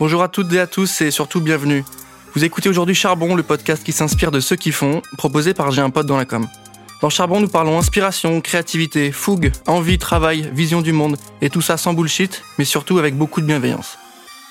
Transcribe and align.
Bonjour 0.00 0.22
à 0.22 0.28
toutes 0.28 0.50
et 0.54 0.58
à 0.58 0.66
tous 0.66 1.02
et 1.02 1.10
surtout 1.10 1.42
bienvenue. 1.42 1.84
Vous 2.34 2.42
écoutez 2.42 2.70
aujourd'hui 2.70 2.94
Charbon, 2.94 3.34
le 3.34 3.42
podcast 3.42 3.84
qui 3.84 3.92
s'inspire 3.92 4.30
de 4.30 4.40
ceux 4.40 4.56
qui 4.56 4.72
font, 4.72 5.02
proposé 5.18 5.52
par 5.52 5.72
J'ai 5.72 5.82
un 5.82 5.90
pote 5.90 6.06
dans 6.06 6.16
la 6.16 6.24
com. 6.24 6.48
Dans 7.02 7.10
Charbon, 7.10 7.38
nous 7.38 7.48
parlons 7.48 7.78
inspiration, 7.78 8.40
créativité, 8.40 9.12
fougue, 9.12 9.52
envie, 9.66 9.98
travail, 9.98 10.50
vision 10.54 10.80
du 10.80 10.92
monde, 10.92 11.18
et 11.42 11.50
tout 11.50 11.60
ça 11.60 11.76
sans 11.76 11.92
bullshit, 11.92 12.42
mais 12.58 12.64
surtout 12.64 12.98
avec 12.98 13.14
beaucoup 13.14 13.42
de 13.42 13.46
bienveillance. 13.46 13.98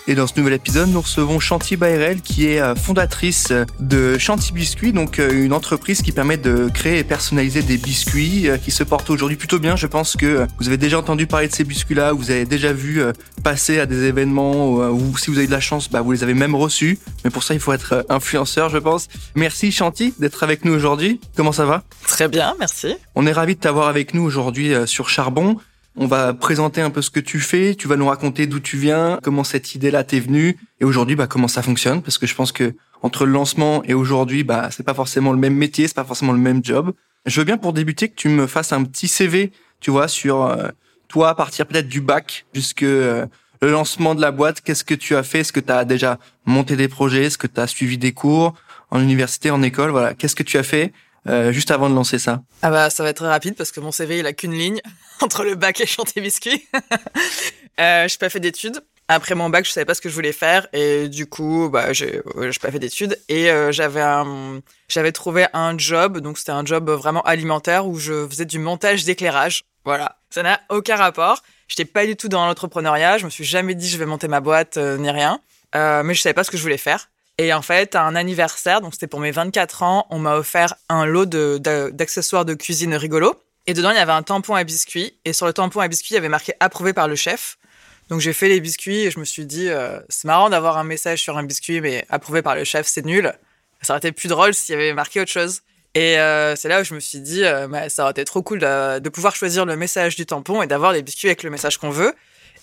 Et 0.10 0.16
dans 0.16 0.26
ce 0.26 0.34
nouvel 0.38 0.54
épisode, 0.54 0.89
nous 0.89 1.02
recevons 1.02 1.39
Chanty 1.39 1.78
Bayrel, 1.78 2.21
qui 2.21 2.48
est 2.48 2.60
euh, 2.60 2.73
fondatrice 2.73 3.50
euh, 3.52 3.66
de 3.80 4.18
Chanty 4.18 4.54
Biscuits, 4.54 4.92
donc 4.92 5.20
euh, 5.20 5.46
une 5.46 5.54
entreprise 5.54 6.02
qui 6.02 6.12
permet 6.12 6.38
de 6.38 6.68
créer 6.74 6.98
et 6.98 7.04
personnaliser 7.04 7.62
des 7.62 7.78
biscuits 7.78 8.50
qui 8.64 8.71
se 8.71 8.84
portent 8.84 9.11
aujourd'hui 9.11 9.38
plutôt 9.38 9.60
bien. 9.60 9.75
Je 9.75 9.86
pense 9.86 10.16
que 10.16 10.48
vous 10.60 10.68
avez 10.68 10.78
déjà 10.78 10.98
entendu 10.98 11.28
parler 11.28 11.48
de 11.48 11.54
ces 11.54 11.64
biscuits-là, 11.64 12.14
vous 12.14 12.32
avez 12.32 12.46
déjà 12.46 12.74
vu 12.74 13.04
passer 13.43 13.80
à 13.80 13.86
des 13.86 14.06
événements, 14.06 14.70
ou 14.89 15.16
si 15.16 15.30
vous 15.30 15.38
avez 15.38 15.46
de 15.46 15.52
la 15.52 15.60
chance, 15.60 15.92
bah, 15.92 16.02
vous 16.02 16.11
les 16.11 16.24
avez 16.24 16.33
même 16.33 16.55
reçus. 16.55 16.97
Mais 17.24 17.30
pour 17.30 17.44
ça, 17.44 17.54
il 17.54 17.60
faut 17.60 17.74
être 17.74 18.04
influenceur, 18.10 18.69
je 18.69 18.80
pense. 18.80 19.10
Merci 19.36 19.71
Chanty 19.71 20.16
d'être 20.18 20.41
avec 20.41 20.66
nous 20.66 20.74
aujourd'hui. 20.74 21.21
Comment 21.36 21.52
ça 21.52 21.66
va? 21.66 21.83
Très 22.07 22.28
bien, 22.28 22.55
merci. 22.57 22.96
On 23.14 23.28
est 23.28 23.32
ravis 23.32 23.54
de 23.54 23.60
t'avoir 23.60 23.88
avec 23.88 24.16
nous 24.16 24.24
aujourd'hui 24.24 24.74
sur 24.88 25.07
Charbon. 25.07 25.57
On 25.96 26.06
va 26.06 26.34
présenter 26.34 26.82
un 26.82 26.89
peu 26.89 27.02
ce 27.02 27.10
que 27.10 27.20
tu 27.20 27.39
fais, 27.39 27.75
tu 27.75 27.88
vas 27.88 27.96
nous 27.97 28.07
raconter 28.07 28.47
d'où 28.47 28.60
tu 28.60 28.78
viens, 28.78 29.20
comment 29.24 29.43
cette 29.43 29.75
idée-là 29.75 30.04
t'est 30.04 30.20
venue 30.20 30.57
et 30.80 30.86
aujourd'hui 30.86 31.16
bah 31.16 31.28
comment 31.28 31.47
ça 31.47 31.61
fonctionne 31.61 32.02
parce 32.02 32.17
que 32.17 32.28
je 32.28 32.36
pense 32.36 32.52
que 32.52 32.75
entre 33.02 33.25
le 33.25 33.31
lancement 33.31 33.84
et 33.84 33.94
aujourd'hui 33.94 34.44
bah 34.44 34.70
c'est 34.72 34.83
pas 34.83 34.94
forcément 34.94 35.31
le 35.31 35.39
même 35.39 35.56
métier, 35.56 35.88
c'est 35.88 35.95
pas 35.95 36.03
forcément 36.03 36.31
le 36.31 36.39
même 36.39 36.64
job. 36.64 36.94
Je 37.25 37.42
veux 37.42 37.45
bien 37.45 37.58
pour 37.58 37.73
débuter 37.73 38.08
que 38.09 38.16
tu 38.16 38.30
me 38.30 38.47
fasses 38.47 38.72
un 38.72 38.83
petit 38.83 39.08
CV, 39.08 39.52
tu 39.81 39.92
vois, 39.92 40.08
sur 40.08 40.44
euh, 40.44 40.70
toi 41.08 41.30
à 41.30 41.36
partir 41.36 41.66
peut-être 41.66 41.89
du 41.89 42.02
bac 42.02 42.45
jusque 42.53 42.83
euh, 42.83 43.25
le 43.61 43.72
lancement 43.72 44.16
de 44.16 44.22
la 44.22 44.31
boîte, 44.31 44.61
qu'est-ce 44.61 44.83
que 44.83 44.94
tu 44.94 45.16
as 45.16 45.23
fait 45.23 45.39
Est-ce 45.39 45.52
que 45.52 45.59
tu 45.59 45.72
as 45.72 45.83
déjà 45.83 46.17
monté 46.45 46.75
des 46.75 46.88
projets 46.88 47.25
Est-ce 47.25 47.38
que 47.38 47.47
tu 47.47 47.59
as 47.59 47.67
suivi 47.67 47.97
des 47.97 48.13
cours 48.13 48.53
en 48.89 49.02
université, 49.02 49.52
en 49.52 49.61
école 49.61 49.89
Voilà, 49.89 50.13
qu'est-ce 50.13 50.35
que 50.35 50.44
tu 50.44 50.58
as 50.58 50.63
fait 50.63 50.94
euh, 51.30 51.52
juste 51.52 51.72
avant 51.72 51.89
de 51.89 51.95
lancer 51.95 52.17
ça 52.17 52.41
Ah 52.61 52.72
bah 52.72 52.89
ça 52.89 53.03
va 53.03 53.09
être 53.09 53.25
rapide 53.25 53.55
parce 53.55 53.72
que 53.72 53.80
mon 53.80 53.91
CV 53.91 54.19
il 54.19 54.25
a 54.25 54.33
qu'une 54.33 54.53
ligne 54.53 54.81
entre 55.22 55.44
le 55.44 55.55
bac 55.55 55.80
et 55.80 55.85
chanter 55.85 56.22
biscuit. 56.22 56.67
euh, 57.80 58.08
j'ai 58.08 58.17
pas 58.17 58.30
fait 58.30 58.39
d'études. 58.39 58.81
Après 59.08 59.33
mon 59.33 59.50
bac, 59.50 59.66
je 59.66 59.72
savais 59.72 59.85
pas 59.85 59.95
ce 59.95 60.02
que 60.02 60.09
je 60.09 60.13
voulais 60.13 60.31
faire 60.31 60.67
et 60.72 61.07
du 61.07 61.25
coup, 61.25 61.69
bah 61.72 61.94
j'ai 61.94 62.22
pas 62.61 62.72
fait 62.72 62.80
d'études 62.80 63.19
et 63.27 63.50
euh, 63.50 63.72
j'avais 63.72 64.03
j'avais 64.88 65.11
trouvé 65.11 65.47
un 65.53 65.77
job 65.77 66.19
donc 66.19 66.38
c'était 66.38 66.52
un 66.52 66.63
job 66.63 66.89
vraiment 66.89 67.23
alimentaire 67.23 67.88
où 67.88 67.97
je 67.97 68.27
faisais 68.27 68.45
du 68.45 68.59
montage 68.59 69.05
d'éclairage. 69.05 69.63
Voilà, 69.85 70.17
ça 70.30 70.44
n'a 70.44 70.59
aucun 70.69 70.95
rapport. 70.95 71.41
J'étais 71.67 71.85
pas 71.85 72.05
du 72.05 72.16
tout 72.16 72.27
dans 72.27 72.45
l'entrepreneuriat, 72.45 73.17
je 73.17 73.25
me 73.25 73.30
suis 73.30 73.45
jamais 73.45 73.73
dit 73.73 73.89
je 73.89 73.97
vais 73.97 74.05
monter 74.05 74.27
ma 74.27 74.41
boîte 74.41 74.77
ni 74.77 75.09
rien. 75.09 75.39
Mais 75.73 76.13
je 76.13 76.22
savais 76.22 76.33
pas 76.33 76.44
ce 76.44 76.52
que 76.52 76.57
je 76.57 76.61
voulais 76.63 76.77
faire. 76.77 77.09
Et 77.39 77.53
en 77.53 77.61
fait, 77.61 77.95
à 77.95 78.03
un 78.03 78.17
anniversaire, 78.17 78.81
donc 78.81 78.93
c'était 78.93 79.07
pour 79.07 79.21
mes 79.21 79.31
24 79.31 79.83
ans, 79.83 80.05
on 80.09 80.19
m'a 80.19 80.35
offert 80.35 80.75
un 80.89 81.05
lot 81.05 81.25
d'accessoires 81.25 82.43
de, 82.43 82.53
cuisine 82.53 82.93
rigolo. 82.93 83.33
Et 83.65 83.73
dedans, 83.73 83.91
il 83.91 83.95
y 83.95 83.99
avait 83.99 84.11
un 84.11 84.23
tampon 84.23 84.55
à 84.55 84.65
biscuits. 84.65 85.17
Et 85.23 85.31
sur 85.31 85.45
le 85.45 85.53
tampon 85.53 85.79
à 85.79 85.87
biscuits, 85.87 86.09
il 86.11 86.15
y 86.15 86.17
avait 86.17 86.27
marqué 86.27 86.51
approuvé 86.59 86.91
par 86.91 87.07
le 87.07 87.15
chef. 87.15 87.57
Donc 88.09 88.19
j'ai 88.19 88.33
fait 88.33 88.49
les 88.49 88.59
biscuits 88.59 89.03
et 89.03 89.11
je 89.11 89.19
me 89.19 89.23
suis 89.23 89.45
dit, 89.45 89.69
euh, 89.69 90.01
c'est 90.09 90.25
marrant 90.25 90.49
d'avoir 90.49 90.77
un 90.77 90.83
message 90.83 91.21
sur 91.21 91.37
un 91.37 91.43
biscuit, 91.43 91.79
mais 91.79 92.05
approuvé 92.09 92.41
par 92.41 92.55
le 92.55 92.65
chef, 92.65 92.87
c'est 92.87 93.05
nul. 93.05 93.31
Ça 93.83 93.93
aurait 93.93 93.99
été 93.99 94.11
plus 94.11 94.27
drôle 94.27 94.53
s'il 94.53 94.75
y 94.75 94.77
avait 94.77 94.91
marqué 94.91 95.21
autre 95.21 95.31
chose. 95.31 95.61
Et 95.95 96.19
euh, 96.19 96.57
c'est 96.57 96.67
là 96.67 96.81
où 96.81 96.83
je 96.83 96.93
me 96.93 96.99
suis 96.99 97.21
dit, 97.21 97.45
euh, 97.45 97.69
bah, 97.69 97.87
ça 97.87 98.03
aurait 98.03 98.11
été 98.11 98.25
trop 98.25 98.41
cool 98.41 98.59
de, 98.59 98.99
de 98.99 99.09
pouvoir 99.09 99.33
choisir 99.37 99.65
le 99.65 99.77
message 99.77 100.17
du 100.17 100.25
tampon 100.25 100.61
et 100.61 100.67
d'avoir 100.67 100.91
les 100.91 101.03
biscuits 101.03 101.29
avec 101.29 101.43
le 101.43 101.51
message 101.51 101.77
qu'on 101.77 101.89
veut. 101.89 102.13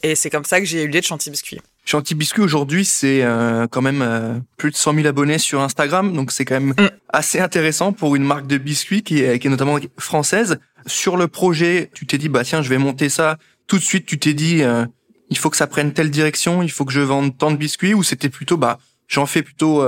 Et 0.03 0.15
c'est 0.15 0.31
comme 0.31 0.45
ça 0.45 0.61
que 0.61 0.67
j'ai 0.67 0.83
eu 0.83 0.87
l'idée 0.87 1.01
de 1.01 1.05
Chanty 1.05 1.31
Biscuit. 1.31 1.61
Chanty 1.85 2.15
Biscuit 2.15 2.43
aujourd'hui, 2.43 2.85
c'est 2.85 3.23
euh, 3.23 3.67
quand 3.69 3.83
même 3.83 4.03
euh, 4.03 4.35
plus 4.57 4.71
de 4.71 4.77
100 4.77 4.95
000 4.95 5.07
abonnés 5.07 5.39
sur 5.39 5.61
Instagram, 5.61 6.13
donc 6.13 6.33
c'est 6.33 6.45
quand 6.45 6.61
même 6.61 6.75
mm. 6.79 6.91
assez 7.09 7.41
intéressant 7.41 7.93
pour 7.93 8.17
une 8.17 8.25
marque 8.25 8.47
de 8.47 8.59
biscuits 8.59 9.03
qui 9.03 9.23
est, 9.23 9.39
qui 9.39 9.47
est 9.47 9.51
notamment 9.51 9.79
française. 9.99 10.59
Sur 10.87 11.17
le 11.17 11.29
projet, 11.29 11.91
tu 11.95 12.07
t'es 12.07 12.19
dit 12.19 12.29
bah 12.29 12.45
tiens, 12.45 12.63
je 12.63 12.69
vais 12.69 12.79
monter 12.79 13.09
ça. 13.09 13.39
Tout 13.67 13.79
de 13.79 13.83
suite, 13.83 14.07
tu 14.07 14.19
t'es 14.19 14.35
dit 14.35 14.63
euh, 14.63 14.85
il 15.31 15.39
faut 15.39 15.51
que 15.51 15.57
ça 15.57 15.67
prenne 15.67 15.93
telle 15.93 16.11
direction, 16.11 16.63
il 16.63 16.71
faut 16.71 16.85
que 16.85 16.93
je 16.93 17.01
vende 17.01 17.37
tant 17.37 17.51
de 17.51 17.57
biscuits, 17.57 17.95
ou 17.95 18.03
c'était 18.03 18.29
plutôt 18.29 18.57
bah 18.57 18.79
j'en 19.09 19.27
fais 19.27 19.43
plutôt 19.43 19.83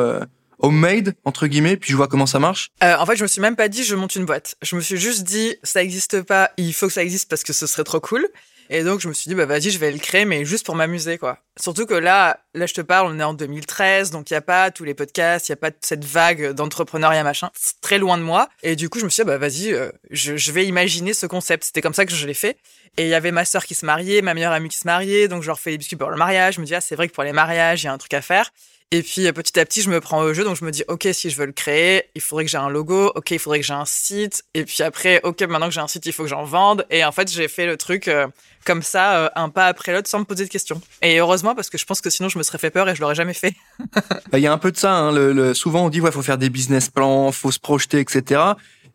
homemade 0.58 1.14
entre 1.24 1.46
guillemets 1.46 1.76
puis 1.76 1.90
je 1.90 1.96
vois 1.96 2.08
comment 2.08 2.26
ça 2.26 2.38
marche? 2.38 2.70
Euh, 2.82 2.96
en 2.98 3.06
fait 3.06 3.16
je 3.16 3.22
me 3.22 3.28
suis 3.28 3.40
même 3.40 3.56
pas 3.56 3.68
dit 3.68 3.84
je 3.84 3.94
monte 3.94 4.16
une 4.16 4.24
boîte 4.24 4.56
je 4.62 4.76
me 4.76 4.80
suis 4.80 4.96
juste 4.96 5.24
dit 5.24 5.56
ça 5.62 5.82
existe 5.82 6.22
pas 6.22 6.50
il 6.56 6.72
faut 6.72 6.86
que 6.86 6.92
ça 6.92 7.02
existe 7.02 7.28
parce 7.28 7.42
que 7.42 7.52
ce 7.52 7.66
serait 7.66 7.84
trop 7.84 8.00
cool 8.00 8.26
et 8.70 8.84
donc, 8.84 9.00
je 9.00 9.08
me 9.08 9.12
suis 9.14 9.28
dit, 9.28 9.34
bah, 9.34 9.46
vas-y, 9.46 9.70
je 9.70 9.78
vais 9.78 9.90
le 9.90 9.98
créer, 9.98 10.24
mais 10.24 10.44
juste 10.44 10.66
pour 10.66 10.74
m'amuser, 10.74 11.16
quoi. 11.16 11.38
Surtout 11.58 11.86
que 11.86 11.94
là, 11.94 12.40
là, 12.54 12.66
je 12.66 12.74
te 12.74 12.80
parle, 12.80 13.10
on 13.10 13.18
est 13.18 13.24
en 13.24 13.34
2013, 13.34 14.10
donc 14.10 14.30
il 14.30 14.34
n'y 14.34 14.38
a 14.38 14.42
pas 14.42 14.70
tous 14.70 14.84
les 14.84 14.94
podcasts, 14.94 15.48
il 15.48 15.52
n'y 15.52 15.54
a 15.54 15.56
pas 15.56 15.70
cette 15.80 16.04
vague 16.04 16.52
d'entrepreneuriat, 16.52 17.24
machin. 17.24 17.50
C'est 17.54 17.80
très 17.80 17.98
loin 17.98 18.18
de 18.18 18.22
moi. 18.22 18.48
Et 18.62 18.76
du 18.76 18.88
coup, 18.88 18.98
je 18.98 19.04
me 19.04 19.10
suis 19.10 19.22
dit, 19.22 19.26
bah, 19.26 19.38
vas-y, 19.38 19.72
euh, 19.72 19.90
je, 20.10 20.36
je, 20.36 20.52
vais 20.52 20.66
imaginer 20.66 21.14
ce 21.14 21.26
concept. 21.26 21.64
C'était 21.64 21.80
comme 21.80 21.94
ça 21.94 22.04
que 22.04 22.12
je 22.12 22.26
l'ai 22.26 22.34
fait. 22.34 22.58
Et 22.96 23.04
il 23.04 23.08
y 23.08 23.14
avait 23.14 23.32
ma 23.32 23.44
sœur 23.44 23.64
qui 23.64 23.74
se 23.74 23.86
mariait, 23.86 24.22
ma 24.22 24.34
meilleure 24.34 24.52
amie 24.52 24.68
qui 24.68 24.78
se 24.78 24.86
mariait, 24.86 25.28
donc 25.28 25.42
je 25.42 25.46
leur 25.48 25.58
fais 25.58 25.70
les 25.70 25.78
biscuits 25.78 25.96
pour 25.96 26.10
le 26.10 26.16
mariage. 26.16 26.54
Je 26.54 26.60
me 26.60 26.66
dis, 26.66 26.74
ah, 26.74 26.80
c'est 26.80 26.96
vrai 26.96 27.08
que 27.08 27.14
pour 27.14 27.24
les 27.24 27.32
mariages, 27.32 27.82
il 27.82 27.86
y 27.86 27.88
a 27.88 27.92
un 27.92 27.98
truc 27.98 28.12
à 28.14 28.22
faire. 28.22 28.50
Et 28.90 29.02
puis 29.02 29.26
euh, 29.26 29.32
petit 29.32 29.60
à 29.60 29.66
petit, 29.66 29.82
je 29.82 29.90
me 29.90 30.00
prends 30.00 30.22
au 30.22 30.32
jeu, 30.32 30.44
donc 30.44 30.56
je 30.56 30.64
me 30.64 30.70
dis, 30.70 30.82
ok, 30.88 31.08
si 31.12 31.28
je 31.28 31.36
veux 31.36 31.44
le 31.44 31.52
créer, 31.52 32.04
il 32.14 32.22
faudrait 32.22 32.46
que 32.46 32.50
j'ai 32.50 32.56
un 32.56 32.70
logo, 32.70 33.12
ok, 33.14 33.32
il 33.32 33.38
faudrait 33.38 33.60
que 33.60 33.66
j'ai 33.66 33.74
un 33.74 33.84
site, 33.84 34.44
et 34.54 34.64
puis 34.64 34.82
après, 34.82 35.20
ok, 35.24 35.42
maintenant 35.42 35.66
que 35.66 35.74
j'ai 35.74 35.80
un 35.80 35.88
site, 35.88 36.06
il 36.06 36.12
faut 36.12 36.22
que 36.22 36.28
j'en 36.30 36.44
vende. 36.44 36.86
Et 36.88 37.04
en 37.04 37.12
fait, 37.12 37.30
j'ai 37.30 37.48
fait 37.48 37.66
le 37.66 37.76
truc 37.76 38.08
euh, 38.08 38.26
comme 38.64 38.82
ça, 38.82 39.18
euh, 39.18 39.28
un 39.34 39.50
pas 39.50 39.66
après 39.66 39.92
l'autre, 39.92 40.08
sans 40.08 40.20
me 40.20 40.24
poser 40.24 40.46
de 40.46 40.50
questions. 40.50 40.80
Et 41.02 41.18
heureusement, 41.18 41.54
parce 41.54 41.68
que 41.68 41.76
je 41.76 41.84
pense 41.84 42.00
que 42.00 42.08
sinon, 42.08 42.30
je 42.30 42.38
me 42.38 42.42
serais 42.42 42.56
fait 42.56 42.70
peur 42.70 42.88
et 42.88 42.94
je 42.94 43.02
l'aurais 43.02 43.14
jamais 43.14 43.34
fait. 43.34 43.54
Bah, 44.30 44.38
il 44.38 44.42
y 44.42 44.46
a 44.46 44.52
un 44.52 44.58
peu 44.58 44.72
de 44.72 44.76
ça. 44.76 44.92
Hein, 44.92 45.12
le, 45.12 45.54
souvent, 45.54 45.86
on 45.86 45.88
dit, 45.88 46.00
ouais, 46.00 46.12
faut 46.12 46.22
faire 46.22 46.38
des 46.38 46.50
business 46.50 46.88
plans, 46.88 47.32
faut 47.32 47.50
se 47.50 47.58
projeter, 47.58 48.00
etc. 48.00 48.42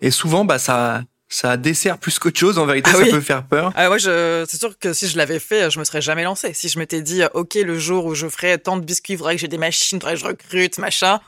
Et 0.01 0.11
souvent, 0.11 0.45
bah 0.45 0.59
ça 0.59 1.03
ça 1.33 1.57
dessert 1.57 1.97
plus 1.97 2.19
qu'autre 2.19 2.39
chose. 2.39 2.59
En 2.59 2.65
vérité, 2.67 2.91
ah 2.93 2.97
ça 2.97 3.05
peut 3.05 3.19
faire 3.19 3.43
peur. 3.43 3.73
Ah 3.75 3.89
ouais, 3.89 3.97
je, 3.97 4.45
c'est 4.47 4.57
sûr 4.57 4.77
que 4.77 4.93
si 4.93 5.07
je 5.07 5.17
l'avais 5.17 5.39
fait, 5.39 5.71
je 5.71 5.79
me 5.79 5.83
serais 5.83 6.01
jamais 6.01 6.23
lancé. 6.23 6.53
Si 6.53 6.69
je 6.69 6.77
m'étais 6.77 7.01
dit, 7.01 7.23
ok, 7.33 7.55
le 7.55 7.79
jour 7.79 8.05
où 8.05 8.13
je 8.13 8.27
ferai 8.27 8.59
tant 8.59 8.77
de 8.77 8.85
biscuits, 8.85 9.13
il 9.13 9.17
faudrait 9.17 9.35
que 9.35 9.41
j'ai 9.41 9.47
des 9.47 9.57
machines, 9.57 9.97
il 9.97 10.01
faudrait 10.01 10.13
que 10.13 10.19
je 10.19 10.25
recrute, 10.25 10.77
machin. 10.77 11.19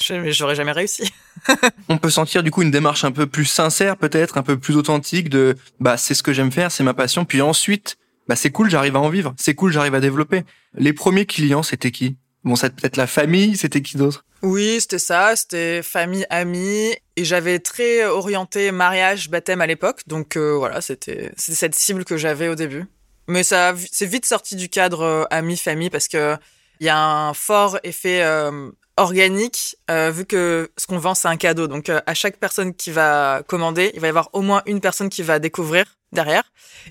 J'aurais 0.00 0.56
jamais 0.56 0.72
réussi. 0.72 1.12
On 1.88 1.98
peut 1.98 2.10
sentir 2.10 2.42
du 2.42 2.50
coup 2.50 2.62
une 2.62 2.72
démarche 2.72 3.04
un 3.04 3.12
peu 3.12 3.26
plus 3.26 3.44
sincère, 3.44 3.96
peut-être 3.96 4.38
un 4.38 4.42
peu 4.42 4.58
plus 4.58 4.76
authentique 4.76 5.28
de, 5.28 5.56
bah 5.78 5.96
c'est 5.96 6.14
ce 6.14 6.22
que 6.22 6.32
j'aime 6.32 6.50
faire, 6.50 6.72
c'est 6.72 6.84
ma 6.84 6.94
passion. 6.94 7.24
Puis 7.24 7.40
ensuite, 7.40 7.96
bah 8.28 8.34
c'est 8.34 8.50
cool, 8.50 8.70
j'arrive 8.70 8.96
à 8.96 9.00
en 9.00 9.08
vivre. 9.08 9.34
C'est 9.36 9.54
cool, 9.54 9.72
j'arrive 9.72 9.94
à 9.94 10.00
développer. 10.00 10.42
Les 10.76 10.92
premiers 10.92 11.26
clients, 11.26 11.62
c'était 11.62 11.92
qui? 11.92 12.16
Bon, 12.44 12.56
c'est 12.56 12.74
peut-être 12.74 12.96
la 12.96 13.06
famille, 13.06 13.56
c'était 13.56 13.82
qui 13.82 13.96
d'autre? 13.96 14.24
Oui, 14.42 14.80
c'était 14.80 15.00
ça, 15.00 15.34
c'était 15.34 15.82
famille, 15.82 16.24
amis, 16.30 16.94
et 17.16 17.24
j'avais 17.24 17.58
très 17.58 18.04
orienté 18.04 18.70
mariage, 18.70 19.30
baptême 19.30 19.60
à 19.60 19.66
l'époque, 19.66 20.02
donc 20.06 20.36
euh, 20.36 20.56
voilà, 20.56 20.80
c'était 20.80 21.32
cette 21.36 21.74
cible 21.74 22.04
que 22.04 22.16
j'avais 22.16 22.48
au 22.48 22.54
début. 22.54 22.84
Mais 23.26 23.42
ça, 23.42 23.74
c'est 23.90 24.06
vite 24.06 24.26
sorti 24.26 24.54
du 24.54 24.68
cadre 24.68 25.02
euh, 25.02 25.24
amis, 25.30 25.56
famille, 25.56 25.90
parce 25.90 26.06
que 26.08 26.36
il 26.80 26.86
y 26.86 26.88
a 26.88 26.98
un 26.98 27.34
fort 27.34 27.80
effet 27.82 28.22
euh, 28.22 28.70
organique, 28.96 29.76
vu 29.88 30.24
que 30.24 30.70
ce 30.76 30.86
qu'on 30.86 30.98
vend 30.98 31.16
c'est 31.16 31.26
un 31.26 31.36
cadeau. 31.36 31.66
Donc 31.66 31.88
à 31.88 32.14
chaque 32.14 32.36
personne 32.36 32.72
qui 32.72 32.92
va 32.92 33.42
commander, 33.48 33.90
il 33.94 34.00
va 34.00 34.06
y 34.06 34.10
avoir 34.10 34.30
au 34.32 34.42
moins 34.42 34.62
une 34.66 34.80
personne 34.80 35.08
qui 35.08 35.24
va 35.24 35.40
découvrir 35.40 35.84
derrière. 36.12 36.44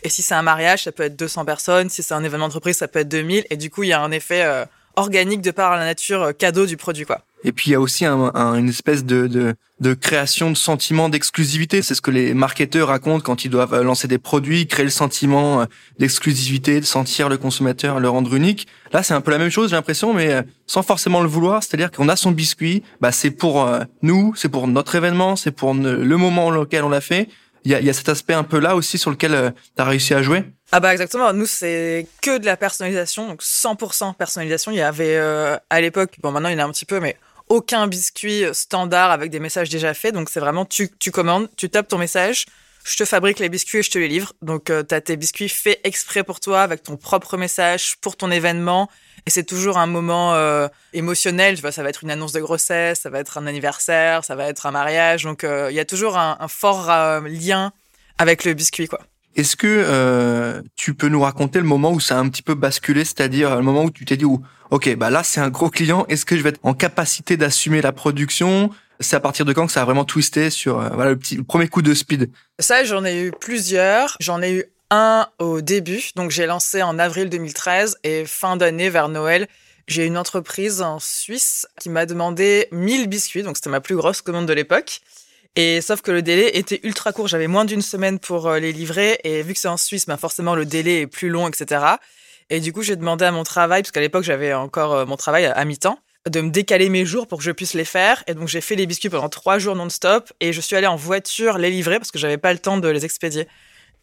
Et 0.03 0.09
si 0.09 0.21
c'est 0.23 0.35
un 0.35 0.41
mariage, 0.41 0.83
ça 0.83 0.91
peut 0.91 1.03
être 1.03 1.15
200 1.15 1.45
personnes. 1.45 1.89
Si 1.89 2.03
c'est 2.03 2.13
un 2.13 2.23
événement 2.25 2.47
d'entreprise, 2.47 2.75
ça 2.75 2.89
peut 2.89 2.99
être 2.99 3.07
2000. 3.07 3.45
Et 3.49 3.55
du 3.55 3.69
coup, 3.69 3.83
il 3.83 3.89
y 3.89 3.93
a 3.93 4.01
un 4.01 4.11
effet 4.11 4.43
organique 4.97 5.41
de 5.41 5.51
par 5.51 5.77
la 5.77 5.85
nature 5.85 6.23
euh, 6.23 6.31
cadeau 6.33 6.65
du 6.65 6.75
produit 6.75 7.05
quoi. 7.05 7.21
Et 7.43 7.51
puis 7.51 7.69
il 7.69 7.73
y 7.73 7.75
a 7.75 7.79
aussi 7.79 8.05
un, 8.05 8.31
une 8.55 8.69
espèce 8.69 9.05
de, 9.05 9.27
de, 9.27 9.55
de 9.79 9.93
création 9.93 10.49
de 10.49 10.57
sentiment 10.57 11.07
d'exclusivité. 11.07 11.81
C'est 11.81 11.93
ce 11.93 12.01
que 12.01 12.11
les 12.11 12.33
marketeurs 12.33 12.87
racontent 12.87 13.23
quand 13.23 13.45
ils 13.45 13.49
doivent 13.49 13.75
euh, 13.75 13.83
lancer 13.83 14.07
des 14.07 14.17
produits, 14.17 14.67
créer 14.67 14.85
le 14.85 14.91
sentiment 14.91 15.61
euh, 15.61 15.65
d'exclusivité, 15.99 16.79
de 16.79 16.85
sentir 16.85 17.29
le 17.29 17.37
consommateur, 17.37 17.99
le 17.99 18.09
rendre 18.09 18.33
unique. 18.33 18.67
Là, 18.91 19.03
c'est 19.03 19.13
un 19.13 19.21
peu 19.21 19.31
la 19.31 19.37
même 19.37 19.51
chose, 19.51 19.69
j'ai 19.69 19.75
l'impression, 19.75 20.13
mais 20.13 20.41
sans 20.65 20.81
forcément 20.81 21.21
le 21.21 21.27
vouloir. 21.27 21.61
C'est-à-dire 21.61 21.91
qu'on 21.91 22.09
a 22.09 22.15
son 22.15 22.31
biscuit, 22.31 22.83
bah 23.01 23.11
c'est 23.11 23.31
pour 23.31 23.69
nous, 24.01 24.33
c'est 24.35 24.49
pour 24.49 24.67
notre 24.67 24.95
événement, 24.95 25.35
c'est 25.35 25.51
pour 25.51 25.73
le 25.73 26.17
moment 26.17 26.47
auquel 26.47 26.83
on 26.83 26.89
l'a 26.89 27.01
fait. 27.01 27.27
Il 27.65 27.71
y 27.71 27.75
a, 27.75 27.81
y 27.81 27.89
a 27.89 27.93
cet 27.93 28.07
aspect 28.07 28.33
un 28.33 28.43
peu 28.43 28.59
là 28.59 28.75
aussi 28.75 28.97
sur 28.97 29.11
lequel 29.11 29.53
tu 29.75 29.81
as 29.81 29.85
réussi 29.85 30.13
à 30.13 30.21
jouer. 30.21 30.45
Ah 30.71 30.81
bah 30.81 30.91
exactement, 30.91 31.31
nous 31.31 31.45
c'est 31.45 32.07
que 32.21 32.37
de 32.37 32.45
la 32.45 32.57
personnalisation, 32.57 33.25
donc 33.25 33.41
100% 33.41 34.15
personnalisation. 34.15 34.71
Il 34.71 34.77
y 34.77 34.81
avait 34.81 35.15
euh, 35.15 35.57
à 35.69 35.79
l'époque, 35.79 36.17
bon 36.21 36.31
maintenant 36.31 36.49
il 36.49 36.57
y 36.57 36.61
en 36.61 36.65
a 36.65 36.67
un 36.67 36.71
petit 36.71 36.85
peu, 36.85 36.99
mais 36.99 37.15
aucun 37.49 37.87
biscuit 37.87 38.43
standard 38.53 39.11
avec 39.11 39.31
des 39.31 39.39
messages 39.39 39.69
déjà 39.69 39.93
faits. 39.93 40.13
Donc 40.13 40.29
c'est 40.29 40.39
vraiment 40.39 40.65
tu, 40.65 40.89
tu 40.99 41.11
commandes, 41.11 41.49
tu 41.57 41.69
tapes 41.69 41.87
ton 41.87 41.97
message, 41.97 42.45
je 42.83 42.95
te 42.95 43.05
fabrique 43.05 43.39
les 43.39 43.49
biscuits 43.49 43.79
et 43.79 43.83
je 43.83 43.91
te 43.91 43.97
les 43.97 44.07
livre. 44.07 44.33
Donc 44.41 44.69
euh, 44.69 44.83
tu 44.87 44.95
as 44.95 45.01
tes 45.01 45.17
biscuits 45.17 45.49
faits 45.49 45.79
exprès 45.83 46.23
pour 46.23 46.39
toi 46.39 46.61
avec 46.61 46.83
ton 46.83 46.97
propre 46.97 47.37
message 47.37 47.97
pour 48.01 48.15
ton 48.15 48.31
événement. 48.31 48.89
Et 49.25 49.29
c'est 49.29 49.43
toujours 49.43 49.77
un 49.77 49.87
moment 49.87 50.35
euh, 50.35 50.67
émotionnel, 50.93 51.55
tu 51.55 51.61
vois, 51.61 51.73
ça 51.73 51.83
va 51.83 51.89
être 51.89 52.03
une 52.03 52.11
annonce 52.11 52.31
de 52.31 52.39
grossesse, 52.39 53.01
ça 53.01 53.09
va 53.09 53.19
être 53.19 53.37
un 53.37 53.45
anniversaire, 53.45 54.23
ça 54.23 54.35
va 54.35 54.47
être 54.47 54.65
un 54.65 54.71
mariage. 54.71 55.23
Donc 55.23 55.43
il 55.43 55.75
y 55.75 55.79
a 55.79 55.85
toujours 55.85 56.17
un, 56.17 56.37
un 56.39 56.47
fort 56.47 56.87
lien 57.25 57.73
avec 58.17 58.45
le 58.45 58.53
biscuit 58.53 58.87
quoi. 58.87 59.01
Est-ce 59.37 59.55
que 59.55 59.67
euh, 59.67 60.63
tu 60.75 60.95
peux 60.95 61.09
nous 61.09 61.21
raconter 61.21 61.59
le 61.59 61.65
moment 61.65 61.91
où 61.91 61.99
ça 61.99 62.17
a 62.17 62.19
un 62.19 62.27
petit 62.27 62.41
peu 62.41 62.55
basculé, 62.55 63.05
c'est-à-dire 63.05 63.55
le 63.55 63.61
moment 63.61 63.83
où 63.83 63.91
tu 63.91 64.03
t'es 64.03 64.17
dit, 64.17 64.25
ok, 64.71 64.95
bah 64.95 65.11
là 65.11 65.23
c'est 65.23 65.39
un 65.39 65.49
gros 65.49 65.69
client, 65.69 66.07
est-ce 66.09 66.25
que 66.25 66.35
je 66.35 66.41
vais 66.41 66.49
être 66.49 66.59
en 66.63 66.73
capacité 66.73 67.37
d'assumer 67.37 67.81
la 67.81 67.91
production? 67.91 68.71
C'est 68.99 69.15
à 69.15 69.19
partir 69.19 69.45
de 69.45 69.53
quand 69.53 69.67
que 69.67 69.71
ça 69.71 69.83
a 69.83 69.85
vraiment 69.85 70.05
twisté 70.05 70.49
sur 70.49 70.81
euh, 70.81 70.89
voilà 70.91 71.11
le 71.11 71.17
petit 71.19 71.37
le 71.37 71.43
premier 71.43 71.67
coup 71.67 71.83
de 71.83 71.93
speed? 71.93 72.31
Ça, 72.57 72.83
j'en 72.83 73.05
ai 73.05 73.25
eu 73.25 73.31
plusieurs. 73.31 74.17
J'en 74.19 74.41
ai 74.41 74.51
eu 74.53 74.63
un 74.89 75.27
au 75.37 75.61
début, 75.61 76.09
donc 76.15 76.31
j'ai 76.31 76.47
lancé 76.47 76.81
en 76.81 76.97
avril 76.97 77.29
2013 77.29 77.97
et 78.03 78.25
fin 78.25 78.57
d'année 78.57 78.89
vers 78.89 79.07
Noël. 79.07 79.47
J'ai 79.87 80.05
une 80.05 80.17
entreprise 80.17 80.81
en 80.81 80.97
Suisse 80.97 81.67
qui 81.79 81.89
m'a 81.89 82.07
demandé 82.07 82.67
1000 82.71 83.07
biscuits, 83.07 83.43
donc 83.43 83.57
c'était 83.57 83.69
ma 83.69 83.81
plus 83.81 83.95
grosse 83.95 84.21
commande 84.23 84.47
de 84.47 84.53
l'époque. 84.53 85.01
Et 85.59 85.81
sauf 85.81 86.03
que 86.03 86.11
le 86.11 86.21
délai 86.21 86.55
était 86.55 86.79
ultra 86.83 87.11
court, 87.11 87.27
j'avais 87.27 87.47
moins 87.47 87.65
d'une 87.65 87.81
semaine 87.81 88.19
pour 88.19 88.45
euh, 88.45 88.59
les 88.59 88.71
livrer 88.71 89.19
et 89.23 89.41
vu 89.41 89.55
que 89.55 89.59
c'est 89.59 89.67
en 89.67 89.75
Suisse, 89.75 90.05
ben 90.05 90.15
forcément 90.15 90.53
le 90.53 90.67
délai 90.67 91.01
est 91.01 91.07
plus 91.07 91.29
long, 91.29 91.47
etc. 91.47 91.83
Et 92.51 92.59
du 92.59 92.71
coup, 92.71 92.83
j'ai 92.83 92.95
demandé 92.95 93.25
à 93.25 93.31
mon 93.31 93.43
travail, 93.43 93.81
parce 93.81 93.89
qu'à 93.89 93.99
l'époque 93.99 94.23
j'avais 94.23 94.53
encore 94.53 94.93
euh, 94.93 95.05
mon 95.07 95.17
travail 95.17 95.47
à 95.47 95.65
mi-temps, 95.65 95.97
de 96.29 96.41
me 96.41 96.51
décaler 96.51 96.89
mes 96.89 97.07
jours 97.07 97.25
pour 97.25 97.39
que 97.39 97.43
je 97.43 97.49
puisse 97.49 97.73
les 97.73 97.85
faire. 97.85 98.23
Et 98.27 98.35
donc 98.35 98.47
j'ai 98.47 98.61
fait 98.61 98.75
les 98.75 98.85
biscuits 98.85 99.09
pendant 99.09 99.29
trois 99.29 99.57
jours 99.57 99.75
non-stop 99.75 100.31
et 100.41 100.53
je 100.53 100.61
suis 100.61 100.75
allée 100.75 100.85
en 100.85 100.95
voiture 100.95 101.57
les 101.57 101.71
livrer 101.71 101.97
parce 101.97 102.11
que 102.11 102.19
j'avais 102.19 102.37
pas 102.37 102.53
le 102.53 102.59
temps 102.59 102.77
de 102.77 102.87
les 102.87 103.03
expédier. 103.03 103.47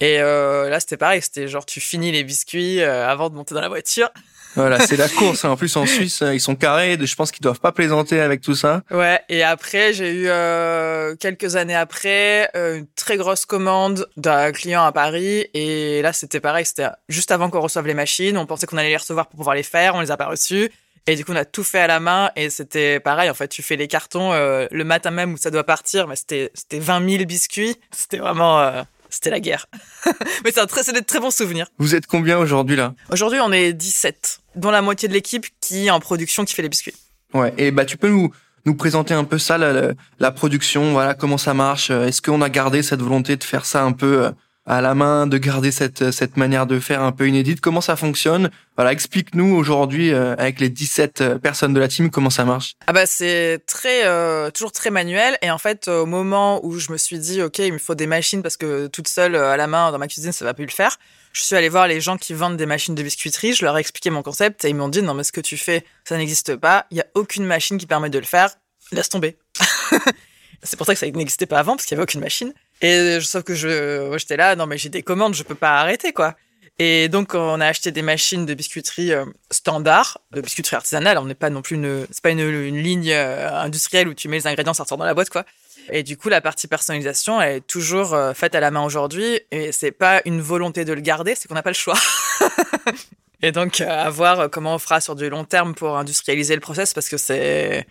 Et 0.00 0.18
euh, 0.18 0.68
là, 0.68 0.80
c'était 0.80 0.96
pareil, 0.96 1.22
c'était 1.22 1.46
genre 1.46 1.64
tu 1.64 1.78
finis 1.78 2.10
les 2.10 2.24
biscuits 2.24 2.82
avant 2.82 3.30
de 3.30 3.36
monter 3.36 3.54
dans 3.54 3.60
la 3.60 3.68
voiture. 3.68 4.10
Voilà, 4.56 4.80
c'est 4.86 4.96
la 4.96 5.08
course. 5.08 5.44
Hein. 5.44 5.50
En 5.50 5.56
plus, 5.56 5.76
en 5.76 5.86
Suisse, 5.86 6.22
ils 6.32 6.40
sont 6.40 6.54
carrés. 6.54 6.96
Je 7.00 7.14
pense 7.14 7.30
qu'ils 7.30 7.42
doivent 7.42 7.60
pas 7.60 7.72
plaisanter 7.72 8.20
avec 8.20 8.40
tout 8.40 8.54
ça. 8.54 8.82
Ouais. 8.90 9.20
Et 9.28 9.42
après, 9.42 9.92
j'ai 9.92 10.12
eu 10.12 10.26
euh, 10.28 11.16
quelques 11.16 11.56
années 11.56 11.74
après 11.74 12.50
euh, 12.56 12.78
une 12.78 12.86
très 12.94 13.16
grosse 13.16 13.46
commande 13.46 14.08
d'un 14.16 14.52
client 14.52 14.84
à 14.84 14.92
Paris. 14.92 15.46
Et 15.54 16.02
là, 16.02 16.12
c'était 16.12 16.40
pareil. 16.40 16.64
C'était 16.64 16.88
juste 17.08 17.30
avant 17.30 17.50
qu'on 17.50 17.60
reçoive 17.60 17.86
les 17.86 17.94
machines. 17.94 18.36
On 18.36 18.46
pensait 18.46 18.66
qu'on 18.66 18.76
allait 18.76 18.90
les 18.90 18.96
recevoir 18.96 19.26
pour 19.26 19.38
pouvoir 19.38 19.56
les 19.56 19.62
faire. 19.62 19.94
On 19.94 20.00
les 20.00 20.10
a 20.10 20.16
pas 20.16 20.26
reçus. 20.26 20.70
Et 21.06 21.16
du 21.16 21.24
coup, 21.24 21.32
on 21.32 21.36
a 21.36 21.44
tout 21.44 21.64
fait 21.64 21.80
à 21.80 21.86
la 21.86 22.00
main. 22.00 22.30
Et 22.36 22.50
c'était 22.50 23.00
pareil. 23.00 23.28
En 23.30 23.34
fait, 23.34 23.48
tu 23.48 23.62
fais 23.62 23.76
les 23.76 23.88
cartons 23.88 24.32
euh, 24.32 24.66
le 24.70 24.84
matin 24.84 25.10
même 25.10 25.34
où 25.34 25.36
ça 25.36 25.50
doit 25.50 25.64
partir. 25.64 26.06
Mais 26.06 26.16
c'était 26.16 26.50
c'était 26.54 26.78
20 26.78 27.08
000 27.10 27.24
biscuits. 27.24 27.76
C'était 27.90 28.18
vraiment 28.18 28.84
c'était 29.14 29.30
la 29.30 29.40
guerre. 29.40 29.66
Mais 30.44 30.50
c'est 30.52 30.60
un 30.60 30.66
très, 30.66 30.92
des 30.92 31.02
très 31.02 31.20
bons 31.20 31.30
souvenirs. 31.30 31.68
Vous 31.78 31.94
êtes 31.94 32.06
combien 32.06 32.36
aujourd'hui 32.36 32.74
là? 32.74 32.94
Aujourd'hui, 33.10 33.38
on 33.40 33.52
est 33.52 33.72
17, 33.72 34.40
dont 34.56 34.70
la 34.70 34.82
moitié 34.82 35.08
de 35.08 35.12
l'équipe 35.12 35.46
qui 35.60 35.86
est 35.86 35.90
en 35.90 36.00
production, 36.00 36.44
qui 36.44 36.54
fait 36.54 36.62
les 36.62 36.68
biscuits. 36.68 36.94
Ouais, 37.32 37.52
et 37.58 37.70
bah 37.70 37.84
tu 37.84 37.96
peux 37.96 38.08
nous 38.08 38.32
nous 38.66 38.74
présenter 38.74 39.12
un 39.12 39.24
peu 39.24 39.38
ça, 39.38 39.58
la, 39.58 39.92
la 40.18 40.30
production, 40.30 40.92
voilà 40.92 41.14
comment 41.14 41.38
ça 41.38 41.52
marche. 41.52 41.90
Est-ce 41.90 42.22
qu'on 42.22 42.40
a 42.40 42.48
gardé 42.48 42.82
cette 42.82 43.02
volonté 43.02 43.36
de 43.36 43.44
faire 43.44 43.66
ça 43.66 43.82
un 43.82 43.92
peu 43.92 44.24
euh, 44.24 44.30
à 44.66 44.80
la 44.80 44.94
main, 44.94 45.26
de 45.26 45.36
garder 45.36 45.70
cette, 45.70 46.10
cette 46.10 46.36
manière 46.36 46.66
de 46.66 46.80
faire 46.80 47.02
un 47.02 47.12
peu 47.12 47.28
inédite? 47.28 47.60
Comment 47.60 47.80
ça 47.80 47.96
fonctionne? 47.96 48.50
Voilà, 48.76 48.92
explique-nous 48.92 49.54
aujourd'hui 49.54 50.12
euh, 50.12 50.34
avec 50.38 50.60
les 50.60 50.70
17 50.70 51.20
euh, 51.20 51.38
personnes 51.38 51.74
de 51.74 51.80
la 51.80 51.88
team 51.88 52.10
comment 52.10 52.30
ça 52.30 52.44
marche. 52.44 52.74
Ah 52.86 52.92
bah 52.92 53.06
c'est 53.06 53.60
très 53.66 54.06
euh, 54.06 54.50
toujours 54.50 54.72
très 54.72 54.90
manuel 54.90 55.36
et 55.42 55.50
en 55.50 55.58
fait 55.58 55.88
au 55.88 56.06
moment 56.06 56.64
où 56.64 56.78
je 56.78 56.90
me 56.90 56.96
suis 56.96 57.18
dit 57.18 57.42
OK, 57.42 57.58
il 57.58 57.74
me 57.74 57.78
faut 57.78 57.94
des 57.94 58.06
machines 58.06 58.42
parce 58.42 58.56
que 58.56 58.86
toute 58.86 59.08
seule 59.08 59.36
à 59.36 59.56
la 59.56 59.66
main 59.66 59.92
dans 59.92 59.98
ma 59.98 60.08
cuisine 60.08 60.32
ça 60.32 60.44
va 60.44 60.54
plus 60.54 60.66
le 60.66 60.70
faire. 60.70 60.98
Je 61.34 61.42
suis 61.42 61.56
allée 61.56 61.68
voir 61.68 61.88
les 61.88 62.00
gens 62.00 62.16
qui 62.16 62.32
vendent 62.32 62.56
des 62.56 62.64
machines 62.64 62.94
de 62.94 63.02
biscuiterie, 63.02 63.54
je 63.54 63.64
leur 63.64 63.76
ai 63.76 63.80
expliqué 63.80 64.08
mon 64.08 64.22
concept 64.22 64.64
et 64.64 64.68
ils 64.68 64.74
m'ont 64.74 64.88
dit 64.88 65.02
non 65.02 65.14
mais 65.14 65.24
ce 65.24 65.32
que 65.32 65.40
tu 65.40 65.56
fais, 65.56 65.84
ça 66.04 66.16
n'existe 66.16 66.54
pas, 66.54 66.86
il 66.92 66.98
y 66.98 67.00
a 67.00 67.06
aucune 67.14 67.44
machine 67.44 67.76
qui 67.76 67.86
permet 67.86 68.08
de 68.08 68.20
le 68.20 68.24
faire, 68.24 68.50
laisse 68.92 69.08
tomber. 69.08 69.36
c'est 70.62 70.76
pour 70.76 70.86
ça 70.86 70.94
que 70.94 71.00
ça 71.00 71.10
n'existait 71.10 71.46
pas 71.46 71.58
avant 71.58 71.74
parce 71.74 71.86
qu'il 71.86 71.96
y 71.96 71.98
avait 71.98 72.04
aucune 72.04 72.20
machine. 72.20 72.54
Et 72.82 73.18
sauf 73.20 73.42
que 73.42 73.56
je, 73.56 74.14
j'étais 74.16 74.36
là, 74.36 74.54
non 74.54 74.66
mais 74.66 74.78
j'ai 74.78 74.90
des 74.90 75.02
commandes, 75.02 75.34
je 75.34 75.42
peux 75.42 75.56
pas 75.56 75.80
arrêter 75.80 76.12
quoi. 76.12 76.36
Et 76.78 77.08
donc 77.08 77.34
on 77.34 77.60
a 77.60 77.66
acheté 77.66 77.90
des 77.90 78.02
machines 78.02 78.46
de 78.46 78.54
biscuiterie 78.54 79.12
euh, 79.12 79.24
standard, 79.50 80.18
de 80.30 80.40
biscuiterie 80.40 80.76
artisanale. 80.76 81.18
On 81.18 81.24
n'est 81.24 81.34
pas 81.34 81.50
non 81.50 81.62
plus 81.62 81.74
une, 81.74 82.06
c'est 82.12 82.22
pas 82.22 82.30
une, 82.30 82.80
ligne 82.80 83.10
euh, 83.10 83.60
industrielle 83.60 84.06
où 84.06 84.14
tu 84.14 84.28
mets 84.28 84.38
les 84.38 84.46
ingrédients, 84.46 84.72
ça 84.72 84.84
dans 84.84 85.04
la 85.04 85.14
boîte 85.14 85.30
quoi. 85.30 85.44
Et 85.90 86.02
du 86.02 86.16
coup 86.16 86.28
la 86.28 86.40
partie 86.40 86.66
personnalisation 86.66 87.40
elle 87.40 87.56
est 87.56 87.66
toujours 87.66 88.14
euh, 88.14 88.34
faite 88.34 88.54
à 88.54 88.60
la 88.60 88.70
main 88.70 88.84
aujourd'hui. 88.84 89.40
Et 89.50 89.72
c'est 89.72 89.92
pas 89.92 90.22
une 90.24 90.40
volonté 90.40 90.84
de 90.84 90.92
le 90.92 91.00
garder, 91.00 91.34
c'est 91.34 91.48
qu'on 91.48 91.54
n'a 91.54 91.62
pas 91.62 91.70
le 91.70 91.74
choix. 91.74 91.98
et 93.42 93.52
donc 93.52 93.80
à 93.80 94.08
voir 94.10 94.50
comment 94.50 94.74
on 94.74 94.78
fera 94.78 95.00
sur 95.00 95.14
du 95.14 95.28
long 95.28 95.44
terme 95.44 95.74
pour 95.74 95.96
industrialiser 95.96 96.54
le 96.54 96.60
process 96.60 96.94
parce 96.94 97.08
que 97.08 97.16
c'est 97.16 97.86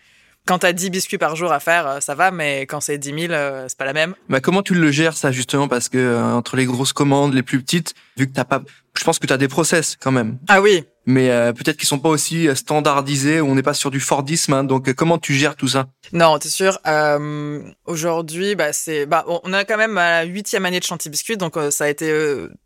quand 0.46 0.60
t'as 0.60 0.74
10 0.74 0.90
biscuits 0.90 1.18
par 1.18 1.36
jour 1.36 1.52
à 1.52 1.60
faire, 1.60 1.88
euh, 1.88 2.00
ça 2.00 2.16
va, 2.16 2.32
mais 2.32 2.62
quand 2.62 2.82
c'est 2.82 2.98
10 2.98 3.28
000, 3.28 3.34
euh, 3.34 3.66
c'est 3.68 3.78
pas 3.78 3.86
la 3.86 3.94
même. 3.94 4.14
Bah 4.30 4.42
comment 4.42 4.62
tu 4.62 4.74
le 4.74 4.92
gères 4.92 5.16
ça 5.16 5.32
justement? 5.32 5.68
Parce 5.68 5.90
que 5.90 5.98
euh, 5.98 6.34
entre 6.34 6.58
les 6.58 6.66
grosses 6.66 6.94
commandes, 6.94 7.34
les 7.34 7.44
plus 7.44 7.62
petites, 7.62 7.94
vu 8.18 8.28
que 8.28 8.34
t'as 8.34 8.44
pas, 8.44 8.62
je 8.98 9.04
pense 9.04 9.20
que 9.20 9.28
t'as 9.28 9.38
des 9.38 9.48
process 9.48 9.98
quand 10.00 10.12
même. 10.12 10.38
Ah 10.48 10.62
oui. 10.62 10.84
Mais 11.06 11.30
peut-être 11.54 11.76
qu'ils 11.78 11.88
sont 11.88 12.00
pas 12.00 12.10
aussi 12.10 12.48
standardisés, 12.56 13.42
on 13.42 13.56
n'est 13.56 13.64
pas 13.64 13.74
sur 13.74 13.92
du 13.92 14.00
Fordisme. 14.00 14.54
Hein, 14.54 14.64
donc 14.64 14.94
comment 14.94 15.18
tu 15.18 15.34
gères 15.34 15.56
tout 15.56 15.68
ça? 15.68 15.88
Non, 16.14 16.40
t'es 16.40 16.50
sûr? 16.50 16.80
Aujourd'hui, 17.86 18.56
bah 18.56 18.72
c'est, 18.72 19.06
bah 19.06 19.26
on 19.28 19.52
a 19.52 19.66
quand 19.66 19.78
même 19.78 19.96
la 19.96 20.24
huitième 20.24 20.66
année 20.66 20.80
de 20.80 20.86
Chantier 20.86 21.12
Biscuit, 21.12 21.36
donc 21.36 21.58
ça 21.72 21.86
a 21.86 21.90
été 21.90 22.14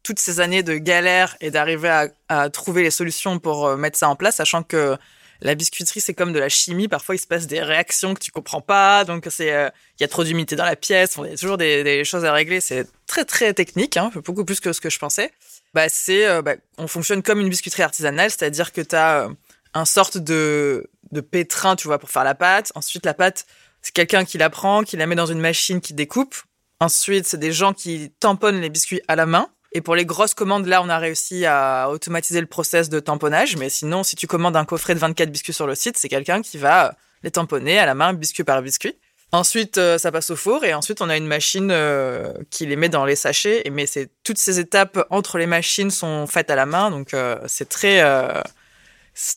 toutes 0.04 0.20
ces 0.20 0.40
années 0.40 0.62
de 0.62 0.76
galère 0.76 1.36
et 1.42 1.50
d'arriver 1.50 2.10
à, 2.30 2.50
trouver 2.50 2.84
les 2.84 2.92
solutions 2.92 3.40
pour 3.40 3.76
mettre 3.76 3.98
ça 3.98 4.08
en 4.08 4.16
place, 4.16 4.36
sachant 4.36 4.62
que 4.62 4.98
la 5.42 5.56
biscuiterie, 5.56 6.02
c'est 6.02 6.14
comme 6.14 6.34
de 6.34 6.40
la 6.40 6.50
chimie. 6.50 6.88
Parfois, 6.88 7.16
il 7.16 7.20
se 7.20 7.28
passe 7.28 7.48
des 7.48 7.62
réactions 7.62 8.14
que 8.14 8.20
tu 8.20 8.32
comprends 8.32 8.62
pas. 8.62 9.06
Donc, 9.06 9.28
c'est, 9.30 9.54
euh, 9.54 9.70
il 10.00 10.04
y 10.04 10.06
a 10.06 10.08
trop 10.08 10.24
d'humidité 10.24 10.56
dans 10.56 10.66
la 10.66 10.76
pièce. 10.76 11.18
Il 11.18 11.30
y 11.30 11.34
a 11.34 11.38
toujours 11.38 11.58
des, 11.58 12.04
choses 12.04 12.26
à 12.26 12.34
régler. 12.34 12.62
C'est 12.62 12.88
très, 13.06 13.26
très 13.26 13.54
technique, 13.54 13.98
hein, 13.98 14.12
beaucoup 14.26 14.46
plus 14.46 14.60
que 14.60 14.74
ce 14.74 14.82
que 14.82 14.90
je 14.90 15.00
pensais. 15.00 15.32
Bah, 15.78 15.86
euh, 16.10 16.42
bah, 16.42 16.56
on 16.80 16.88
fonctionne 16.88 17.22
comme 17.22 17.40
une 17.40 17.50
biscuiterie 17.50 17.84
artisanale, 17.84 18.32
c'est-à-dire 18.32 18.74
que 18.74 18.82
tu 18.82 18.96
as 18.96 19.26
euh, 19.26 19.30
un 19.76 19.86
sorte 19.86 20.18
de, 20.18 20.90
pétrin, 21.30 21.76
tu 21.76 21.88
vois, 21.88 22.00
pour 22.00 22.10
faire 22.10 22.24
la 22.24 22.34
pâte. 22.34 22.72
Ensuite, 22.74 23.06
la 23.06 23.14
pâte, 23.14 23.46
c'est 23.84 23.94
quelqu'un 23.94 24.26
qui 24.26 24.40
la 24.40 24.50
prend, 24.50 24.82
qui 24.82 24.98
la 24.98 25.06
met 25.06 25.14
dans 25.14 25.28
une 25.28 25.40
machine 25.40 25.80
qui 25.80 25.94
découpe. 25.94 26.34
Ensuite, 26.80 27.28
c'est 27.28 27.38
des 27.38 27.52
gens 27.52 27.74
qui 27.74 28.12
tamponnent 28.20 28.60
les 28.60 28.72
biscuits 28.72 29.02
à 29.08 29.16
la 29.16 29.28
main. 29.28 29.50
Et 29.72 29.82
pour 29.82 29.96
les 29.96 30.08
grosses 30.08 30.34
commandes, 30.34 30.66
là, 30.66 30.82
on 30.82 30.90
a 30.90 30.98
réussi 30.98 31.46
à 31.46 31.92
automatiser 31.92 32.42
le 32.42 32.48
process 32.48 32.90
de 32.90 33.00
tamponnage. 33.00 33.56
Mais 33.58 33.70
sinon, 33.70 34.02
si 34.02 34.16
tu 34.16 34.26
commandes 34.26 34.56
un 34.56 34.66
coffret 34.66 34.96
de 34.96 35.00
24 35.00 35.30
biscuits 35.30 35.54
sur 35.54 35.68
le 35.68 35.76
site, 35.76 35.96
c'est 36.00 36.10
quelqu'un 36.10 36.42
qui 36.42 36.58
va 36.58 36.96
les 37.22 37.30
tamponner 37.30 37.78
à 37.78 37.86
la 37.86 37.94
main, 37.94 38.14
biscuit 38.14 38.44
par 38.44 38.64
biscuit. 38.64 38.98
Ensuite, 39.34 39.78
euh, 39.78 39.98
ça 39.98 40.12
passe 40.12 40.30
au 40.30 40.38
four 40.38 40.64
et 40.64 40.74
ensuite, 40.74 41.02
on 41.02 41.10
a 41.10 41.18
une 41.18 41.28
machine 41.28 41.70
euh, 41.72 42.32
qui 42.50 42.66
les 42.66 42.78
met 42.78 42.88
dans 42.88 43.06
les 43.06 43.18
sachets. 43.18 43.64
Mais 43.72 43.86
c'est 43.86 44.10
toutes 44.24 44.38
ces 44.38 44.60
étapes 44.60 45.06
entre 45.10 45.38
les 45.38 45.48
machines 45.48 45.92
sont 45.92 46.28
faites 46.28 46.50
à 46.50 46.56
la 46.56 46.66
main, 46.66 46.92
donc 46.92 47.14
euh, 47.14 47.38
c'est 47.46 47.68
très, 47.68 48.02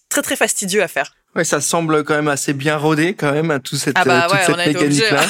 très 0.09 0.23
très 0.23 0.37
fastidieux 0.37 0.83
à 0.83 0.89
faire. 0.89 1.15
Ouais, 1.37 1.45
ça 1.45 1.61
semble 1.61 2.03
quand 2.03 2.15
même 2.15 2.29
assez 2.29 2.53
bien 2.53 2.77
rodé 2.77 3.15
quand 3.15 3.33
même 3.33 3.53
à 3.53 3.61
tout 3.61 3.77
cette 3.77 3.97
ah 3.97 4.05
bah 4.05 4.27
toute 4.29 4.41
cette 4.41 4.67
mécanique 4.67 5.11
là. 5.13 5.25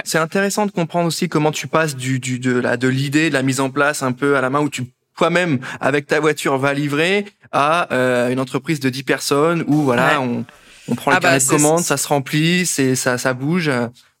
C'est 0.06 0.16
intéressant 0.16 0.64
de 0.64 0.70
comprendre 0.70 1.06
aussi 1.06 1.28
comment 1.28 1.52
tu 1.52 1.66
passes 1.66 1.94
du, 1.94 2.18
du 2.18 2.38
de 2.38 2.58
la 2.58 2.78
de 2.78 2.88
l'idée, 2.88 3.28
de 3.28 3.34
la 3.34 3.42
mise 3.42 3.60
en 3.60 3.68
place 3.68 4.02
un 4.02 4.12
peu 4.12 4.38
à 4.38 4.40
la 4.40 4.48
main 4.48 4.60
où 4.60 4.70
tu 4.70 4.84
toi-même 5.18 5.58
avec 5.80 6.06
ta 6.06 6.18
voiture 6.18 6.56
va 6.56 6.72
livrer 6.72 7.26
à 7.52 7.92
euh, 7.92 8.30
une 8.30 8.40
entreprise 8.40 8.80
de 8.80 8.88
10 8.88 9.02
personnes 9.02 9.64
où 9.66 9.82
voilà 9.82 10.18
on, 10.22 10.46
on 10.90 10.94
prend 10.94 11.10
le 11.10 11.16
ah 11.16 11.20
bah, 11.20 11.28
carnet 11.28 11.44
de 11.44 11.48
commande, 11.48 11.80
ça 11.80 11.96
se 11.96 12.08
remplit, 12.08 12.66
c'est 12.66 12.94
ça 12.94 13.18
ça 13.18 13.32
bouge. 13.32 13.70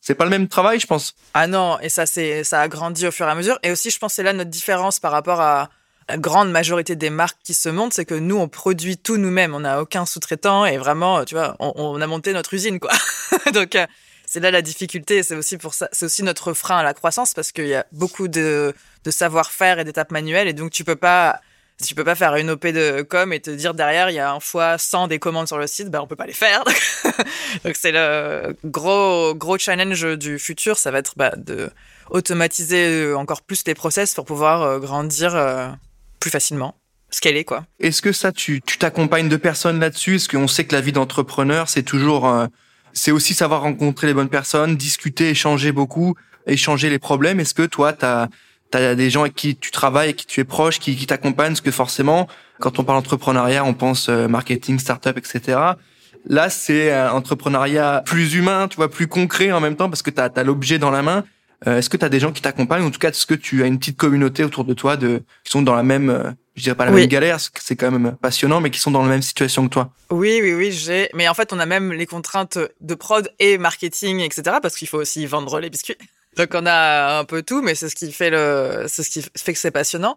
C'est 0.00 0.14
pas 0.14 0.24
le 0.24 0.30
même 0.30 0.48
travail, 0.48 0.80
je 0.80 0.86
pense. 0.86 1.14
Ah 1.34 1.46
non, 1.46 1.78
et 1.80 1.88
ça 1.88 2.06
c'est 2.06 2.44
ça 2.44 2.62
a 2.62 2.68
grandi 2.68 3.06
au 3.06 3.10
fur 3.10 3.26
et 3.26 3.30
à 3.30 3.34
mesure. 3.34 3.58
Et 3.62 3.70
aussi, 3.70 3.90
je 3.90 3.98
pense 3.98 4.14
c'est 4.14 4.22
là 4.22 4.32
notre 4.32 4.50
différence 4.50 4.98
par 4.98 5.12
rapport 5.12 5.40
à 5.40 5.68
la 6.10 6.16
grande 6.16 6.50
majorité 6.50 6.96
des 6.96 7.10
marques 7.10 7.38
qui 7.44 7.54
se 7.54 7.68
montent, 7.68 7.92
c'est 7.92 8.04
que 8.04 8.14
nous, 8.14 8.36
on 8.36 8.48
produit 8.48 8.98
tout 8.98 9.16
nous-mêmes. 9.16 9.54
On 9.54 9.60
n'a 9.60 9.80
aucun 9.80 10.06
sous-traitant 10.06 10.66
et 10.66 10.76
vraiment, 10.76 11.24
tu 11.24 11.34
vois, 11.34 11.54
on, 11.60 12.00
a 12.00 12.06
monté 12.06 12.32
notre 12.32 12.52
usine, 12.52 12.80
quoi. 12.80 12.90
Donc, 13.54 13.76
euh, 13.76 13.86
c'est 14.26 14.40
là 14.40 14.50
la 14.50 14.62
difficulté. 14.62 15.22
C'est 15.22 15.36
aussi 15.36 15.56
pour 15.56 15.74
ça, 15.74 15.88
c'est 15.92 16.06
aussi 16.06 16.22
notre 16.22 16.52
frein 16.52 16.78
à 16.78 16.82
la 16.82 16.94
croissance 16.94 17.32
parce 17.32 17.52
qu'il 17.52 17.68
y 17.68 17.74
a 17.74 17.86
beaucoup 17.92 18.28
de, 18.28 18.74
de 19.04 19.10
savoir-faire 19.10 19.78
et 19.78 19.84
d'étapes 19.84 20.10
manuelles 20.10 20.48
et 20.48 20.52
donc 20.52 20.70
tu 20.70 20.84
peux 20.84 20.96
pas, 20.96 21.40
tu 21.84 21.94
peux 21.94 22.04
pas 22.04 22.14
faire 22.14 22.36
une 22.36 22.50
OP 22.50 22.66
de 22.66 23.02
com 23.02 23.32
et 23.32 23.40
te 23.40 23.50
dire 23.50 23.74
derrière 23.74 24.10
il 24.10 24.14
y 24.14 24.18
a 24.18 24.32
un 24.32 24.40
fois 24.40 24.78
100 24.78 25.08
des 25.08 25.18
commandes 25.18 25.46
sur 25.46 25.58
le 25.58 25.66
site, 25.66 25.88
ben 25.88 26.00
on 26.00 26.06
peut 26.06 26.16
pas 26.16 26.26
les 26.26 26.32
faire. 26.32 26.64
Donc 27.64 27.74
c'est 27.74 27.92
le 27.92 28.56
gros 28.64 29.34
gros 29.34 29.58
challenge 29.58 30.18
du 30.18 30.38
futur, 30.38 30.78
ça 30.78 30.90
va 30.90 30.98
être 30.98 31.14
bah, 31.16 31.32
de 31.36 31.70
automatiser 32.10 33.12
encore 33.14 33.42
plus 33.42 33.62
les 33.66 33.74
process 33.74 34.14
pour 34.14 34.24
pouvoir 34.24 34.62
euh, 34.62 34.78
grandir 34.78 35.34
euh, 35.34 35.68
plus 36.18 36.30
facilement 36.30 36.74
est 37.24 37.44
quoi. 37.44 37.64
Est-ce 37.80 38.02
que 38.02 38.12
ça 38.12 38.32
tu 38.32 38.60
t'accompagnes 38.60 39.28
de 39.28 39.36
personnes 39.36 39.80
là-dessus? 39.80 40.16
Est-ce 40.16 40.28
qu'on 40.28 40.48
sait 40.48 40.64
que 40.64 40.74
la 40.74 40.80
vie 40.80 40.92
d'entrepreneur 40.92 41.68
c'est 41.68 41.82
toujours 41.82 42.28
euh, 42.28 42.46
c'est 42.92 43.10
aussi 43.12 43.34
savoir 43.34 43.62
rencontrer 43.62 44.06
les 44.06 44.14
bonnes 44.14 44.28
personnes, 44.28 44.76
discuter, 44.76 45.30
échanger 45.30 45.72
beaucoup, 45.72 46.14
échanger 46.46 46.90
les 46.90 46.98
problèmes? 46.98 47.40
Est-ce 47.40 47.54
que 47.54 47.66
toi 47.66 47.92
tu 47.92 48.04
as 48.04 48.28
T'as 48.70 48.94
des 48.94 49.10
gens 49.10 49.22
avec 49.22 49.34
qui 49.34 49.56
tu 49.56 49.70
travailles, 49.70 50.08
avec 50.08 50.16
qui 50.16 50.26
tu 50.26 50.40
es 50.40 50.44
proche, 50.44 50.78
qui, 50.78 50.96
qui 50.96 51.06
t'accompagnent, 51.06 51.52
parce 51.52 51.60
que 51.60 51.70
forcément, 51.70 52.28
quand 52.60 52.78
on 52.78 52.84
parle 52.84 52.98
entrepreneuriat, 52.98 53.64
on 53.64 53.74
pense 53.74 54.08
euh, 54.08 54.28
marketing, 54.28 54.78
startup, 54.78 55.18
etc. 55.18 55.58
Là, 56.26 56.50
c'est 56.50 56.92
un 56.92 57.12
entrepreneuriat 57.12 58.02
plus 58.04 58.34
humain, 58.34 58.68
tu 58.68 58.76
vois, 58.76 58.90
plus 58.90 59.08
concret 59.08 59.52
en 59.52 59.60
même 59.60 59.76
temps, 59.76 59.88
parce 59.88 60.02
que 60.02 60.10
tu 60.10 60.20
as, 60.20 60.30
as 60.34 60.44
l'objet 60.44 60.78
dans 60.78 60.90
la 60.90 61.02
main. 61.02 61.24
est-ce 61.66 61.88
que 61.88 61.96
tu 61.96 62.04
as 62.04 62.08
des 62.08 62.20
gens 62.20 62.30
qui 62.32 62.42
t'accompagnent 62.42 62.84
En 62.84 62.90
tout 62.90 62.98
cas, 62.98 63.08
est-ce 63.08 63.26
que 63.26 63.34
tu 63.34 63.62
as 63.62 63.66
une 63.66 63.78
petite 63.78 63.96
communauté 63.96 64.44
autour 64.44 64.64
de 64.64 64.74
toi 64.74 64.96
de 64.96 65.22
qui 65.44 65.50
sont 65.50 65.62
dans 65.62 65.74
la 65.74 65.82
même 65.82 66.34
je 66.60 66.64
dirais 66.64 66.76
pas 66.76 66.84
la 66.84 66.90
même 66.90 67.06
galère, 67.06 67.38
c'est 67.40 67.76
quand 67.76 67.90
même 67.90 68.16
passionnant, 68.20 68.60
mais 68.60 68.70
qui 68.70 68.78
sont 68.78 68.90
dans 68.90 69.02
la 69.02 69.08
même 69.08 69.22
situation 69.22 69.66
que 69.66 69.72
toi? 69.72 69.92
Oui, 70.10 70.40
oui, 70.42 70.52
oui, 70.52 70.72
j'ai. 70.72 71.08
Mais 71.14 71.26
en 71.26 71.34
fait, 71.34 71.52
on 71.52 71.58
a 71.58 71.64
même 71.64 71.92
les 71.92 72.06
contraintes 72.06 72.58
de 72.80 72.94
prod 72.94 73.32
et 73.38 73.56
marketing, 73.56 74.20
etc. 74.20 74.58
Parce 74.60 74.76
qu'il 74.76 74.86
faut 74.86 74.98
aussi 74.98 75.24
vendre 75.26 75.58
les 75.58 75.70
biscuits. 75.70 75.96
Donc 76.36 76.50
on 76.54 76.66
a 76.66 77.18
un 77.18 77.24
peu 77.24 77.42
tout, 77.42 77.62
mais 77.62 77.74
c'est 77.74 77.88
ce 77.88 77.94
qui 77.94 78.12
fait 78.12 78.30
le, 78.30 78.84
c'est 78.88 79.02
ce 79.02 79.10
qui 79.10 79.22
fait 79.36 79.52
que 79.52 79.58
c'est 79.58 79.70
passionnant. 79.70 80.16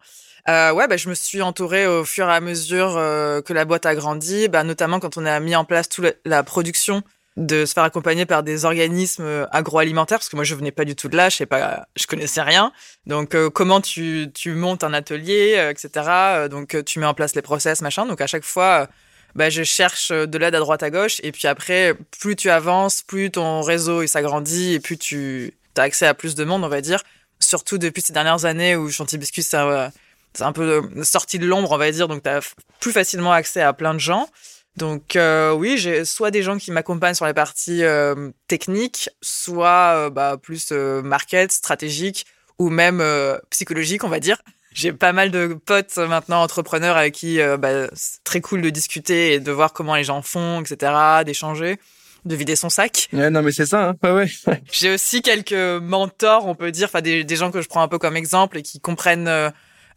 Euh, 0.49 0.73
ouais, 0.73 0.87
bah, 0.87 0.97
je 0.97 1.09
me 1.09 1.15
suis 1.15 1.41
entourée 1.41 1.87
au 1.87 2.03
fur 2.03 2.27
et 2.29 2.33
à 2.33 2.41
mesure 2.41 2.97
euh, 2.97 3.41
que 3.41 3.53
la 3.53 3.65
boîte 3.65 3.85
a 3.85 3.95
grandi, 3.95 4.49
bah, 4.49 4.63
notamment 4.63 4.99
quand 4.99 5.17
on 5.17 5.25
a 5.25 5.39
mis 5.39 5.55
en 5.55 5.63
place 5.65 5.87
toute 5.89 6.17
la 6.25 6.43
production 6.43 7.01
de 7.37 7.65
se 7.65 7.73
faire 7.73 7.83
accompagner 7.83 8.25
par 8.25 8.43
des 8.43 8.65
organismes 8.65 9.23
euh, 9.23 9.45
agroalimentaires 9.51 10.19
parce 10.19 10.29
que 10.29 10.35
moi 10.35 10.45
je 10.45 10.53
venais 10.55 10.71
pas 10.71 10.85
du 10.85 10.95
tout 10.95 11.09
de 11.09 11.17
là, 11.17 11.29
je 11.29 11.37
sais 11.37 11.45
pas, 11.45 11.87
je 11.95 12.05
connaissais 12.05 12.41
rien. 12.41 12.71
Donc 13.07 13.33
euh, 13.35 13.49
comment 13.49 13.81
tu 13.81 14.29
tu 14.33 14.53
montes 14.53 14.83
un 14.83 14.93
atelier, 14.93 15.55
euh, 15.57 15.71
etc. 15.71 16.47
Donc 16.49 16.77
tu 16.85 16.99
mets 16.99 17.05
en 17.05 17.13
place 17.13 17.35
les 17.35 17.41
process, 17.41 17.81
machin. 17.81 18.05
Donc 18.05 18.21
à 18.21 18.27
chaque 18.27 18.43
fois, 18.43 18.87
bah, 19.35 19.49
je 19.49 19.63
cherche 19.63 20.11
de 20.11 20.37
l'aide 20.37 20.55
à 20.55 20.59
droite 20.59 20.83
à 20.83 20.91
gauche 20.91 21.19
et 21.23 21.31
puis 21.31 21.47
après 21.47 21.95
plus 22.19 22.35
tu 22.35 22.49
avances, 22.49 23.01
plus 23.01 23.31
ton 23.31 23.61
réseau 23.61 24.05
s'agrandit 24.05 24.73
et 24.73 24.79
plus 24.79 24.97
tu 24.97 25.53
as 25.81 25.83
accès 25.83 26.05
à 26.05 26.13
plus 26.13 26.35
de 26.35 26.43
monde, 26.43 26.63
on 26.63 26.69
va 26.69 26.81
dire. 26.81 27.03
Surtout 27.39 27.77
depuis 27.77 28.01
ces 28.01 28.13
dernières 28.13 28.45
années 28.45 28.75
où 28.75 28.89
Chanty 28.89 29.17
Biscuit 29.17 29.43
c'est 29.43 29.57
un 29.57 30.51
peu 30.51 30.89
sorti 31.03 31.39
de 31.39 31.45
l'ombre, 31.45 31.71
on 31.71 31.77
va 31.77 31.91
dire. 31.91 32.07
Donc 32.07 32.23
tu 32.23 32.29
as 32.29 32.41
plus 32.79 32.91
facilement 32.91 33.31
accès 33.31 33.61
à 33.61 33.73
plein 33.73 33.93
de 33.93 33.99
gens. 33.99 34.29
Donc 34.75 35.15
euh, 35.15 35.51
oui, 35.53 35.77
j'ai 35.77 36.03
soit 36.03 36.31
des 36.31 36.41
gens 36.41 36.57
qui 36.57 36.71
m'accompagnent 36.71 37.13
sur 37.13 37.27
les 37.27 37.33
parties 37.33 37.83
euh, 37.83 38.31
techniques, 38.47 39.09
soit 39.21 39.95
euh, 39.95 40.09
bah, 40.09 40.37
plus 40.41 40.71
market, 40.71 41.51
stratégique 41.51 42.25
ou 42.59 42.69
même 42.69 43.03
psychologique, 43.49 44.03
on 44.03 44.09
va 44.09 44.19
dire. 44.19 44.37
J'ai 44.73 44.91
pas 44.91 45.13
mal 45.13 45.29
de 45.29 45.53
potes 45.53 45.97
maintenant 45.97 46.41
entrepreneurs 46.41 46.97
avec 46.97 47.13
qui 47.13 47.37
bah, 47.59 47.87
c'est 47.93 48.23
très 48.23 48.41
cool 48.41 48.63
de 48.63 48.71
discuter 48.71 49.33
et 49.33 49.39
de 49.39 49.51
voir 49.51 49.71
comment 49.71 49.95
les 49.95 50.03
gens 50.03 50.23
font, 50.23 50.61
etc., 50.61 51.23
d'échanger, 51.23 51.77
de 52.25 52.35
vider 52.35 52.55
son 52.55 52.69
sac. 52.69 53.09
Ouais, 53.13 53.29
non 53.29 53.41
mais 53.41 53.51
c'est 53.51 53.65
ça, 53.65 53.89
hein 53.89 53.95
ouais, 54.03 54.11
ouais. 54.47 54.61
J'ai 54.71 54.93
aussi 54.93 55.21
quelques 55.21 55.53
mentors, 55.53 56.47
on 56.47 56.55
peut 56.55 56.71
dire, 56.71 56.87
enfin 56.87 57.01
des, 57.01 57.23
des, 57.23 57.35
gens 57.35 57.51
que 57.51 57.61
je 57.61 57.67
prends 57.67 57.81
un 57.81 57.87
peu 57.87 57.99
comme 57.99 58.15
exemple 58.15 58.57
et 58.57 58.61
qui 58.61 58.79
comprennent 58.79 59.29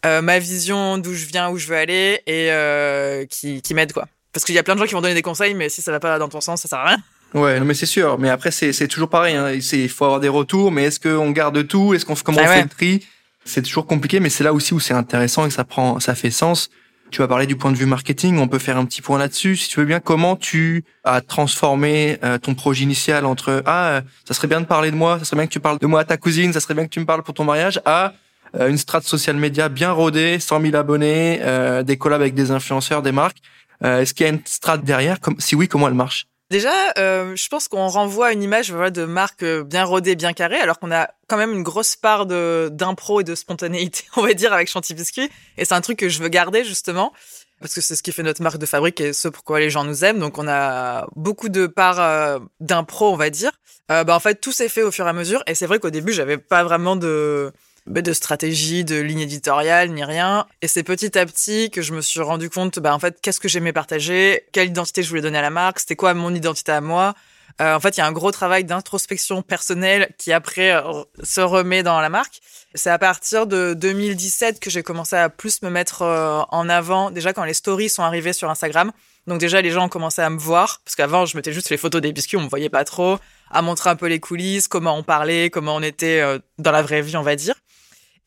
ma 0.05 0.39
vision, 0.39 0.99
d'où 0.99 1.15
je 1.15 1.27
viens, 1.27 1.51
où 1.51 1.59
je 1.59 1.67
veux 1.67 1.77
aller 1.77 2.21
et 2.27 3.27
qui, 3.29 3.63
qui 3.63 3.75
m'aident 3.75 3.93
quoi. 3.93 4.07
Parce 4.33 4.45
qu'il 4.45 4.55
y 4.55 4.59
a 4.59 4.63
plein 4.63 4.75
de 4.75 4.81
gens 4.81 4.87
qui 4.87 4.93
vont 4.93 5.01
donner 5.01 5.15
des 5.15 5.23
conseils, 5.23 5.55
mais 5.55 5.71
si 5.71 5.81
ça 5.81 5.91
va 5.93 5.99
pas 5.99 6.19
dans 6.19 6.29
ton 6.29 6.43
sens, 6.43 6.61
ça 6.61 6.69
sert 6.69 6.79
à 6.79 6.89
rien. 6.89 6.99
Ouais, 7.33 7.59
non, 7.59 7.65
mais 7.65 7.75
c'est 7.75 7.87
sûr. 7.87 8.19
Mais 8.19 8.29
après, 8.29 8.51
c'est 8.51 8.89
toujours 8.89 9.09
pareil. 9.09 9.35
Hein. 9.35 9.53
Il 9.53 9.89
faut 9.89 10.05
avoir 10.05 10.21
des 10.21 10.29
retours, 10.29 10.71
mais 10.71 10.85
est-ce 10.85 11.01
qu'on 11.01 11.31
garde 11.31 11.67
tout? 11.67 11.95
Est-ce 11.95 12.05
qu'on 12.05 12.15
comment 12.15 12.41
ah 12.43 12.51
on 12.51 12.53
fait 12.53 12.63
le 12.63 12.69
tri? 12.69 13.07
C'est 13.45 13.63
toujours 13.63 13.87
compliqué, 13.87 14.21
mais 14.21 14.29
c'est 14.29 14.45
là 14.45 14.53
aussi 14.53 14.75
où 14.75 14.81
c'est 14.81 14.95
intéressant 14.95 15.47
et 15.47 15.49
que 15.49 15.55
ça 15.55 15.65
prend, 15.65 16.01
ça 16.01 16.15
fait 16.15 16.31
sens. 16.31 16.69
Tu 17.11 17.19
vas 17.23 17.29
parler 17.29 17.47
du 17.47 17.57
point 17.57 17.73
de 17.73 17.77
vue 17.77 17.87
marketing. 17.87 18.39
On 18.39 18.49
peut 18.49 18.59
faire 18.59 18.77
un 18.77 18.85
petit 18.85 19.01
point 19.01 19.19
là-dessus, 19.19 19.57
si 19.57 19.69
tu 19.69 19.81
veux 19.81 19.87
bien. 19.87 20.01
Comment 20.01 20.37
tu 20.37 20.85
as 21.05 21.21
transformé 21.21 22.19
euh, 22.25 22.39
ton 22.39 22.55
projet 22.55 22.83
initial 22.83 23.25
entre 23.25 23.63
ah, 23.65 24.03
ça 24.25 24.35
serait 24.35 24.49
bien 24.49 24.61
de 24.61 24.67
parler 24.67 24.91
de 24.91 24.97
moi, 24.97 25.19
ça 25.19 25.25
serait 25.25 25.37
bien 25.37 25.47
que 25.47 25.53
tu 25.53 25.61
parles 25.61 25.79
de 25.79 25.87
moi 25.87 26.01
à 26.01 26.05
ta 26.05 26.17
cousine, 26.17 26.53
ça 26.53 26.61
serait 26.61 26.75
bien 26.75 26.85
que 26.85 26.91
tu 26.91 27.01
me 27.01 27.07
parles 27.07 27.23
pour 27.23 27.35
ton 27.35 27.45
mariage, 27.45 27.81
à 27.85 28.13
euh, 28.55 28.69
une 28.69 28.79
strate 28.79 29.05
social 29.05 29.37
média 29.37 29.69
bien 29.69 29.93
rodée, 29.93 30.39
100 30.39 30.61
000 30.61 30.77
abonnés, 30.77 31.41
euh, 31.43 31.83
des 31.83 31.97
collabs 31.97 32.21
avec 32.21 32.35
des 32.35 32.51
influenceurs, 32.51 33.03
des 33.03 33.13
marques. 33.13 33.39
Euh, 33.85 34.01
est-ce 34.01 34.15
qu'il 34.15 34.25
y 34.25 34.29
a 34.29 34.33
une 34.33 34.41
strate 34.45 34.85
derrière? 34.85 35.19
Si 35.39 35.55
oui, 35.55 35.69
comment 35.69 35.89
elle 35.89 35.95
marche? 35.95 36.27
Déjà, 36.49 36.93
euh, 36.97 37.35
je 37.35 37.49
pense 37.49 37.67
qu'on 37.67 37.89
renvoie 37.89 38.33
une 38.33 38.43
image 38.43 38.69
de 38.69 39.05
marque 39.05 39.43
euh, 39.43 39.65
bien 39.65 39.85
rodée, 39.85 40.15
bien 40.15 40.33
carrée, 40.33 40.59
alors 40.59 40.79
qu'on 40.79 40.93
a 40.93 41.09
quand 41.27 41.37
même 41.37 41.53
une 41.53 41.65
grosse 41.65 41.97
part 41.97 42.25
de 42.25 42.69
d'impro 42.73 43.21
et 43.21 43.25
de 43.25 43.35
spontanéité, 43.35 44.05
on 44.17 44.23
va 44.23 44.33
dire, 44.33 44.53
avec 44.53 44.69
Chanty 44.69 44.95
Biscuit. 44.95 45.29
Et 45.59 45.65
c'est 45.65 45.75
un 45.75 45.81
truc 45.81 45.99
que 45.99 46.09
je 46.09 46.23
veux 46.23 46.29
garder 46.29 46.65
justement, 46.65 47.13
parce 47.61 47.75
que 47.75 47.81
c'est 47.81 47.97
ce 47.97 48.03
qui 48.03 48.13
fait 48.13 48.23
notre 48.23 48.43
marque 48.43 48.59
de 48.59 48.67
fabrique 48.67 49.01
et 49.01 49.13
ce 49.13 49.27
pourquoi 49.27 49.59
les 49.59 49.71
gens 49.71 49.83
nous 49.83 50.05
aiment. 50.05 50.21
Donc 50.21 50.39
on 50.39 50.47
a 50.47 51.09
beaucoup 51.17 51.49
de 51.49 51.67
parts 51.67 52.41
d'impro, 52.61 53.13
on 53.13 53.17
va 53.17 53.31
dire. 53.31 53.51
bah 53.89 54.05
en 54.09 54.21
fait, 54.21 54.37
tout 54.37 54.53
s'est 54.53 54.69
fait 54.69 54.83
au 54.83 54.93
fur 54.93 55.07
et 55.07 55.11
à 55.11 55.13
mesure. 55.13 55.43
Et 55.49 55.57
c'est 55.57 55.67
vrai 55.67 55.81
qu'au 55.81 55.91
début, 55.91 56.13
j'avais 56.13 56.39
pas 56.39 56.63
vraiment 56.63 56.95
de 56.95 57.53
de 57.87 58.13
stratégie, 58.13 58.85
de 58.85 58.97
ligne 58.97 59.21
éditoriale, 59.21 59.91
ni 59.91 60.05
rien. 60.05 60.47
Et 60.63 60.69
c'est 60.69 60.83
petit 60.83 61.17
à 61.19 61.25
petit 61.25 61.71
que 61.71 61.83
je 61.83 61.93
me 61.93 62.01
suis 62.01 62.21
rendu 62.21 62.51
compte, 62.51 62.79
bah, 62.79 62.95
en 62.95 62.99
fait, 62.99 63.19
qu'est-ce 63.21 63.41
que 63.41 63.49
j'aimais 63.49 63.73
partager, 63.73 64.45
quelle 64.53 64.69
identité 64.69 65.03
je 65.03 65.09
voulais 65.09 65.23
donner 65.23 65.39
à 65.39 65.43
la 65.43 65.51
marque, 65.51 65.81
c'était 65.81 65.97
quoi 65.97 66.15
mon 66.15 66.35
identité 66.35 66.73
à 66.73 66.81
moi. 66.81 67.15
Euh, 67.61 67.75
en 67.75 67.81
fait, 67.81 67.97
il 67.97 68.01
y 68.01 68.03
a 68.03 68.07
un 68.07 68.13
gros 68.13 68.33
travail 68.33 68.65
d'introspection 68.65 69.41
personnelle 69.43 70.13
qui 70.19 70.33
après 70.33 70.73
euh, 70.73 71.05
se 71.23 71.41
remet 71.41 71.83
dans 71.83 72.01
la 72.01 72.09
marque. 72.09 72.41
C'est 72.75 72.91
à 72.91 72.99
partir 72.99 73.47
de 73.47 73.73
2017 73.75 74.61
que 74.61 74.69
j'ai 74.69 74.83
commencé 74.83 75.17
à 75.17 75.31
plus 75.31 75.63
me 75.63 75.71
mettre 75.71 76.03
euh, 76.03 76.43
en 76.51 76.69
avant, 76.69 77.11
déjà 77.11 77.33
quand 77.33 77.45
les 77.45 77.55
stories 77.55 77.89
sont 77.89 78.03
arrivées 78.03 78.35
sur 78.35 78.51
Instagram. 78.51 78.93
Donc 79.27 79.41
déjà, 79.41 79.63
les 79.63 79.71
gens 79.71 79.87
ont 79.87 79.89
commencé 79.89 80.21
à 80.21 80.29
me 80.29 80.39
voir, 80.39 80.81
parce 80.85 80.95
qu'avant, 80.95 81.25
je 81.25 81.37
mettais 81.37 81.53
juste 81.53 81.71
les 81.71 81.79
photos 81.79 82.03
des 82.03 82.13
biscuits, 82.13 82.37
on 82.37 82.43
me 82.43 82.49
voyait 82.49 82.69
pas 82.69 82.85
trop, 82.85 83.19
à 83.51 83.63
montrer 83.63 83.91
un 83.91 83.97
peu 83.97 84.07
les 84.07 84.21
coulisses, 84.21 84.69
comment 84.69 84.97
on 84.97 85.03
parlait, 85.03 85.51
comment 85.51 85.75
on 85.75 85.83
était 85.83 86.23
dans 86.59 86.71
la 86.71 86.83
vraie 86.83 87.03
vie, 87.03 87.17
on 87.17 87.23
va 87.23 87.35
dire. 87.35 87.55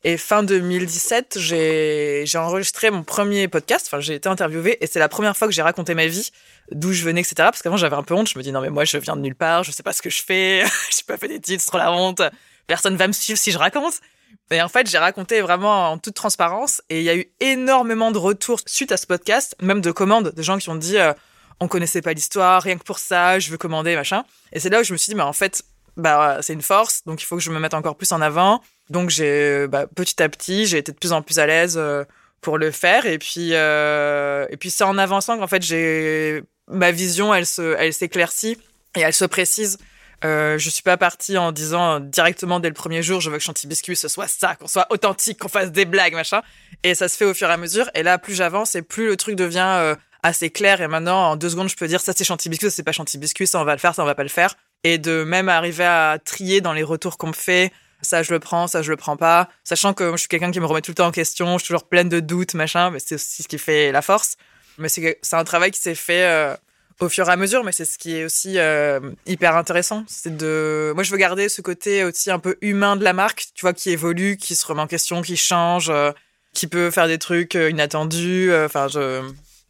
Et 0.02 0.16
fin 0.16 0.42
2017, 0.42 1.38
j'ai 1.38 2.24
enregistré 2.36 2.90
mon 2.90 3.02
premier 3.02 3.48
podcast. 3.48 3.86
Enfin, 3.86 4.00
j'ai 4.00 4.14
été 4.14 4.30
interviewée 4.30 4.78
et 4.80 4.86
c'est 4.86 4.98
la 4.98 5.10
première 5.10 5.36
fois 5.36 5.46
que 5.46 5.52
j'ai 5.52 5.60
raconté 5.60 5.94
ma 5.94 6.06
vie, 6.06 6.30
d'où 6.72 6.92
je 6.92 7.04
venais, 7.04 7.20
etc. 7.20 7.34
Parce 7.36 7.60
qu'avant, 7.60 7.76
j'avais 7.76 7.96
un 7.96 8.02
peu 8.02 8.14
honte. 8.14 8.28
Je 8.28 8.38
me 8.38 8.42
dis 8.42 8.50
non 8.50 8.62
mais 8.62 8.70
moi, 8.70 8.84
je 8.84 8.96
viens 8.96 9.14
de 9.14 9.20
nulle 9.20 9.34
part. 9.34 9.62
Je 9.62 9.72
sais 9.72 9.82
pas 9.82 9.92
ce 9.92 10.00
que 10.00 10.08
je 10.08 10.22
fais. 10.22 10.64
j'ai 10.90 11.02
pas 11.06 11.18
fait 11.18 11.28
d'études, 11.28 11.60
c'est 11.60 11.66
trop 11.66 11.76
la 11.76 11.92
honte. 11.92 12.22
Personne 12.66 12.96
va 12.96 13.08
me 13.08 13.12
suivre 13.12 13.38
si 13.38 13.50
je 13.50 13.58
raconte. 13.58 14.00
Et 14.50 14.62
en 14.62 14.68
fait, 14.68 14.88
j'ai 14.88 14.98
raconté 14.98 15.42
vraiment 15.42 15.92
en 15.92 15.98
toute 15.98 16.14
transparence 16.14 16.82
et 16.88 17.00
il 17.00 17.04
y 17.04 17.10
a 17.10 17.16
eu 17.16 17.26
énormément 17.40 18.10
de 18.10 18.18
retours 18.18 18.60
suite 18.66 18.92
à 18.92 18.96
ce 18.96 19.06
podcast, 19.06 19.54
même 19.60 19.80
de 19.80 19.92
commandes, 19.92 20.32
de 20.34 20.42
gens 20.42 20.58
qui 20.58 20.70
ont 20.70 20.76
dit 20.76 20.98
euh, 20.98 21.12
on 21.60 21.68
connaissait 21.68 22.02
pas 22.02 22.12
l'histoire, 22.12 22.62
rien 22.62 22.76
que 22.76 22.82
pour 22.82 22.98
ça, 22.98 23.38
je 23.38 23.50
veux 23.50 23.58
commander, 23.58 23.94
machin. 23.94 24.24
Et 24.52 24.60
c'est 24.60 24.70
là 24.70 24.80
où 24.80 24.84
je 24.84 24.92
me 24.92 24.98
suis 24.98 25.10
dit 25.10 25.16
mais 25.16 25.22
en 25.22 25.32
fait, 25.32 25.62
bah 25.96 26.38
c'est 26.42 26.52
une 26.52 26.62
force, 26.62 27.02
donc 27.06 27.22
il 27.22 27.26
faut 27.26 27.36
que 27.36 27.42
je 27.42 27.50
me 27.50 27.60
mette 27.60 27.74
encore 27.74 27.96
plus 27.96 28.10
en 28.12 28.20
avant. 28.20 28.60
Donc 28.90 29.10
j'ai 29.10 29.66
bah, 29.68 29.86
petit 29.94 30.22
à 30.22 30.28
petit, 30.28 30.66
j'ai 30.66 30.78
été 30.78 30.92
de 30.92 30.98
plus 30.98 31.12
en 31.12 31.22
plus 31.22 31.38
à 31.38 31.46
l'aise 31.46 31.76
euh, 31.78 32.04
pour 32.40 32.58
le 32.58 32.70
faire 32.70 33.06
et 33.06 33.18
puis 33.18 33.50
euh, 33.52 34.46
et 34.50 34.56
puis 34.56 34.70
c'est 34.70 34.84
en 34.84 34.98
avançant 34.98 35.38
qu'en 35.38 35.46
fait 35.46 35.62
j'ai 35.62 36.42
ma 36.68 36.90
vision, 36.90 37.32
elle 37.34 37.46
se 37.46 37.76
elle 37.78 37.92
s'éclaircit 37.92 38.58
et 38.96 39.00
elle 39.00 39.14
se 39.14 39.24
précise. 39.24 39.78
Euh, 40.22 40.58
je 40.58 40.68
suis 40.68 40.82
pas 40.82 40.98
partie 40.98 41.38
en 41.38 41.50
disant 41.50 41.98
directement 41.98 42.60
dès 42.60 42.68
le 42.68 42.74
premier 42.74 43.02
jour, 43.02 43.22
je 43.22 43.30
veux 43.30 43.38
que 43.38 43.42
Chanty 43.42 43.66
Biscuit 43.66 43.96
ce 43.96 44.08
soit 44.08 44.28
ça, 44.28 44.54
qu'on 44.56 44.66
soit 44.66 44.86
authentique, 44.90 45.38
qu'on 45.38 45.48
fasse 45.48 45.72
des 45.72 45.86
blagues, 45.86 46.14
machin. 46.14 46.42
Et 46.82 46.94
ça 46.94 47.08
se 47.08 47.16
fait 47.16 47.24
au 47.24 47.32
fur 47.32 47.48
et 47.48 47.52
à 47.52 47.56
mesure. 47.56 47.88
Et 47.94 48.02
là, 48.02 48.18
plus 48.18 48.34
j'avance 48.34 48.74
et 48.74 48.82
plus 48.82 49.06
le 49.06 49.16
truc 49.16 49.36
devient 49.36 49.76
euh, 49.78 49.94
assez 50.22 50.50
clair. 50.50 50.82
Et 50.82 50.88
maintenant, 50.88 51.30
en 51.30 51.36
deux 51.36 51.48
secondes, 51.48 51.70
je 51.70 51.76
peux 51.76 51.88
dire 51.88 52.00
ça 52.00 52.12
c'est 52.14 52.24
Chanty 52.24 52.50
Biscuit, 52.50 52.70
ça 52.70 52.76
c'est 52.76 52.82
pas 52.82 52.92
Chanty 52.92 53.16
Biscuit, 53.16 53.46
ça 53.46 53.60
on 53.60 53.64
va 53.64 53.72
le 53.72 53.78
faire, 53.78 53.94
ça 53.94 54.02
on 54.02 54.06
va 54.06 54.14
pas 54.14 54.24
le 54.24 54.28
faire 54.28 54.56
et 54.84 54.98
de 54.98 55.24
même 55.24 55.48
arriver 55.48 55.84
à 55.84 56.18
trier 56.24 56.60
dans 56.60 56.72
les 56.72 56.82
retours 56.82 57.18
qu'on 57.18 57.28
me 57.28 57.32
fait. 57.32 57.72
Ça, 58.02 58.22
je 58.22 58.32
le 58.32 58.40
prends, 58.40 58.66
ça, 58.66 58.82
je 58.82 58.90
le 58.90 58.96
prends 58.96 59.16
pas. 59.16 59.48
Sachant 59.64 59.94
que 59.94 60.12
je 60.12 60.16
suis 60.16 60.28
quelqu'un 60.28 60.50
qui 60.50 60.60
me 60.60 60.66
remet 60.66 60.80
tout 60.80 60.90
le 60.90 60.96
temps 60.96 61.06
en 61.06 61.12
question, 61.12 61.58
je 61.58 61.64
suis 61.64 61.68
toujours 61.68 61.88
pleine 61.88 62.08
de 62.08 62.20
doutes, 62.20 62.54
machin, 62.54 62.90
mais 62.90 62.98
c'est 62.98 63.16
aussi 63.16 63.42
ce 63.42 63.48
qui 63.48 63.58
fait 63.58 63.92
la 63.92 64.02
force. 64.02 64.36
Mais 64.78 64.88
c'est 64.88 65.18
un 65.32 65.44
travail 65.44 65.70
qui 65.70 65.80
s'est 65.80 65.94
fait 65.94 66.24
euh, 66.24 66.56
au 67.00 67.08
fur 67.08 67.28
et 67.28 67.32
à 67.32 67.36
mesure, 67.36 67.64
mais 67.64 67.72
c'est 67.72 67.84
ce 67.84 67.98
qui 67.98 68.16
est 68.16 68.24
aussi 68.24 68.58
euh, 68.58 69.00
hyper 69.26 69.56
intéressant. 69.56 70.04
C'est 70.06 70.36
de, 70.36 70.92
moi, 70.94 71.04
je 71.04 71.10
veux 71.10 71.18
garder 71.18 71.48
ce 71.48 71.60
côté 71.60 72.04
aussi 72.04 72.30
un 72.30 72.38
peu 72.38 72.56
humain 72.62 72.96
de 72.96 73.04
la 73.04 73.12
marque, 73.12 73.46
tu 73.54 73.62
vois, 73.62 73.74
qui 73.74 73.90
évolue, 73.90 74.36
qui 74.36 74.54
se 74.54 74.66
remet 74.66 74.80
en 74.80 74.86
question, 74.86 75.20
qui 75.20 75.36
change, 75.36 75.90
euh, 75.90 76.12
qui 76.54 76.66
peut 76.66 76.90
faire 76.90 77.06
des 77.06 77.18
trucs 77.18 77.54
inattendus. 77.54 78.50
Enfin, 78.54 78.88
je, 78.88 79.22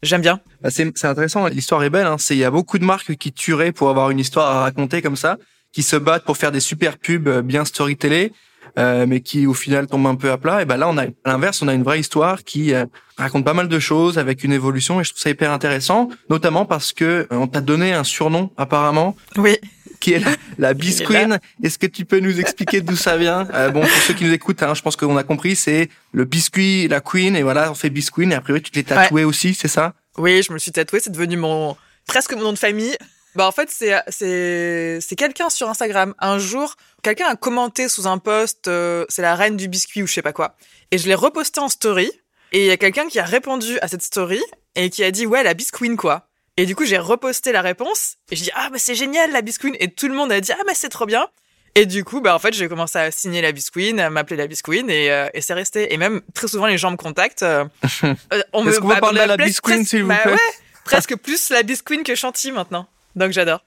J'aime 0.03 0.21
bien. 0.21 0.39
Bah, 0.61 0.69
c'est 0.71 1.05
intéressant, 1.05 1.47
l'histoire 1.47 1.83
est 1.83 1.89
belle. 1.89 2.07
Hein. 2.07 2.17
Il 2.31 2.37
y 2.37 2.43
a 2.43 2.49
beaucoup 2.49 2.79
de 2.79 2.85
marques 2.85 3.15
qui 3.17 3.31
tueraient 3.31 3.71
pour 3.71 3.89
avoir 3.89 4.09
une 4.09 4.19
histoire 4.19 4.49
à 4.55 4.61
raconter 4.61 5.01
comme 5.01 5.15
ça, 5.15 5.37
qui 5.71 5.83
se 5.83 5.95
battent 5.95 6.25
pour 6.25 6.37
faire 6.37 6.51
des 6.51 6.59
super 6.59 6.97
pubs 6.97 7.27
euh, 7.27 7.41
bien 7.41 7.65
storytellées, 7.65 8.33
euh, 8.77 9.05
mais 9.07 9.21
qui 9.21 9.47
au 9.47 9.53
final 9.53 9.87
tombent 9.87 10.07
un 10.07 10.15
peu 10.15 10.31
à 10.31 10.37
plat. 10.37 10.61
Et 10.61 10.65
ben 10.65 10.77
là, 10.77 10.87
on 10.87 10.97
a 10.97 11.03
à 11.03 11.07
l'inverse, 11.25 11.61
on 11.61 11.67
a 11.67 11.73
une 11.73 11.83
vraie 11.83 11.99
histoire 11.99 12.43
qui 12.43 12.73
euh, 12.73 12.85
raconte 13.17 13.43
pas 13.45 13.53
mal 13.53 13.67
de 13.67 13.79
choses 13.79 14.17
avec 14.17 14.43
une 14.43 14.53
évolution, 14.53 15.01
et 15.01 15.03
je 15.03 15.11
trouve 15.11 15.21
ça 15.21 15.29
hyper 15.29 15.51
intéressant, 15.51 16.09
notamment 16.29 16.65
parce 16.65 16.93
que 16.93 17.05
euh, 17.05 17.25
on 17.31 17.47
t'a 17.47 17.61
donné 17.61 17.93
un 17.93 18.03
surnom 18.03 18.51
apparemment. 18.57 19.15
Oui 19.37 19.57
qui 20.01 20.13
est 20.13 20.19
la, 20.19 20.31
la 20.57 20.73
Bisqueen. 20.73 21.39
Est-ce 21.63 21.77
que 21.77 21.85
tu 21.85 22.05
peux 22.05 22.19
nous 22.19 22.39
expliquer 22.39 22.81
d'où 22.81 22.95
ça 22.95 23.17
vient? 23.17 23.47
Euh, 23.53 23.69
Bon, 23.69 23.81
pour 23.81 23.89
ceux 23.89 24.15
qui 24.15 24.25
nous 24.25 24.33
écoutent, 24.33 24.63
hein, 24.63 24.73
je 24.73 24.81
pense 24.81 24.95
qu'on 24.95 25.15
a 25.15 25.23
compris, 25.23 25.55
c'est 25.55 25.89
le 26.11 26.25
biscuit, 26.25 26.87
la 26.87 27.01
Queen, 27.01 27.35
et 27.35 27.43
voilà, 27.43 27.69
on 27.69 27.75
fait 27.75 27.91
Bisqueen, 27.91 28.31
et 28.31 28.35
après 28.35 28.59
tu 28.61 28.71
te 28.71 28.79
l'es 28.79 28.83
tatoué 28.83 29.23
aussi, 29.23 29.53
c'est 29.53 29.67
ça? 29.67 29.93
Oui, 30.17 30.41
je 30.41 30.51
me 30.51 30.57
suis 30.57 30.71
tatoué, 30.71 30.99
c'est 30.99 31.11
devenu 31.11 31.37
mon 31.37 31.77
presque 32.07 32.33
mon 32.33 32.41
nom 32.41 32.53
de 32.53 32.57
famille. 32.57 32.95
Bah 33.35 33.47
en 33.47 33.51
fait 33.51 33.69
c'est 33.69 33.93
c'est 34.09 34.99
c'est 35.01 35.15
quelqu'un 35.15 35.49
sur 35.49 35.69
Instagram 35.69 36.13
un 36.19 36.37
jour 36.37 36.75
quelqu'un 37.01 37.27
a 37.27 37.35
commenté 37.35 37.87
sous 37.87 38.07
un 38.07 38.17
post 38.17 38.67
euh, 38.67 39.05
c'est 39.07 39.21
la 39.21 39.35
reine 39.35 39.55
du 39.55 39.69
biscuit 39.69 40.03
ou 40.03 40.07
je 40.07 40.13
sais 40.13 40.21
pas 40.21 40.33
quoi 40.33 40.55
et 40.91 40.97
je 40.97 41.07
l'ai 41.07 41.15
reposté 41.15 41.61
en 41.61 41.69
story 41.69 42.11
et 42.51 42.59
il 42.59 42.65
y 42.65 42.71
a 42.71 42.77
quelqu'un 42.77 43.07
qui 43.07 43.19
a 43.19 43.23
répondu 43.23 43.79
à 43.79 43.87
cette 43.87 44.01
story 44.01 44.41
et 44.75 44.89
qui 44.89 45.03
a 45.03 45.11
dit 45.11 45.25
ouais 45.25 45.43
la 45.43 45.53
bisqueen 45.53 45.95
quoi 45.95 46.27
et 46.57 46.65
du 46.65 46.75
coup, 46.75 46.85
j'ai 46.85 46.97
reposté 46.97 47.51
la 47.51 47.61
réponse 47.61 48.17
et 48.29 48.35
je 48.35 48.43
dis 48.43 48.51
ah 48.53 48.69
mais 48.71 48.79
c'est 48.79 48.95
génial 48.95 49.31
la 49.31 49.41
biscuit 49.41 49.75
et 49.79 49.89
tout 49.89 50.07
le 50.07 50.13
monde 50.13 50.31
a 50.31 50.41
dit 50.41 50.51
ah 50.51 50.61
mais 50.67 50.73
c'est 50.75 50.89
trop 50.89 51.05
bien. 51.05 51.27
Et 51.73 51.85
du 51.85 52.03
coup, 52.03 52.19
bah 52.19 52.35
en 52.35 52.39
fait, 52.39 52.53
j'ai 52.53 52.67
commencé 52.67 52.99
à 52.99 53.11
signer 53.11 53.41
la 53.41 53.53
bisqueen, 53.53 53.99
à 54.01 54.09
m'appeler 54.09 54.35
la 54.35 54.45
bisqueen, 54.45 54.89
et, 54.89 55.09
euh, 55.09 55.29
et 55.33 55.39
c'est 55.39 55.53
resté. 55.53 55.93
Et 55.93 55.97
même 55.97 56.21
très 56.33 56.49
souvent, 56.49 56.65
les 56.65 56.77
gens 56.77 56.91
me 56.91 56.97
contactent. 56.97 57.43
Euh, 57.43 57.63
on 58.53 58.67
Est-ce 58.67 58.81
qu'on 58.81 58.89
parler 58.89 59.21
à 59.21 59.25
la 59.25 59.37
bisqueen, 59.37 59.85
s'il 59.85 60.01
vous 60.01 60.09
bah 60.09 60.17
plaît 60.17 60.35
Presque 60.83 61.15
plus 61.15 61.49
la 61.49 61.63
bisqueen 61.63 62.03
que 62.03 62.13
Chanty 62.13 62.51
maintenant. 62.51 62.87
Donc 63.15 63.31
j'adore. 63.31 63.63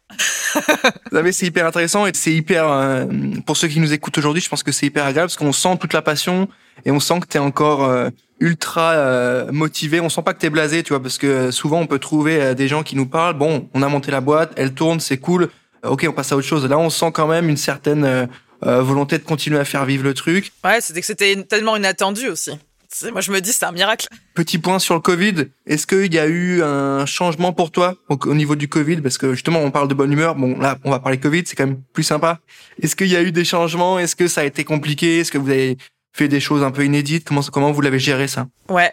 c'est 1.32 1.46
hyper 1.46 1.66
intéressant 1.66 2.06
et 2.06 2.12
c'est 2.14 2.32
hyper 2.32 2.68
euh, 2.68 3.06
pour 3.46 3.56
ceux 3.56 3.68
qui 3.68 3.80
nous 3.80 3.92
écoutent 3.92 4.18
aujourd'hui, 4.18 4.42
je 4.42 4.48
pense 4.48 4.62
que 4.62 4.72
c'est 4.72 4.86
hyper 4.86 5.04
agréable 5.04 5.28
parce 5.28 5.36
qu'on 5.36 5.52
sent 5.52 5.76
toute 5.80 5.92
la 5.92 6.02
passion 6.02 6.48
et 6.84 6.90
on 6.90 7.00
sent 7.00 7.20
que 7.20 7.26
tu 7.26 7.36
es 7.36 7.40
encore 7.40 7.84
euh, 7.84 8.08
ultra 8.40 8.92
euh, 8.92 9.50
motivé, 9.52 10.00
on 10.00 10.08
sent 10.08 10.22
pas 10.22 10.34
que 10.34 10.40
tu 10.40 10.46
es 10.46 10.50
blasé, 10.50 10.82
tu 10.82 10.92
vois 10.92 11.02
parce 11.02 11.18
que 11.18 11.50
souvent 11.50 11.80
on 11.80 11.86
peut 11.86 11.98
trouver 11.98 12.54
des 12.54 12.68
gens 12.68 12.82
qui 12.82 12.96
nous 12.96 13.06
parlent, 13.06 13.34
bon, 13.34 13.68
on 13.74 13.82
a 13.82 13.88
monté 13.88 14.10
la 14.10 14.20
boîte, 14.20 14.52
elle 14.56 14.74
tourne, 14.74 15.00
c'est 15.00 15.18
cool. 15.18 15.50
OK, 15.84 16.06
on 16.08 16.12
passe 16.12 16.32
à 16.32 16.36
autre 16.36 16.46
chose. 16.46 16.66
Là, 16.66 16.78
on 16.78 16.88
sent 16.88 17.10
quand 17.12 17.26
même 17.26 17.50
une 17.50 17.58
certaine 17.58 18.28
volonté 18.62 19.18
de 19.18 19.22
continuer 19.22 19.58
à 19.58 19.66
faire 19.66 19.84
vivre 19.84 20.02
le 20.02 20.14
truc. 20.14 20.52
Ouais, 20.64 20.80
c'était 20.80 21.00
que 21.00 21.06
c'était 21.06 21.42
tellement 21.42 21.76
inattendu 21.76 22.28
aussi. 22.28 22.52
Moi, 23.10 23.20
je 23.20 23.32
me 23.32 23.40
dis, 23.40 23.52
c'est 23.52 23.64
un 23.64 23.72
miracle. 23.72 24.06
Petit 24.34 24.58
point 24.58 24.78
sur 24.78 24.94
le 24.94 25.00
Covid. 25.00 25.46
Est-ce 25.66 25.86
qu'il 25.86 26.12
y 26.14 26.18
a 26.18 26.26
eu 26.26 26.62
un 26.62 27.06
changement 27.06 27.52
pour 27.52 27.70
toi 27.70 27.96
au, 28.08 28.34
niveau 28.34 28.56
du 28.56 28.68
Covid? 28.68 29.00
Parce 29.00 29.18
que 29.18 29.32
justement, 29.32 29.60
on 29.60 29.70
parle 29.70 29.88
de 29.88 29.94
bonne 29.94 30.12
humeur. 30.12 30.34
Bon, 30.36 30.58
là, 30.58 30.78
on 30.84 30.90
va 30.90 31.00
parler 31.00 31.18
Covid, 31.18 31.42
c'est 31.46 31.56
quand 31.56 31.66
même 31.66 31.82
plus 31.92 32.04
sympa. 32.04 32.40
Est-ce 32.80 32.94
qu'il 32.96 33.08
y 33.08 33.16
a 33.16 33.22
eu 33.22 33.32
des 33.32 33.44
changements? 33.44 33.98
Est-ce 33.98 34.16
que 34.16 34.28
ça 34.28 34.42
a 34.42 34.44
été 34.44 34.64
compliqué? 34.64 35.20
Est-ce 35.20 35.32
que 35.32 35.38
vous 35.38 35.50
avez 35.50 35.76
fait 36.12 36.28
des 36.28 36.40
choses 36.40 36.62
un 36.62 36.70
peu 36.70 36.84
inédites? 36.84 37.26
Comment, 37.26 37.42
comment 37.42 37.72
vous 37.72 37.80
l'avez 37.80 37.98
géré 37.98 38.28
ça? 38.28 38.46
Ouais. 38.68 38.92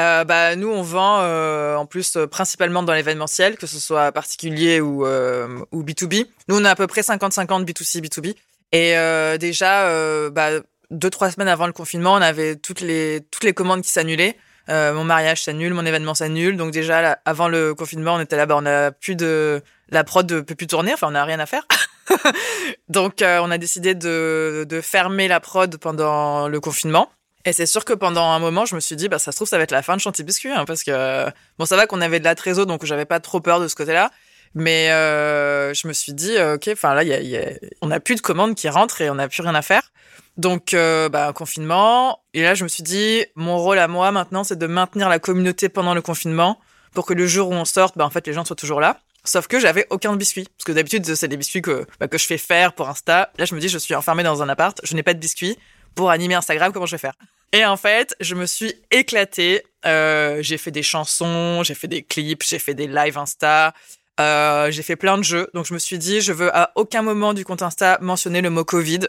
Euh, 0.00 0.24
bah 0.24 0.56
nous 0.56 0.68
on 0.68 0.80
vend 0.80 1.20
euh, 1.20 1.76
en 1.76 1.84
plus 1.84 2.16
euh, 2.16 2.26
principalement 2.26 2.82
dans 2.82 2.94
l'événementiel 2.94 3.58
que 3.58 3.66
ce 3.66 3.78
soit 3.78 4.10
particulier 4.10 4.80
ou 4.80 5.04
euh, 5.04 5.58
ou 5.70 5.82
B2B. 5.82 6.26
Nous 6.48 6.56
on 6.58 6.64
a 6.64 6.70
à 6.70 6.74
peu 6.74 6.86
près 6.86 7.02
50-50 7.02 7.66
B2C 7.66 8.00
B2B 8.00 8.34
et 8.72 8.96
euh, 8.96 9.36
déjà 9.36 9.86
bah 10.30 10.62
deux 10.92 11.10
trois 11.10 11.30
semaines 11.30 11.48
avant 11.48 11.66
le 11.66 11.72
confinement, 11.72 12.12
on 12.12 12.22
avait 12.22 12.56
toutes 12.56 12.80
les 12.80 13.26
toutes 13.30 13.44
les 13.44 13.54
commandes 13.54 13.82
qui 13.82 13.90
s'annulaient. 13.90 14.36
Euh, 14.68 14.92
mon 14.92 15.02
mariage 15.02 15.42
s'annule, 15.42 15.74
mon 15.74 15.84
événement 15.84 16.14
s'annule. 16.14 16.56
Donc 16.56 16.70
déjà 16.70 17.18
avant 17.24 17.48
le 17.48 17.74
confinement, 17.74 18.14
on 18.14 18.20
était 18.20 18.36
là, 18.36 18.46
bas 18.46 18.56
on 18.56 18.66
a 18.66 18.92
plus 18.92 19.16
de 19.16 19.60
la 19.88 20.04
prod 20.04 20.30
ne 20.30 20.40
peut 20.40 20.54
plus 20.54 20.68
tourner. 20.68 20.94
Enfin, 20.94 21.08
on 21.08 21.12
n'a 21.12 21.24
rien 21.24 21.40
à 21.40 21.46
faire. 21.46 21.66
donc 22.88 23.22
euh, 23.22 23.40
on 23.42 23.50
a 23.50 23.58
décidé 23.58 23.94
de 23.94 24.64
de 24.68 24.80
fermer 24.80 25.26
la 25.26 25.40
prod 25.40 25.76
pendant 25.78 26.48
le 26.48 26.60
confinement. 26.60 27.10
Et 27.44 27.52
c'est 27.52 27.66
sûr 27.66 27.84
que 27.84 27.92
pendant 27.92 28.30
un 28.30 28.38
moment, 28.38 28.66
je 28.66 28.76
me 28.76 28.80
suis 28.80 28.94
dit, 28.94 29.08
bah 29.08 29.18
ça 29.18 29.32
se 29.32 29.36
trouve 29.36 29.48
ça 29.48 29.56
va 29.56 29.64
être 29.64 29.72
la 29.72 29.82
fin 29.82 29.96
de 29.96 30.00
Chantier 30.00 30.22
Biscuit, 30.22 30.50
hein, 30.50 30.64
parce 30.64 30.84
que 30.84 31.26
bon 31.58 31.64
ça 31.64 31.76
va 31.76 31.86
qu'on 31.88 32.00
avait 32.00 32.20
de 32.20 32.24
la 32.24 32.36
trésor, 32.36 32.66
donc 32.66 32.84
j'avais 32.84 33.04
pas 33.04 33.18
trop 33.18 33.40
peur 33.40 33.58
de 33.58 33.66
ce 33.66 33.74
côté-là. 33.74 34.12
Mais 34.54 34.90
euh, 34.90 35.72
je 35.74 35.88
me 35.88 35.92
suis 35.92 36.12
dit, 36.12 36.36
euh, 36.36 36.56
ok, 36.56 36.68
enfin 36.72 36.94
là, 36.94 37.02
y 37.02 37.12
a, 37.12 37.20
y 37.20 37.36
a, 37.36 37.52
on 37.80 37.88
n'a 37.88 38.00
plus 38.00 38.16
de 38.16 38.20
commandes 38.20 38.54
qui 38.54 38.68
rentrent 38.68 39.00
et 39.00 39.08
on 39.08 39.14
n'a 39.14 39.28
plus 39.28 39.42
rien 39.42 39.54
à 39.54 39.62
faire. 39.62 39.91
Donc, 40.36 40.74
euh, 40.74 41.08
bah, 41.08 41.32
confinement. 41.34 42.20
Et 42.34 42.42
là, 42.42 42.54
je 42.54 42.64
me 42.64 42.68
suis 42.68 42.82
dit, 42.82 43.24
mon 43.36 43.58
rôle 43.58 43.78
à 43.78 43.88
moi 43.88 44.12
maintenant, 44.12 44.44
c'est 44.44 44.58
de 44.58 44.66
maintenir 44.66 45.08
la 45.08 45.18
communauté 45.18 45.68
pendant 45.68 45.94
le 45.94 46.02
confinement 46.02 46.58
pour 46.94 47.06
que 47.06 47.14
le 47.14 47.26
jour 47.26 47.50
où 47.50 47.52
on 47.52 47.64
sorte, 47.64 47.96
bah, 47.96 48.04
en 48.04 48.10
fait, 48.10 48.26
les 48.26 48.32
gens 48.32 48.44
soient 48.44 48.56
toujours 48.56 48.80
là. 48.80 49.00
Sauf 49.24 49.46
que 49.46 49.60
j'avais 49.60 49.86
aucun 49.90 50.16
biscuit. 50.16 50.48
Parce 50.56 50.64
que 50.64 50.72
d'habitude, 50.72 51.14
c'est 51.14 51.28
des 51.28 51.36
biscuits 51.36 51.62
que, 51.62 51.86
bah, 52.00 52.08
que 52.08 52.18
je 52.18 52.26
fais 52.26 52.38
faire 52.38 52.72
pour 52.72 52.88
Insta. 52.88 53.30
Là, 53.38 53.44
je 53.44 53.54
me 53.54 53.60
dis, 53.60 53.68
je 53.68 53.78
suis 53.78 53.94
enfermée 53.94 54.22
dans 54.22 54.42
un 54.42 54.48
appart, 54.48 54.80
je 54.82 54.94
n'ai 54.94 55.02
pas 55.02 55.14
de 55.14 55.18
biscuits. 55.18 55.56
Pour 55.94 56.10
animer 56.10 56.34
Instagram, 56.34 56.72
comment 56.72 56.86
je 56.86 56.92
vais 56.92 56.98
faire? 56.98 57.14
Et 57.52 57.66
en 57.66 57.76
fait, 57.76 58.16
je 58.18 58.34
me 58.34 58.46
suis 58.46 58.74
éclatée. 58.90 59.62
Euh, 59.84 60.38
j'ai 60.40 60.56
fait 60.56 60.70
des 60.70 60.82
chansons, 60.82 61.62
j'ai 61.62 61.74
fait 61.74 61.86
des 61.86 62.02
clips, 62.02 62.42
j'ai 62.42 62.58
fait 62.58 62.72
des 62.72 62.86
lives 62.86 63.18
Insta. 63.18 63.74
Euh, 64.18 64.70
j'ai 64.70 64.82
fait 64.82 64.96
plein 64.96 65.18
de 65.18 65.22
jeux. 65.22 65.48
Donc, 65.52 65.66
je 65.66 65.74
me 65.74 65.78
suis 65.78 65.98
dit, 65.98 66.22
je 66.22 66.32
veux 66.32 66.54
à 66.56 66.72
aucun 66.76 67.02
moment 67.02 67.34
du 67.34 67.44
compte 67.44 67.60
Insta 67.60 67.98
mentionner 68.00 68.40
le 68.40 68.48
mot 68.48 68.64
Covid. 68.64 69.00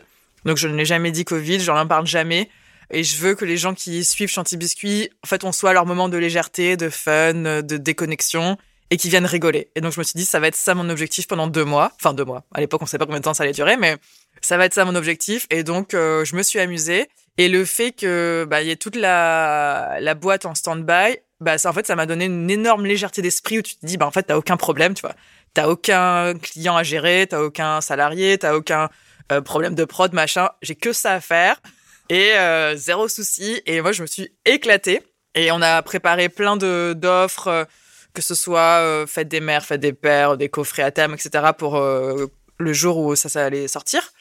Donc 0.46 0.58
je 0.58 0.68
ne 0.68 0.76
l'ai 0.76 0.86
jamais 0.86 1.12
dit 1.12 1.26
Covid, 1.26 1.60
j'en 1.60 1.78
en 1.78 1.88
parle 1.88 2.06
jamais. 2.06 2.50
Et 2.92 3.04
je 3.04 3.18
veux 3.18 3.34
que 3.36 3.46
les 3.46 3.58
gens 3.58 3.74
qui 3.74 4.04
suivent 4.04 4.30
Chanty 4.30 4.58
Biscuit, 4.58 5.10
en 5.24 5.28
fait, 5.28 5.44
on 5.44 5.52
soit 5.52 5.72
à 5.72 5.74
leur 5.74 5.86
moment 5.86 6.10
de 6.10 6.18
légèreté, 6.18 6.78
de 6.78 6.90
fun, 6.90 7.34
de 7.34 7.78
déconnexion 7.78 8.58
et 8.94 8.98
qui 8.98 9.10
viennent 9.10 9.26
rigoler. 9.26 9.72
Et 9.76 9.82
donc 9.82 9.92
je 9.94 10.00
me 10.00 10.04
suis 10.04 10.16
dit, 10.16 10.26
ça 10.26 10.40
va 10.40 10.48
être 10.48 10.56
ça 10.56 10.76
mon 10.76 10.88
objectif 10.90 11.28
pendant 11.28 11.48
deux 11.48 11.66
mois. 11.66 11.92
Enfin 12.00 12.14
deux 12.14 12.26
mois. 12.26 12.44
À 12.54 12.60
l'époque, 12.60 12.82
on 12.82 12.86
ne 12.86 12.90
savait 12.90 13.00
pas 13.00 13.06
combien 13.06 13.20
de 13.20 13.24
temps 13.24 13.34
ça 13.34 13.44
allait 13.44 13.54
durer, 13.54 13.76
mais 13.76 13.98
ça 14.42 14.58
va 14.58 14.66
être 14.66 14.74
ça 14.74 14.86
mon 14.86 14.94
objectif. 14.94 15.48
Et 15.50 15.64
donc 15.64 15.96
euh, 15.96 16.24
je 16.26 16.36
me 16.36 16.44
suis 16.44 16.60
amusée. 16.60 17.10
Et 17.40 17.50
le 17.50 17.66
fait 17.66 17.92
que 17.94 18.46
bah 18.48 18.62
y 18.62 18.70
ait 18.70 18.76
toute 18.76 18.96
la 18.96 19.98
la 20.00 20.14
boîte 20.14 20.46
en 20.46 20.54
stand-by, 20.54 21.18
bah 21.40 21.58
ça 21.58 21.72
en 21.72 21.74
fait 21.74 21.88
ça 21.88 21.96
m'a 21.96 22.06
donné 22.06 22.26
une 22.26 22.52
énorme 22.52 22.86
légèreté 22.86 23.24
d'esprit 23.24 23.58
où 23.58 23.62
tu 23.64 23.76
te 23.76 23.86
dis 23.86 23.98
bah 23.98 24.06
en 24.06 24.12
fait 24.12 24.24
t'as 24.24 24.38
aucun 24.38 24.58
problème, 24.58 24.94
tu 24.94 25.02
vois. 25.02 25.16
T'as 25.56 25.68
aucun 25.68 26.36
client 26.36 26.76
à 26.78 26.84
gérer, 26.84 27.26
t'as 27.28 27.42
aucun 27.42 27.82
salarié, 27.82 28.38
t'as 28.38 28.54
aucun 28.54 28.90
euh, 29.38 29.42
problème 29.42 29.76
de 29.76 29.86
prod, 29.86 30.14
machin. 30.14 30.50
J'ai 30.62 30.76
que 30.76 30.94
ça 30.94 31.14
à 31.14 31.22
faire 31.22 31.62
et 32.10 32.34
euh, 32.34 32.76
zéro 32.76 33.08
souci. 33.08 33.62
Et 33.66 33.82
moi, 33.82 33.92
je 33.92 34.02
me 34.02 34.08
suis 34.08 34.32
éclatée. 34.46 35.02
Et 35.36 35.52
on 35.52 35.62
a 35.62 35.82
préparé 35.82 36.30
plein 36.30 36.58
de 36.58 36.94
d'offres, 36.96 37.48
euh, 37.48 37.66
que 38.14 38.22
ce 38.22 38.36
soit 38.36 39.06
fête 39.08 39.28
des 39.28 39.40
mères, 39.40 39.66
fête 39.66 39.82
des 39.82 39.94
pères, 39.94 40.38
des 40.38 40.50
coffrets 40.50 40.84
à 40.84 40.92
thème, 40.92 41.16
etc. 41.16 41.46
pour 41.58 41.80
le 41.80 42.74
jour 42.74 43.00
où 43.00 43.16
ça, 43.16 43.28
ça 43.28 43.46
allait 43.46 43.68
sortir. 43.68 44.14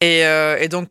Et, 0.00 0.24
donc, 0.68 0.88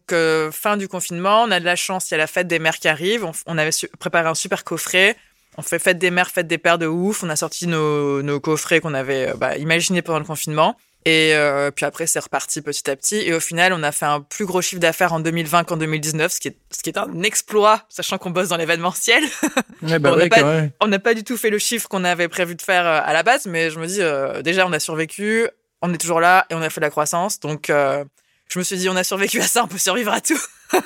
fin 0.52 0.76
du 0.76 0.90
confinement, 0.90 1.44
on 1.44 1.52
a 1.52 1.62
de 1.62 1.66
la 1.66 1.78
chance, 1.78 2.12
il 2.12 2.16
y 2.16 2.16
a 2.16 2.18
la 2.18 2.28
fête 2.28 2.48
des 2.48 2.60
mères 2.60 2.78
qui 2.78 2.90
arrive. 2.90 3.26
On, 3.46 3.58
avait 3.58 3.72
préparé 3.98 4.28
un 4.28 4.36
super 4.36 4.66
coffret. 4.66 5.16
On 5.56 5.62
fait 5.62 5.80
fête 5.80 6.00
des 6.00 6.12
mères, 6.12 6.30
fête 6.30 6.48
des 6.48 6.58
pères 6.58 6.78
de 6.78 6.88
ouf. 6.88 7.24
On 7.24 7.30
a 7.30 7.38
sorti 7.38 7.66
nos, 7.66 8.22
nos 8.22 8.42
coffrets 8.42 8.82
qu'on 8.82 8.94
avait 8.94 9.34
bah, 9.38 9.56
imaginés 9.56 10.02
pendant 10.02 10.20
le 10.20 10.26
confinement. 10.26 10.76
Et 11.10 11.34
euh, 11.34 11.72
puis 11.72 11.86
après, 11.86 12.06
c'est 12.06 12.20
reparti 12.20 12.62
petit 12.62 12.88
à 12.88 12.96
petit. 12.96 13.16
Et 13.16 13.34
au 13.34 13.40
final, 13.40 13.74
on 13.74 13.82
a 13.82 13.92
fait 13.92 14.06
un 14.06 14.22
plus 14.22 14.46
gros 14.46 14.62
chiffre 14.62 14.80
d'affaires 14.80 15.12
en 15.12 15.20
2020 15.20 15.64
qu'en 15.64 15.76
2019, 15.76 16.32
ce 16.32 16.40
qui 16.40 16.50
est, 16.50 16.58
ce 16.70 16.84
qui 16.84 16.90
est 16.92 17.00
un 17.00 17.24
exploit, 17.24 17.82
sachant 17.90 18.20
qu'on 18.20 18.30
bosse 18.30 18.50
dans 18.50 18.58
l'événementiel. 18.58 19.24
bah 19.82 20.16
on 20.80 20.88
n'a 20.88 21.00
pas, 21.00 21.16
du 21.16 21.24
tout 21.24 21.36
fait 21.36 21.50
le 21.50 21.58
chiffre 21.58 21.88
qu'on 21.88 22.04
avait 22.04 22.28
prévu 22.28 22.54
de 22.54 22.62
faire 22.62 22.86
euh, 22.86 23.02
à 23.04 23.12
la 23.14 23.24
base, 23.24 23.48
mais 23.48 23.72
je 23.72 23.80
me 23.80 23.88
dis, 23.88 24.02
euh, 24.02 24.44
déjà, 24.44 24.68
on 24.68 24.72
a 24.72 24.80
survécu, 24.80 25.48
on 25.82 25.92
est 25.92 25.98
toujours 25.98 26.20
là 26.20 26.46
et 26.52 26.54
on 26.54 26.62
a 26.62 26.70
fait 26.70 26.80
de 26.80 26.86
la 26.86 26.92
croissance. 26.92 27.40
Donc, 27.40 27.72
euh, 27.72 28.06
je 28.48 28.60
me 28.60 28.64
suis 28.64 28.78
dit, 28.78 28.88
on 28.88 28.96
a 28.96 29.04
survécu 29.04 29.40
à 29.40 29.48
ça, 29.48 29.64
on 29.64 29.68
peut 29.68 29.80
survivre 29.80 30.14
à 30.14 30.22
tout. 30.22 30.40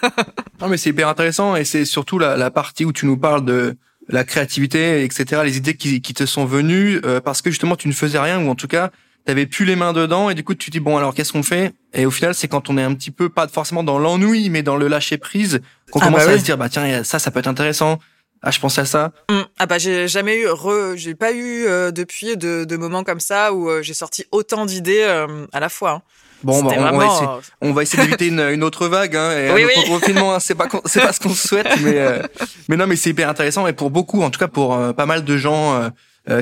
non, 0.62 0.70
mais 0.70 0.78
c'est 0.78 0.92
hyper 0.92 1.10
intéressant 1.10 1.58
et 1.58 1.66
c'est 1.66 1.84
surtout 1.84 2.18
la, 2.18 2.38
la 2.38 2.50
partie 2.50 2.86
où 2.86 2.94
tu 2.94 3.06
nous 3.08 3.18
parles 3.18 3.44
de 3.44 3.76
la 4.08 4.24
créativité, 4.24 5.04
etc., 5.04 5.42
les 5.44 5.58
idées 5.58 5.76
qui, 5.76 6.02
qui 6.02 6.14
te 6.14 6.26
sont 6.26 6.46
venues 6.46 7.02
parce 7.24 7.42
que 7.42 7.50
justement, 7.50 7.76
tu 7.76 7.90
ne 7.90 7.94
faisais 7.94 8.20
rien 8.20 8.42
ou 8.42 8.50
en 8.50 8.56
tout 8.56 8.68
cas, 8.68 8.92
t'avais 9.26 9.46
plus 9.46 9.66
les 9.66 9.76
mains 9.76 9.94
dedans 9.94 10.30
et 10.30 10.36
du 10.36 10.44
coup 10.44 10.54
tu 10.56 10.70
te 10.70 10.72
dis 10.72 10.80
bon 10.80 10.98
alors 10.98 11.14
qu'est-ce 11.14 11.32
qu'on 11.32 11.44
fait? 11.44 11.74
Et 11.94 12.06
au 12.06 12.12
final 12.12 12.36
c'est 12.36 12.48
quand 12.48 12.70
on 12.70 12.78
est 12.78 12.84
un 12.84 12.94
petit 12.94 13.12
peu 13.12 13.30
pas 13.30 13.48
forcément 13.48 13.84
dans 13.84 14.00
l'ennui 14.00 14.50
mais 14.50 14.64
dans 14.64 14.76
le 14.76 14.88
lâcher 14.88 15.18
prise 15.18 15.62
qu'on 15.92 16.00
ah, 16.00 16.06
commence 16.06 16.26
bah 16.26 16.32
à 16.32 16.40
se 16.40 16.44
dire 16.44 16.58
bah 16.58 16.70
tiens 16.70 17.04
ça 17.04 17.20
ça 17.20 17.32
peut 17.32 17.40
être 17.40 17.48
intéressant 17.48 18.00
ah 18.42 18.52
je 18.52 18.60
pensais 18.60 18.82
à 18.82 18.86
ça 18.86 19.12
mmh. 19.30 19.40
ah 19.60 19.66
bah 19.66 19.78
j'ai 19.78 20.08
jamais 20.08 20.38
eu 20.38 20.48
re... 20.48 20.96
j'ai 20.96 21.16
pas 21.16 21.32
eu 21.32 21.66
euh, 21.66 21.92
depuis 21.92 22.36
de, 22.36 22.66
de 22.66 22.78
moments 22.78 23.04
comme 23.04 23.22
ça 23.22 23.54
où 23.54 23.70
euh, 23.70 23.82
j'ai 23.82 23.94
sorti 23.94 24.26
autant 24.32 24.66
d'idées 24.66 25.04
euh, 25.04 25.46
à 25.54 25.60
la 25.60 25.70
fois 25.70 25.92
hein. 25.92 26.02
Bon, 26.44 26.62
bah, 26.62 26.74
on, 26.78 26.98
va 26.98 27.06
essayer, 27.06 27.28
on 27.62 27.72
va 27.72 27.84
essayer 27.84 28.04
d'éviter 28.04 28.28
une, 28.28 28.42
une, 28.42 28.66
autre 28.66 28.90
vague. 28.90 29.16
Hein, 29.16 29.32
et 29.32 29.54
oui, 29.54 29.64
oui. 29.66 29.88
confinement, 29.88 30.36
hein, 30.36 30.42
c'est 30.42 30.56
pas 30.56 30.68
c'est 30.84 31.00
pas 31.00 31.14
ce 31.14 31.22
qu'on 31.22 31.34
souhaite, 31.34 31.70
mais 31.82 32.22
mais 32.68 32.76
non, 32.76 32.86
mais 32.86 32.98
c'est 32.98 33.12
hyper 33.12 33.30
intéressant. 33.30 33.66
Et 33.66 33.72
pour 33.72 33.92
beaucoup, 33.92 34.22
en 34.24 34.30
tout 34.30 34.42
cas 34.42 34.50
pour 34.50 34.78
pas 34.94 35.06
mal 35.06 35.24
de 35.24 35.38
gens 35.38 35.90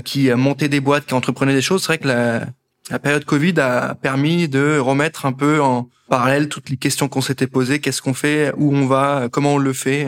qui 0.04 0.32
montaient 0.32 0.70
des 0.70 0.80
boîtes, 0.80 1.06
qui 1.06 1.14
entreprenaient 1.14 1.54
des 1.54 1.62
choses, 1.62 1.82
c'est 1.82 1.90
vrai 1.90 1.98
que 2.00 2.08
la, 2.08 2.48
la 2.92 3.00
période 3.00 3.26
Covid 3.26 3.60
a 3.60 3.96
permis 3.96 4.50
de 4.50 4.78
remettre 4.78 5.26
un 5.26 5.32
peu 5.32 5.62
en 5.62 5.90
parallèle 6.10 6.50
toutes 6.50 6.70
les 6.70 6.76
questions 6.76 7.08
qu'on 7.08 7.22
s'était 7.22 7.48
posées, 7.48 7.80
qu'est-ce 7.80 8.02
qu'on 8.02 8.14
fait, 8.14 8.52
où 8.58 8.76
on 8.76 8.86
va, 8.86 9.30
comment 9.32 9.54
on 9.54 9.58
le 9.58 9.72
fait? 9.72 10.08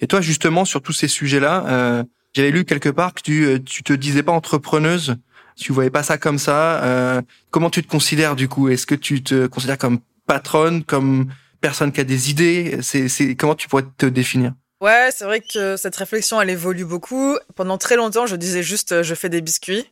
Et 0.00 0.08
toi, 0.08 0.20
justement, 0.20 0.64
sur 0.64 0.82
tous 0.82 0.92
ces 0.92 1.06
sujets-là, 1.06 1.64
euh, 1.68 2.04
j'avais 2.34 2.50
lu 2.50 2.64
quelque 2.64 2.88
part 2.88 3.14
que 3.14 3.22
tu, 3.22 3.46
euh, 3.46 3.58
tu 3.64 3.84
te 3.84 3.92
disais 3.92 4.24
pas 4.24 4.32
entrepreneuse, 4.32 5.16
tu 5.56 5.72
voyais 5.72 5.90
pas 5.90 6.02
ça 6.02 6.18
comme 6.18 6.38
ça. 6.38 6.82
Euh, 6.82 7.22
comment 7.50 7.70
tu 7.70 7.84
te 7.84 7.88
considères 7.88 8.34
du 8.34 8.48
coup? 8.48 8.68
Est-ce 8.68 8.86
que 8.86 8.96
tu 8.96 9.22
te 9.22 9.46
considères 9.46 9.78
comme 9.78 10.00
patronne, 10.26 10.82
comme 10.82 11.28
personne 11.60 11.92
qui 11.92 12.00
a 12.00 12.04
des 12.04 12.30
idées? 12.30 12.78
C'est, 12.82 13.36
comment 13.36 13.54
tu 13.54 13.68
pourrais 13.68 13.84
te 13.96 14.06
définir? 14.06 14.54
Ouais, 14.80 15.10
c'est 15.14 15.24
vrai 15.24 15.40
que 15.40 15.76
cette 15.76 15.94
réflexion, 15.94 16.40
elle 16.40 16.50
évolue 16.50 16.84
beaucoup. 16.84 17.38
Pendant 17.54 17.78
très 17.78 17.94
longtemps, 17.94 18.26
je 18.26 18.34
disais 18.34 18.64
juste, 18.64 19.02
je 19.02 19.14
fais 19.14 19.28
des 19.28 19.40
biscuits. 19.40 19.86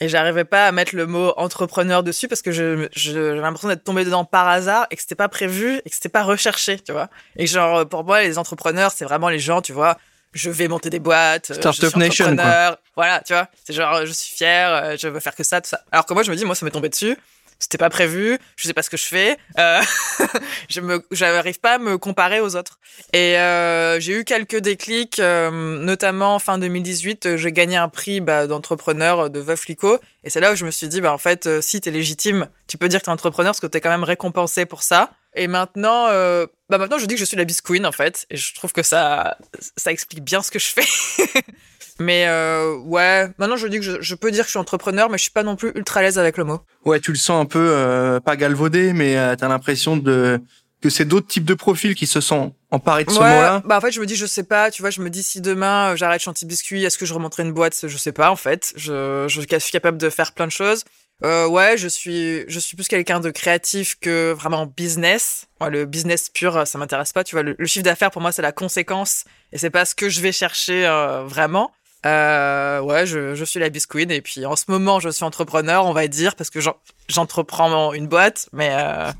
Et 0.00 0.08
j'arrivais 0.08 0.44
pas 0.44 0.68
à 0.68 0.72
mettre 0.72 0.94
le 0.94 1.06
mot 1.06 1.32
entrepreneur 1.36 2.02
dessus 2.02 2.28
parce 2.28 2.42
que 2.42 2.52
je, 2.52 2.88
j'avais 2.94 3.40
l'impression 3.40 3.68
d'être 3.68 3.84
tombée 3.84 4.04
dedans 4.04 4.24
par 4.24 4.46
hasard 4.46 4.86
et 4.90 4.96
que 4.96 5.02
c'était 5.02 5.14
pas 5.14 5.28
prévu 5.28 5.80
et 5.84 5.88
que 5.88 5.94
c'était 5.94 6.08
pas 6.08 6.22
recherché, 6.22 6.78
tu 6.78 6.92
vois. 6.92 7.08
Et 7.36 7.46
genre, 7.46 7.88
pour 7.88 8.04
moi, 8.04 8.22
les 8.22 8.38
entrepreneurs, 8.38 8.92
c'est 8.92 9.04
vraiment 9.04 9.28
les 9.28 9.40
gens, 9.40 9.60
tu 9.60 9.72
vois, 9.72 9.98
je 10.32 10.50
vais 10.50 10.68
monter 10.68 10.90
des 10.90 11.00
boîtes, 11.00 11.52
Startup 11.52 11.96
Nation, 11.96 12.36
quoi. 12.36 12.78
Voilà, 12.96 13.20
tu 13.26 13.32
vois. 13.32 13.48
C'est 13.64 13.72
genre, 13.72 14.04
je 14.04 14.12
suis 14.12 14.36
fier, 14.36 14.70
euh, 14.70 14.96
je 14.98 15.08
veux 15.08 15.20
faire 15.20 15.34
que 15.34 15.44
ça, 15.44 15.60
tout 15.60 15.68
ça. 15.68 15.80
Alors 15.90 16.06
que 16.06 16.14
moi, 16.14 16.22
je 16.22 16.30
me 16.30 16.36
dis, 16.36 16.44
moi, 16.44 16.54
ça 16.54 16.64
m'est 16.64 16.70
tombé 16.70 16.88
dessus 16.88 17.16
c'était 17.58 17.78
pas 17.78 17.90
prévu, 17.90 18.38
je 18.56 18.66
sais 18.66 18.72
pas 18.72 18.82
ce 18.82 18.90
que 18.90 18.96
je 18.96 19.06
fais, 19.06 19.36
euh, 19.58 19.80
je 20.68 20.80
me, 20.80 21.04
j'arrive 21.10 21.58
pas 21.60 21.74
à 21.74 21.78
me 21.78 21.98
comparer 21.98 22.40
aux 22.40 22.56
autres. 22.56 22.78
Et 23.12 23.36
euh, 23.36 23.98
j'ai 24.00 24.20
eu 24.20 24.24
quelques 24.24 24.58
déclics, 24.58 25.18
euh, 25.18 25.50
notamment 25.78 26.38
fin 26.38 26.58
2018, 26.58 27.26
euh, 27.26 27.36
j'ai 27.36 27.52
gagné 27.52 27.76
un 27.76 27.88
prix 27.88 28.20
bah, 28.20 28.46
d'entrepreneur 28.46 29.30
de 29.30 29.40
Veuf 29.40 29.66
Lico, 29.66 29.98
et 30.24 30.30
c'est 30.30 30.40
là 30.40 30.52
où 30.52 30.56
je 30.56 30.64
me 30.64 30.70
suis 30.70 30.88
dit, 30.88 31.00
bah 31.00 31.12
en 31.12 31.18
fait, 31.18 31.60
si 31.60 31.80
t'es 31.80 31.90
légitime, 31.90 32.48
tu 32.66 32.78
peux 32.78 32.88
dire 32.88 33.00
que 33.00 33.06
t'es 33.06 33.10
entrepreneur 33.10 33.50
parce 33.50 33.60
que 33.60 33.66
t'es 33.66 33.80
quand 33.80 33.90
même 33.90 34.04
récompensé 34.04 34.66
pour 34.66 34.82
ça. 34.82 35.10
Et 35.34 35.46
maintenant, 35.46 36.06
euh, 36.08 36.46
bah 36.68 36.78
maintenant, 36.78 36.98
je 36.98 37.06
dis 37.06 37.14
que 37.14 37.20
je 37.20 37.24
suis 37.24 37.36
la 37.36 37.44
bisqueen 37.44 37.86
en 37.86 37.92
fait, 37.92 38.26
et 38.30 38.36
je 38.36 38.54
trouve 38.54 38.72
que 38.72 38.82
ça, 38.82 39.38
ça 39.76 39.92
explique 39.92 40.22
bien 40.22 40.42
ce 40.42 40.50
que 40.50 40.58
je 40.58 40.66
fais. 40.66 40.86
mais 41.98 42.26
euh, 42.26 42.76
ouais, 42.76 43.28
maintenant 43.38 43.56
je 43.56 43.66
dis 43.66 43.78
que 43.78 43.84
je, 43.84 44.00
je, 44.00 44.14
peux 44.14 44.30
dire 44.30 44.42
que 44.42 44.46
je 44.46 44.52
suis 44.52 44.58
entrepreneur, 44.58 45.10
mais 45.10 45.18
je 45.18 45.22
suis 45.22 45.32
pas 45.32 45.42
non 45.42 45.56
plus 45.56 45.72
ultra 45.74 46.00
à 46.00 46.02
l'aise 46.02 46.18
avec 46.18 46.36
le 46.36 46.44
mot. 46.44 46.60
Ouais, 46.84 47.00
tu 47.00 47.10
le 47.10 47.18
sens 47.18 47.42
un 47.42 47.46
peu 47.46 47.70
euh, 47.72 48.20
pas 48.20 48.36
galvaudé, 48.36 48.92
mais 48.92 49.16
euh, 49.16 49.34
t'as 49.36 49.48
l'impression 49.48 49.96
de 49.96 50.40
que 50.80 50.90
c'est 50.90 51.04
d'autres 51.04 51.26
types 51.26 51.44
de 51.44 51.54
profils 51.54 51.96
qui 51.96 52.06
se 52.06 52.20
sont 52.20 52.54
emparés 52.70 53.04
de 53.04 53.10
ce 53.10 53.18
ouais, 53.18 53.34
mot-là. 53.34 53.62
Bah 53.64 53.78
en 53.78 53.80
fait, 53.80 53.90
je 53.90 54.00
me 54.00 54.06
dis, 54.06 54.14
je 54.14 54.26
sais 54.26 54.44
pas, 54.44 54.70
tu 54.70 54.80
vois, 54.80 54.90
je 54.90 55.00
me 55.00 55.10
dis 55.10 55.24
si 55.24 55.40
demain 55.40 55.96
j'arrête 55.96 56.20
Chanty 56.20 56.46
Biscuit, 56.46 56.84
est-ce 56.84 56.96
que 56.96 57.04
je 57.04 57.14
remonterai 57.14 57.42
une 57.42 57.52
boîte? 57.52 57.76
Je 57.82 57.96
sais 57.96 58.12
pas 58.12 58.30
en 58.30 58.36
fait. 58.36 58.72
Je, 58.76 59.26
je 59.28 59.58
suis 59.58 59.72
capable 59.72 59.98
de 59.98 60.08
faire 60.08 60.32
plein 60.32 60.46
de 60.46 60.52
choses. 60.52 60.84
Euh, 61.24 61.48
ouais, 61.48 61.76
je 61.76 61.88
suis, 61.88 62.44
je 62.48 62.60
suis 62.60 62.76
plus 62.76 62.86
quelqu'un 62.86 63.18
de 63.18 63.30
créatif 63.30 63.96
que 64.00 64.32
vraiment 64.32 64.66
business. 64.66 65.48
Ouais, 65.60 65.70
le 65.70 65.84
business 65.84 66.28
pur, 66.28 66.66
ça 66.66 66.78
m'intéresse 66.78 67.12
pas. 67.12 67.24
Tu 67.24 67.34
vois, 67.34 67.42
le, 67.42 67.56
chiffre 67.64 67.84
d'affaires 67.84 68.10
pour 68.10 68.22
moi, 68.22 68.30
c'est 68.30 68.42
la 68.42 68.52
conséquence 68.52 69.24
et 69.52 69.58
c'est 69.58 69.70
pas 69.70 69.84
ce 69.84 69.94
que 69.94 70.08
je 70.08 70.20
vais 70.20 70.32
chercher 70.32 70.86
euh, 70.86 71.24
vraiment. 71.24 71.72
Euh, 72.06 72.80
ouais, 72.80 73.06
je, 73.06 73.34
je 73.34 73.44
suis 73.44 73.58
la 73.58 73.68
bisqueen 73.68 74.10
et 74.12 74.20
puis 74.20 74.46
en 74.46 74.54
ce 74.54 74.64
moment, 74.68 75.00
je 75.00 75.08
suis 75.08 75.24
entrepreneur, 75.24 75.84
on 75.84 75.92
va 75.92 76.06
dire, 76.06 76.36
parce 76.36 76.50
que 76.50 76.60
j'entreprends 77.08 77.92
une 77.92 78.06
boîte, 78.06 78.48
mais 78.52 78.70
euh, 78.72 79.10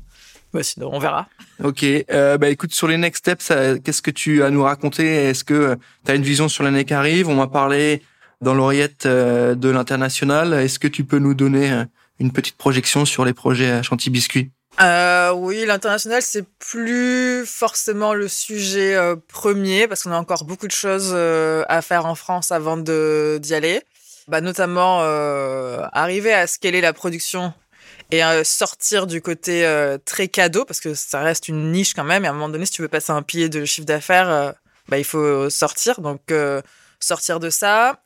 bah, 0.53 0.63
sinon, 0.63 0.89
on 0.93 0.99
verra. 0.99 1.27
Ok, 1.61 1.83
euh, 1.83 2.37
bah 2.37 2.47
écoute, 2.47 2.73
sur 2.73 2.87
les 2.87 2.97
next 2.97 3.19
steps, 3.19 3.51
qu'est-ce 3.83 4.01
que 4.01 4.11
tu 4.11 4.41
as 4.41 4.45
à 4.45 4.49
nous 4.49 4.63
raconter? 4.63 5.05
Est-ce 5.05 5.43
que 5.43 5.77
tu 6.05 6.11
as 6.11 6.15
une 6.15 6.23
vision 6.23 6.47
sur 6.47 6.63
l'année 6.63 6.85
qui 6.85 6.93
arrive? 6.93 7.27
On 7.27 7.35
m'a 7.35 7.47
parlé 7.47 8.01
dans 8.41 8.53
l'oreillette 8.53 9.05
euh, 9.05 9.55
de 9.55 9.69
l'international. 9.69 10.53
Est-ce 10.53 10.79
que 10.79 10.87
tu 10.87 11.03
peux 11.03 11.19
nous 11.19 11.33
donner 11.33 11.71
euh, 11.71 11.83
une 12.19 12.31
petite 12.31 12.57
projection 12.57 13.05
sur 13.05 13.25
les 13.25 13.33
projets 13.33 13.83
Chanty 13.83 14.09
Biscuit 14.09 14.51
euh, 14.81 15.33
oui, 15.33 15.65
l'international, 15.65 16.21
c'est 16.21 16.45
plus 16.59 17.45
forcément 17.45 18.13
le 18.13 18.29
sujet 18.29 18.95
euh, 18.95 19.17
premier 19.27 19.89
parce 19.89 20.03
qu'on 20.03 20.11
a 20.11 20.17
encore 20.17 20.45
beaucoup 20.45 20.67
de 20.67 20.71
choses 20.71 21.13
à 21.13 21.81
faire 21.81 22.05
en 22.05 22.15
France 22.15 22.53
avant 22.53 22.77
d'y 22.77 23.53
aller. 23.53 23.81
Bah, 24.29 24.39
notamment 24.39 25.01
arriver 25.91 26.31
à 26.31 26.47
scaler 26.47 26.79
la 26.79 26.93
production 26.93 27.51
et 28.11 28.21
sortir 28.45 29.05
du 29.05 29.21
côté 29.21 29.67
très 30.05 30.29
cadeau 30.29 30.63
parce 30.63 30.79
que 30.79 30.93
ça 30.93 31.21
reste 31.21 31.49
une 31.49 31.73
niche 31.73 31.93
quand 31.93 32.05
même. 32.05 32.23
Et 32.23 32.27
à 32.27 32.31
un 32.31 32.33
moment 32.33 32.47
donné, 32.47 32.65
si 32.65 32.71
tu 32.71 32.81
veux 32.81 32.87
passer 32.87 33.11
un 33.11 33.23
pilier 33.23 33.49
de 33.49 33.65
chiffre 33.65 33.87
d'affaires, 33.87 34.53
bah, 34.87 34.97
il 34.97 35.03
faut 35.03 35.49
sortir. 35.49 35.99
Donc 35.99 36.21
sortir 36.99 37.39
de 37.39 37.49
ça. 37.49 37.99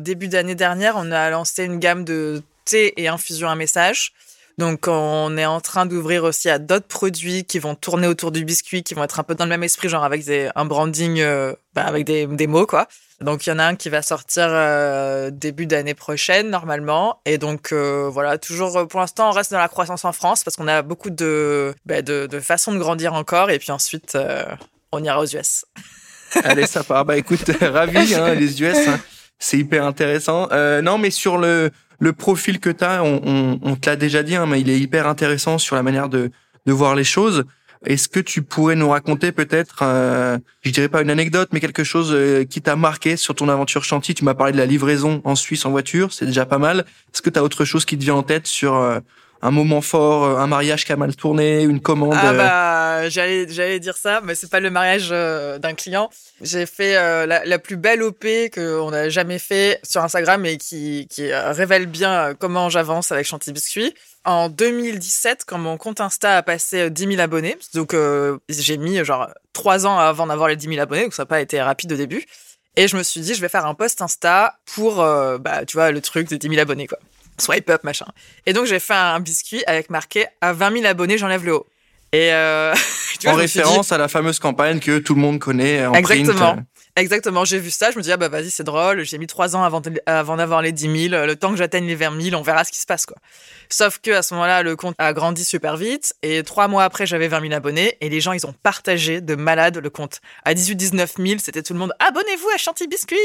début 0.00 0.28
d'année 0.28 0.54
dernière, 0.54 0.94
on 0.96 1.10
a 1.10 1.30
lancé 1.30 1.64
une 1.64 1.78
gamme 1.78 2.04
de 2.04 2.42
thé 2.64 3.00
et 3.00 3.08
infusion 3.08 3.48
à 3.48 3.54
message. 3.54 4.12
Donc, 4.58 4.88
on 4.88 5.36
est 5.36 5.44
en 5.44 5.60
train 5.60 5.84
d'ouvrir 5.84 6.24
aussi 6.24 6.48
à 6.48 6.58
d'autres 6.58 6.86
produits 6.86 7.44
qui 7.44 7.58
vont 7.58 7.74
tourner 7.74 8.06
autour 8.06 8.32
du 8.32 8.44
biscuit, 8.44 8.82
qui 8.82 8.94
vont 8.94 9.04
être 9.04 9.20
un 9.20 9.22
peu 9.22 9.34
dans 9.34 9.44
le 9.44 9.50
même 9.50 9.62
esprit, 9.62 9.90
genre 9.90 10.04
avec 10.04 10.24
des, 10.24 10.48
un 10.54 10.64
branding, 10.64 11.20
euh, 11.20 11.52
bah, 11.74 11.84
avec 11.84 12.06
des, 12.06 12.26
des 12.26 12.46
mots, 12.46 12.66
quoi. 12.66 12.88
Donc, 13.20 13.46
il 13.46 13.50
y 13.50 13.52
en 13.52 13.58
a 13.58 13.64
un 13.64 13.76
qui 13.76 13.90
va 13.90 14.00
sortir 14.00 14.46
euh, 14.48 15.30
début 15.30 15.66
d'année 15.66 15.94
prochaine, 15.94 16.48
normalement. 16.48 17.20
Et 17.26 17.36
donc, 17.36 17.72
euh, 17.72 18.08
voilà, 18.10 18.38
toujours, 18.38 18.88
pour 18.88 19.00
l'instant, 19.00 19.28
on 19.28 19.32
reste 19.32 19.52
dans 19.52 19.58
la 19.58 19.68
croissance 19.68 20.06
en 20.06 20.12
France 20.12 20.42
parce 20.42 20.56
qu'on 20.56 20.68
a 20.68 20.80
beaucoup 20.80 21.10
de, 21.10 21.74
bah, 21.84 22.00
de, 22.00 22.26
de 22.26 22.40
façons 22.40 22.72
de 22.72 22.78
grandir 22.78 23.12
encore. 23.12 23.50
Et 23.50 23.58
puis 23.58 23.72
ensuite, 23.72 24.14
euh, 24.14 24.44
on 24.90 25.04
ira 25.04 25.20
aux 25.20 25.26
US. 25.26 25.66
Allez, 26.44 26.66
ça 26.66 26.84
part. 26.84 27.04
Bah, 27.04 27.16
écoute, 27.16 27.44
ravi, 27.60 28.14
hein, 28.14 28.34
les 28.34 28.62
US. 28.62 28.76
Hein. 28.88 29.00
C'est 29.38 29.58
hyper 29.58 29.84
intéressant. 29.84 30.48
non, 30.82 30.98
mais 30.98 31.10
sur 31.10 31.38
le 31.38 31.70
le 31.98 32.12
profil 32.12 32.60
que 32.60 32.70
tu 32.70 32.84
as, 32.84 33.02
on, 33.02 33.20
on, 33.24 33.58
on 33.62 33.76
te 33.76 33.88
l'a 33.88 33.96
déjà 33.96 34.22
dit, 34.22 34.36
hein, 34.36 34.46
mais 34.46 34.60
il 34.60 34.70
est 34.70 34.78
hyper 34.78 35.06
intéressant 35.06 35.58
sur 35.58 35.76
la 35.76 35.82
manière 35.82 36.08
de, 36.08 36.30
de 36.66 36.72
voir 36.72 36.94
les 36.94 37.04
choses. 37.04 37.44
Est-ce 37.84 38.08
que 38.08 38.20
tu 38.20 38.42
pourrais 38.42 38.74
nous 38.74 38.88
raconter 38.88 39.32
peut-être, 39.32 39.80
euh, 39.82 40.38
je 40.62 40.70
dirais 40.70 40.88
pas 40.88 41.02
une 41.02 41.10
anecdote, 41.10 41.50
mais 41.52 41.60
quelque 41.60 41.84
chose 41.84 42.10
euh, 42.12 42.44
qui 42.44 42.60
t'a 42.62 42.74
marqué 42.74 43.16
sur 43.16 43.34
ton 43.34 43.48
aventure 43.48 43.84
chantier 43.84 44.14
Tu 44.14 44.24
m'as 44.24 44.34
parlé 44.34 44.52
de 44.52 44.58
la 44.58 44.66
livraison 44.66 45.20
en 45.24 45.34
Suisse 45.36 45.64
en 45.66 45.70
voiture, 45.70 46.12
c'est 46.12 46.26
déjà 46.26 46.46
pas 46.46 46.58
mal. 46.58 46.80
Est-ce 47.12 47.22
que 47.22 47.30
tu 47.30 47.38
as 47.38 47.44
autre 47.44 47.64
chose 47.64 47.84
qui 47.84 47.96
te 47.96 48.02
vient 48.02 48.14
en 48.14 48.22
tête 48.22 48.46
sur 48.46 48.74
euh, 48.74 48.98
un 49.42 49.50
moment 49.50 49.80
fort, 49.80 50.24
euh, 50.24 50.36
un 50.38 50.46
mariage 50.46 50.84
qui 50.84 50.92
a 50.92 50.96
mal 50.96 51.14
tourné, 51.14 51.62
une 51.62 51.80
commande 51.80 52.14
Ah 52.16 52.32
bah 52.32 53.08
j'allais 53.08 53.46
j'allais 53.48 53.80
dire 53.80 53.96
ça, 53.96 54.20
mais 54.22 54.34
c'est 54.34 54.50
pas 54.50 54.60
le 54.60 54.70
mariage 54.70 55.10
d'un 55.10 55.74
client. 55.74 56.10
J'ai 56.40 56.66
fait 56.66 56.96
euh, 56.96 57.26
la, 57.26 57.44
la, 57.44 57.58
plus 57.58 57.76
belle 57.76 58.02
OP 58.02 58.26
qu'on 58.54 58.92
a 58.92 59.08
jamais 59.08 59.38
fait 59.38 59.80
sur 59.82 60.02
Instagram 60.02 60.44
et 60.46 60.56
qui 60.56 61.06
qui 61.08 61.32
révèle 61.32 61.86
bien 61.86 62.34
comment 62.38 62.68
j'avance 62.68 63.12
avec 63.12 63.26
Chanty 63.26 63.52
Biscuit. 63.52 63.94
En 64.26 64.48
2017, 64.48 65.44
quand 65.46 65.56
mon 65.56 65.76
compte 65.76 66.00
Insta 66.00 66.38
a 66.38 66.42
passé 66.42 66.90
10 66.90 67.06
000 67.10 67.20
abonnés, 67.20 67.56
donc 67.74 67.94
euh, 67.94 68.38
j'ai 68.48 68.76
mis 68.76 69.04
genre 69.04 69.28
trois 69.52 69.86
ans 69.86 70.00
avant 70.00 70.26
d'avoir 70.26 70.48
les 70.48 70.56
10 70.56 70.66
000 70.66 70.80
abonnés, 70.80 71.04
donc 71.04 71.14
ça 71.14 71.22
n'a 71.22 71.26
pas 71.26 71.40
été 71.40 71.62
rapide 71.62 71.92
au 71.92 71.96
début. 71.96 72.24
Et 72.74 72.88
je 72.88 72.96
me 72.96 73.04
suis 73.04 73.20
dit, 73.20 73.34
je 73.34 73.40
vais 73.40 73.48
faire 73.48 73.66
un 73.66 73.74
post 73.74 74.02
Insta 74.02 74.58
pour, 74.66 75.00
euh, 75.00 75.38
bah, 75.38 75.64
tu 75.64 75.76
vois, 75.76 75.92
le 75.92 76.00
truc 76.00 76.28
de 76.28 76.36
10 76.36 76.48
000 76.48 76.60
abonnés, 76.60 76.88
quoi 76.88 76.98
swipe 77.38 77.70
up, 77.70 77.84
machin. 77.84 78.06
Et 78.46 78.52
donc, 78.52 78.66
j'ai 78.66 78.80
fait 78.80 78.94
un 78.94 79.20
biscuit 79.20 79.62
avec 79.66 79.90
marqué 79.90 80.26
à 80.40 80.52
20 80.52 80.72
000 80.72 80.86
abonnés, 80.86 81.18
j'enlève 81.18 81.44
le 81.44 81.54
haut. 81.54 81.66
Et 82.12 82.32
euh, 82.32 82.74
tu 83.20 83.26
vois, 83.26 83.34
en 83.34 83.36
référence 83.36 83.88
dit... 83.88 83.94
à 83.94 83.98
la 83.98 84.08
fameuse 84.08 84.38
campagne 84.38 84.80
que 84.80 84.98
tout 84.98 85.14
le 85.14 85.20
monde 85.20 85.38
connaît 85.38 85.86
en 85.86 85.94
Exactement. 85.94 86.54
print. 86.54 86.66
Exactement. 86.96 87.44
J'ai 87.44 87.58
vu 87.58 87.70
ça. 87.70 87.90
Je 87.90 87.98
me 87.98 88.02
dis, 88.02 88.10
ah 88.10 88.16
bah 88.16 88.28
vas-y, 88.28 88.50
c'est 88.50 88.64
drôle. 88.64 89.04
J'ai 89.04 89.18
mis 89.18 89.26
trois 89.26 89.54
ans 89.54 89.62
avant, 89.62 89.82
avant 90.06 90.36
d'avoir 90.36 90.62
les 90.62 90.72
10 90.72 91.08
000. 91.10 91.26
Le 91.26 91.36
temps 91.36 91.50
que 91.50 91.56
j'atteigne 91.56 91.86
les 91.86 91.94
20 91.94 92.20
000, 92.22 92.40
on 92.40 92.42
verra 92.42 92.64
ce 92.64 92.72
qui 92.72 92.80
se 92.80 92.86
passe, 92.86 93.04
quoi. 93.04 93.18
Sauf 93.68 93.98
que 93.98 94.12
à 94.12 94.22
ce 94.22 94.32
moment-là, 94.32 94.62
le 94.62 94.76
compte 94.76 94.94
a 94.96 95.12
grandi 95.12 95.44
super 95.44 95.76
vite. 95.76 96.14
Et 96.22 96.42
trois 96.42 96.68
mois 96.68 96.84
après, 96.84 97.04
j'avais 97.04 97.28
20 97.28 97.42
000 97.42 97.52
abonnés. 97.52 97.98
Et 98.00 98.08
les 98.08 98.22
gens, 98.22 98.32
ils 98.32 98.46
ont 98.46 98.54
partagé 98.62 99.20
de 99.20 99.34
malade 99.34 99.76
le 99.76 99.90
compte. 99.90 100.20
À 100.46 100.54
18 100.54 100.74
19 100.76 101.14
000, 101.18 101.38
c'était 101.38 101.62
tout 101.62 101.74
le 101.74 101.78
monde, 101.78 101.92
abonnez-vous 101.98 102.48
à 102.54 102.56
Chanty 102.56 102.88
Biscuit. 102.88 103.16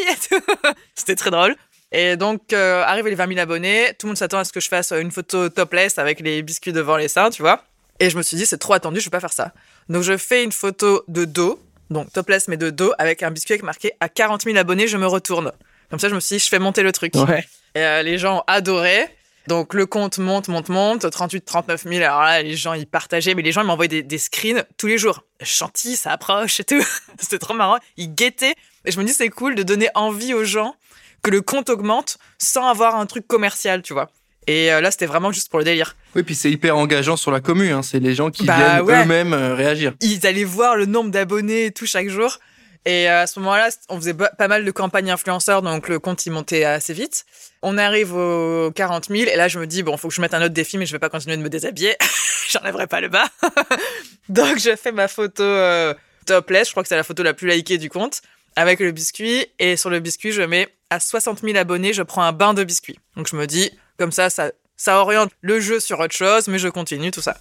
c'était 0.95 1.15
très 1.15 1.31
drôle. 1.31 1.55
Et 1.91 2.15
donc, 2.15 2.53
euh, 2.53 2.83
arrivé 2.83 3.09
les 3.09 3.15
20 3.15 3.27
000 3.27 3.39
abonnés, 3.39 3.93
tout 3.99 4.07
le 4.07 4.11
monde 4.11 4.17
s'attend 4.17 4.39
à 4.39 4.45
ce 4.45 4.53
que 4.53 4.61
je 4.61 4.69
fasse 4.69 4.91
une 4.93 5.11
photo 5.11 5.49
topless 5.49 5.97
avec 5.97 6.21
les 6.21 6.41
biscuits 6.41 6.71
devant 6.71 6.95
les 6.95 7.09
seins, 7.09 7.29
tu 7.29 7.41
vois. 7.41 7.65
Et 7.99 8.09
je 8.09 8.17
me 8.17 8.23
suis 8.23 8.37
dit, 8.37 8.45
c'est 8.45 8.57
trop 8.57 8.73
attendu, 8.73 8.99
je 8.99 9.05
vais 9.05 9.11
pas 9.11 9.19
faire 9.19 9.33
ça. 9.33 9.51
Donc, 9.89 10.03
je 10.03 10.17
fais 10.17 10.43
une 10.43 10.53
photo 10.53 11.03
de 11.09 11.25
dos, 11.25 11.61
donc 11.89 12.11
topless 12.13 12.47
mais 12.47 12.57
de 12.57 12.69
dos, 12.69 12.93
avec 12.97 13.23
un 13.23 13.31
biscuit 13.31 13.53
avec 13.53 13.63
marqué 13.63 13.91
à 13.99 14.07
40 14.07 14.43
000 14.43 14.57
abonnés, 14.57 14.87
je 14.87 14.97
me 14.97 15.05
retourne. 15.05 15.51
Comme 15.89 15.99
ça, 15.99 16.07
je 16.07 16.15
me 16.15 16.21
suis 16.21 16.37
dit, 16.37 16.43
je 16.43 16.49
fais 16.49 16.59
monter 16.59 16.81
le 16.81 16.93
truc. 16.93 17.13
Ouais. 17.15 17.45
Et 17.75 17.81
euh, 17.81 18.01
les 18.03 18.17
gens 18.17 18.37
ont 18.37 18.43
adoré. 18.47 19.05
Donc, 19.47 19.73
le 19.73 19.85
compte 19.85 20.17
monte, 20.17 20.47
monte, 20.47 20.69
monte. 20.69 21.09
38, 21.09 21.41
39 21.41 21.83
000. 21.83 21.95
Alors 21.97 22.21
là, 22.21 22.41
les 22.41 22.55
gens, 22.55 22.73
ils 22.73 22.87
partageaient, 22.87 23.35
mais 23.35 23.41
les 23.41 23.51
gens, 23.51 23.61
ils 23.61 23.67
m'envoyaient 23.67 23.89
des, 23.89 24.03
des 24.03 24.17
screens 24.17 24.63
tous 24.77 24.87
les 24.87 24.97
jours. 24.97 25.23
Chantilly, 25.43 25.97
ça 25.97 26.11
approche 26.11 26.61
et 26.61 26.63
tout. 26.63 26.81
C'était 27.19 27.39
trop 27.39 27.53
marrant. 27.53 27.77
Ils 27.97 28.13
guettaient. 28.13 28.55
Et 28.85 28.91
je 28.91 28.99
me 28.99 29.03
dis, 29.03 29.13
c'est 29.13 29.29
cool 29.29 29.55
de 29.55 29.63
donner 29.63 29.89
envie 29.93 30.33
aux 30.33 30.45
gens 30.45 30.75
que 31.21 31.29
le 31.29 31.41
compte 31.41 31.69
augmente 31.69 32.17
sans 32.37 32.67
avoir 32.67 32.95
un 32.95 33.05
truc 33.05 33.27
commercial, 33.27 33.81
tu 33.81 33.93
vois. 33.93 34.09
Et 34.47 34.71
euh, 34.71 34.81
là, 34.81 34.89
c'était 34.89 35.05
vraiment 35.05 35.31
juste 35.31 35.49
pour 35.49 35.59
le 35.59 35.65
délire. 35.65 35.95
Oui, 36.15 36.23
puis 36.23 36.33
c'est 36.35 36.49
hyper 36.49 36.75
engageant 36.75 37.15
sur 37.15 37.31
la 37.31 37.41
commune. 37.41 37.71
Hein. 37.71 37.83
C'est 37.83 37.99
les 37.99 38.15
gens 38.15 38.31
qui 38.31 38.43
bah, 38.43 38.57
viennent 38.57 38.81
ouais. 38.81 39.03
eux-mêmes 39.03 39.33
euh, 39.33 39.53
réagir. 39.53 39.93
Ils 40.01 40.25
allaient 40.25 40.43
voir 40.43 40.75
le 40.75 40.87
nombre 40.87 41.11
d'abonnés 41.11 41.65
et 41.65 41.71
tout 41.71 41.85
chaque 41.85 42.09
jour. 42.09 42.39
Et 42.85 43.07
euh, 43.07 43.21
à 43.21 43.27
ce 43.27 43.39
moment-là, 43.39 43.69
on 43.89 43.97
faisait 43.97 44.15
pas 44.15 44.47
mal 44.47 44.65
de 44.65 44.71
campagnes 44.71 45.11
influenceurs, 45.11 45.61
donc 45.61 45.87
le 45.87 45.99
compte 45.99 46.25
il 46.25 46.31
montait 46.31 46.63
assez 46.63 46.93
vite. 46.93 47.25
On 47.61 47.77
arrive 47.77 48.15
aux 48.15 48.71
40 48.71 49.09
000 49.09 49.29
et 49.29 49.35
là 49.35 49.47
je 49.47 49.59
me 49.59 49.67
dis 49.67 49.83
bon, 49.83 49.97
faut 49.97 50.07
que 50.07 50.15
je 50.15 50.21
mette 50.21 50.33
un 50.33 50.41
autre 50.41 50.53
défi, 50.53 50.79
mais 50.79 50.87
je 50.87 50.91
vais 50.91 50.99
pas 50.99 51.09
continuer 51.09 51.37
de 51.37 51.43
me 51.43 51.49
déshabiller. 51.49 51.95
J'enlèverai 52.49 52.87
pas 52.87 52.99
le 52.99 53.09
bas. 53.09 53.29
donc 54.29 54.57
je 54.57 54.75
fais 54.75 54.91
ma 54.91 55.07
photo 55.07 55.43
euh, 55.43 55.93
topless. 56.25 56.67
Je 56.67 56.71
crois 56.73 56.83
que 56.83 56.89
c'est 56.89 56.95
la 56.95 57.03
photo 57.03 57.23
la 57.23 57.33
plus 57.33 57.47
likée 57.47 57.77
du 57.77 57.89
compte 57.89 58.21
avec 58.55 58.79
le 58.79 58.91
biscuit 58.91 59.45
et 59.59 59.77
sur 59.77 59.89
le 59.89 59.99
biscuit 59.99 60.31
je 60.31 60.41
mets 60.41 60.69
à 60.89 60.99
60 60.99 61.39
000 61.39 61.57
abonnés, 61.57 61.93
je 61.93 62.03
prends 62.03 62.23
un 62.23 62.33
bain 62.33 62.53
de 62.53 62.63
biscuit. 62.63 62.99
Donc 63.15 63.27
je 63.29 63.35
me 63.35 63.47
dis, 63.47 63.71
comme 63.97 64.11
ça, 64.11 64.29
ça, 64.29 64.99
oriente 64.99 65.31
le 65.41 65.59
jeu 65.59 65.79
sur 65.79 65.99
autre 65.99 66.13
chose, 66.13 66.47
mais 66.47 66.59
je 66.59 66.67
continue 66.67 67.11
tout 67.11 67.21
ça. 67.21 67.37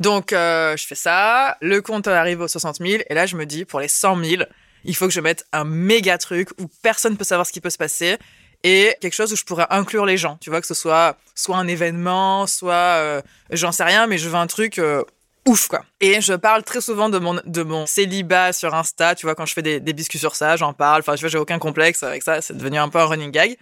Donc 0.00 0.32
euh, 0.32 0.76
je 0.76 0.86
fais 0.86 0.94
ça, 0.94 1.56
le 1.60 1.80
compte 1.80 2.08
arrive 2.08 2.40
aux 2.40 2.48
60 2.48 2.76
000, 2.76 3.02
et 3.08 3.14
là 3.14 3.26
je 3.26 3.36
me 3.36 3.46
dis, 3.46 3.64
pour 3.64 3.80
les 3.80 3.88
100 3.88 4.24
000, 4.24 4.42
il 4.84 4.96
faut 4.96 5.06
que 5.06 5.12
je 5.12 5.20
mette 5.20 5.46
un 5.52 5.64
méga 5.64 6.18
truc 6.18 6.50
où 6.58 6.66
personne 6.82 7.16
peut 7.16 7.24
savoir 7.24 7.46
ce 7.46 7.52
qui 7.52 7.60
peut 7.60 7.70
se 7.70 7.78
passer, 7.78 8.16
et 8.64 8.96
quelque 9.00 9.14
chose 9.14 9.32
où 9.32 9.36
je 9.36 9.44
pourrais 9.44 9.66
inclure 9.70 10.04
les 10.04 10.16
gens. 10.16 10.36
Tu 10.40 10.50
vois, 10.50 10.60
que 10.60 10.66
ce 10.66 10.74
soit 10.74 11.16
soit 11.34 11.56
un 11.56 11.68
événement, 11.68 12.46
soit 12.46 12.74
euh, 12.74 13.22
j'en 13.50 13.70
sais 13.70 13.84
rien, 13.84 14.06
mais 14.06 14.18
je 14.18 14.28
veux 14.28 14.34
un 14.34 14.48
truc 14.48 14.78
euh, 14.78 15.04
ouf 15.48 15.66
quoi. 15.68 15.84
Et 16.00 16.20
je 16.20 16.34
parle 16.34 16.62
très 16.62 16.80
souvent 16.80 17.08
de 17.08 17.18
mon 17.18 17.40
de 17.44 17.62
mon 17.62 17.86
célibat 17.86 18.52
sur 18.52 18.74
Insta, 18.74 19.14
tu 19.14 19.26
vois 19.26 19.34
quand 19.34 19.46
je 19.46 19.54
fais 19.54 19.62
des, 19.62 19.80
des 19.80 19.92
biscuits 19.92 20.18
sur 20.18 20.36
ça, 20.36 20.56
j'en 20.56 20.72
parle. 20.72 21.00
Enfin, 21.00 21.14
tu 21.14 21.20
vois, 21.20 21.28
j'ai 21.28 21.38
aucun 21.38 21.58
complexe 21.58 22.02
avec 22.02 22.22
ça, 22.22 22.40
c'est 22.40 22.56
devenu 22.56 22.78
un 22.78 22.88
peu 22.88 22.98
un 22.98 23.06
running 23.06 23.30
gag. 23.30 23.56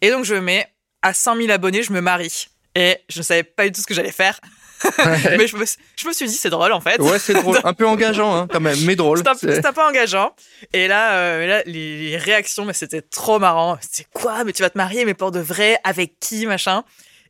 Et 0.00 0.10
donc 0.10 0.24
je 0.24 0.34
mets 0.34 0.66
à 1.02 1.14
100 1.14 1.36
000 1.36 1.50
abonnés, 1.50 1.82
je 1.82 1.92
me 1.92 2.00
marie. 2.00 2.48
Et 2.74 2.98
je 3.08 3.18
ne 3.18 3.22
savais 3.22 3.44
pas 3.44 3.64
du 3.64 3.72
tout 3.72 3.80
ce 3.80 3.86
que 3.86 3.94
j'allais 3.94 4.12
faire. 4.12 4.38
Ouais. 4.84 5.36
mais 5.38 5.46
je 5.46 5.56
me, 5.56 5.64
je 5.96 6.08
me 6.08 6.12
suis 6.12 6.26
dit, 6.26 6.34
c'est 6.34 6.50
drôle 6.50 6.72
en 6.72 6.80
fait. 6.80 7.00
Ouais, 7.00 7.18
c'est 7.18 7.34
drôle. 7.34 7.58
un 7.64 7.72
peu 7.72 7.86
engageant 7.86 8.34
hein, 8.36 8.46
quand 8.50 8.60
même, 8.60 8.78
mais 8.84 8.96
drôle. 8.96 9.18
C'est 9.18 9.64
un, 9.64 9.68
un, 9.68 9.72
peu 9.72 9.82
engageant. 9.82 10.34
Et 10.72 10.86
là, 10.86 11.14
euh, 11.14 11.46
là 11.46 11.62
les, 11.66 12.10
les, 12.10 12.16
réactions, 12.16 12.64
mais 12.64 12.72
c'était 12.72 13.02
trop 13.02 13.38
marrant. 13.38 13.78
C'est 13.80 14.06
quoi 14.12 14.44
Mais 14.44 14.52
tu 14.52 14.62
vas 14.62 14.70
te 14.70 14.78
marier, 14.78 15.04
mais 15.04 15.14
pour 15.14 15.30
de 15.30 15.40
vrai 15.40 15.78
Avec 15.84 16.20
qui 16.20 16.46
Machin? 16.46 16.84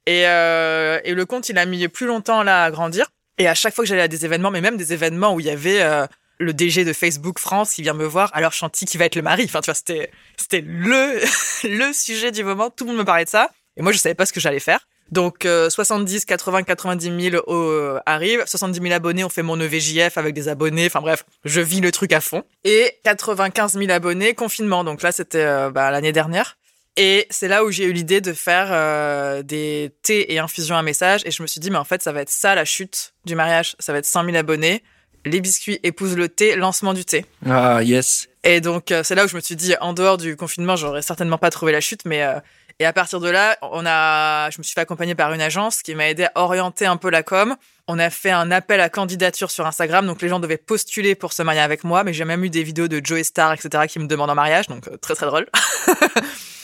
Et, 0.07 0.27
euh, 0.27 1.01
et 1.05 1.15
le 1.15 1.27
compte, 1.27 1.49
il 1.49 1.59
a 1.59 1.67
mis 1.67 1.87
plus 1.89 2.07
longtemps 2.07 2.43
là 2.43 2.65
à 2.65 2.71
grandir. 2.71 3.07
Et 3.39 3.47
à 3.49 3.55
chaque 3.55 3.75
fois 3.75 3.85
que 3.85 3.89
j'allais 3.89 4.03
à 4.03 4.09
des 4.09 4.25
événements, 4.25 4.51
mais 4.51 4.61
même 4.61 4.77
des 4.77 4.93
événements 4.93 5.35
où 5.35 5.41
il 5.41 5.47
y 5.47 5.51
avait 5.51 5.81
euh, 5.83 6.07
le 6.39 6.53
DG 6.53 6.85
de 6.85 6.93
Facebook 6.93 7.39
France 7.39 7.73
qui 7.73 7.83
vient 7.83 7.95
me 7.95 8.05
voir, 8.05 8.31
alors 8.35 8.53
Chanty 8.53 8.85
qui 8.85 8.99
va 8.99 9.05
être 9.05 9.17
le 9.17 9.23
mari. 9.23 9.45
Enfin, 9.45 9.61
tu 9.61 9.67
vois, 9.67 9.75
c'était, 9.75 10.11
c'était 10.37 10.65
le, 10.67 11.21
le 11.65 11.93
sujet 11.93 12.33
du 12.33 12.45
moment. 12.45 12.71
Tout 12.71 12.85
le 12.85 12.91
monde 12.91 12.99
me 12.99 13.05
parlait 13.05 13.25
de 13.25 13.31
ça. 13.31 13.51
Et 13.77 13.83
moi, 13.83 13.93
je 13.93 13.99
savais 13.99 14.15
pas 14.15 14.27
ce 14.27 14.33
que 14.33 14.41
j'allais 14.41 14.61
faire. 14.61 14.87
Donc, 15.11 15.47
70, 15.47 16.27
80, 16.27 16.65
90 16.65 17.31
000 17.31 17.45
euh, 17.49 17.99
arrivent. 18.05 18.45
70 18.45 18.81
000 18.81 18.93
abonnés, 18.93 19.25
on 19.25 19.29
fait 19.29 19.43
mon 19.43 19.59
EVJF 19.59 20.19
avec 20.19 20.35
des 20.35 20.49
abonnés. 20.49 20.87
Enfin 20.87 21.01
bref, 21.01 21.25
je 21.45 21.61
vis 21.61 21.81
le 21.81 21.91
truc 21.93 22.13
à 22.13 22.21
fond. 22.21 22.43
Et 22.65 22.99
95 23.05 23.79
000 23.79 23.91
abonnés, 23.91 24.35
confinement. 24.35 24.85
Donc 24.85 25.03
là, 25.03 25.13
c'était 25.13 25.45
euh, 25.45 25.71
bah, 25.71 25.91
l'année 25.91 26.13
dernière. 26.13 26.58
Et 27.01 27.29
c'est 27.31 27.47
là 27.47 27.65
où 27.65 27.71
j'ai 27.71 27.85
eu 27.85 27.93
l'idée 27.93 28.21
de 28.21 28.33
faire 28.33 28.71
euh, 28.73 29.45
des 29.45 29.93
thés 30.03 30.35
et 30.35 30.41
infusions 30.41 30.77
à 30.77 30.83
message. 30.83 31.21
Et 31.25 31.31
je 31.31 31.41
me 31.43 31.47
suis 31.47 31.61
dit, 31.61 31.71
mais 31.71 31.79
en 31.79 31.85
fait, 31.85 32.03
ça 32.03 32.11
va 32.11 32.23
être 32.23 32.29
ça 32.29 32.57
la 32.57 32.65
chute 32.65 33.15
du 33.25 33.37
mariage. 33.37 33.77
Ça 33.79 33.93
va 33.93 34.01
être 34.01 34.05
100 34.05 34.25
000 34.25 34.37
abonnés. 34.37 34.83
Les 35.25 35.41
biscuits 35.41 35.79
épousent 35.85 36.17
le 36.17 36.29
thé, 36.29 36.57
lancement 36.57 36.95
du 36.95 37.05
thé. 37.05 37.25
Ah, 37.49 37.85
yes. 37.85 38.29
Et 38.43 38.61
donc, 38.61 38.91
euh, 38.91 39.05
c'est 39.05 39.15
là 39.15 39.25
où 39.25 39.29
je 39.29 39.37
me 39.37 39.41
suis 39.41 39.55
dit, 39.55 39.77
en 39.81 39.93
dehors 39.93 40.17
du 40.17 40.35
confinement, 40.35 40.75
j'aurais 40.75 41.03
certainement 41.03 41.39
pas 41.39 41.51
trouvé 41.51 41.71
la 41.71 41.81
chute, 41.81 42.05
mais 42.05 42.25
euh, 42.25 42.41
et 42.81 42.85
à 42.85 42.93
partir 42.93 43.21
de 43.21 43.29
là, 43.29 43.57
on 43.63 43.85
a, 43.87 44.51
je 44.51 44.59
me 44.59 44.65
suis 44.65 44.75
fait 44.75 44.81
accompagner 44.81 45.15
par 45.15 45.33
une 45.33 45.41
agence 45.41 45.83
qui 45.83 45.95
m'a 45.95 46.09
aidé 46.09 46.25
à 46.25 46.43
orienter 46.43 46.87
un 46.87 46.97
peu 46.97 47.11
la 47.11 47.23
com. 47.23 47.57
On 47.87 47.99
a 48.01 48.11
fait 48.11 48.31
un 48.31 48.51
appel 48.51 48.81
à 48.81 48.89
candidature 48.89 49.51
sur 49.53 49.67
Instagram, 49.67 50.07
donc 50.07 50.21
les 50.23 50.29
gens 50.29 50.41
devaient 50.41 50.57
postuler 50.57 51.15
pour 51.15 51.33
se 51.33 51.43
marier 51.43 51.61
avec 51.61 51.85
moi, 51.85 52.03
mais 52.05 52.13
j'ai 52.13 52.25
même 52.25 52.45
eu 52.45 52.51
des 52.51 52.63
vidéos 52.63 52.89
de 52.89 53.01
Joey 53.05 53.25
Star, 53.25 53.53
etc., 53.53 53.85
qui 53.89 53.99
me 53.99 54.07
demandent 54.07 54.31
en 54.31 54.35
mariage, 54.35 54.67
donc 54.67 54.89
très 55.01 55.15
très 55.15 55.27
drôle. 55.27 55.47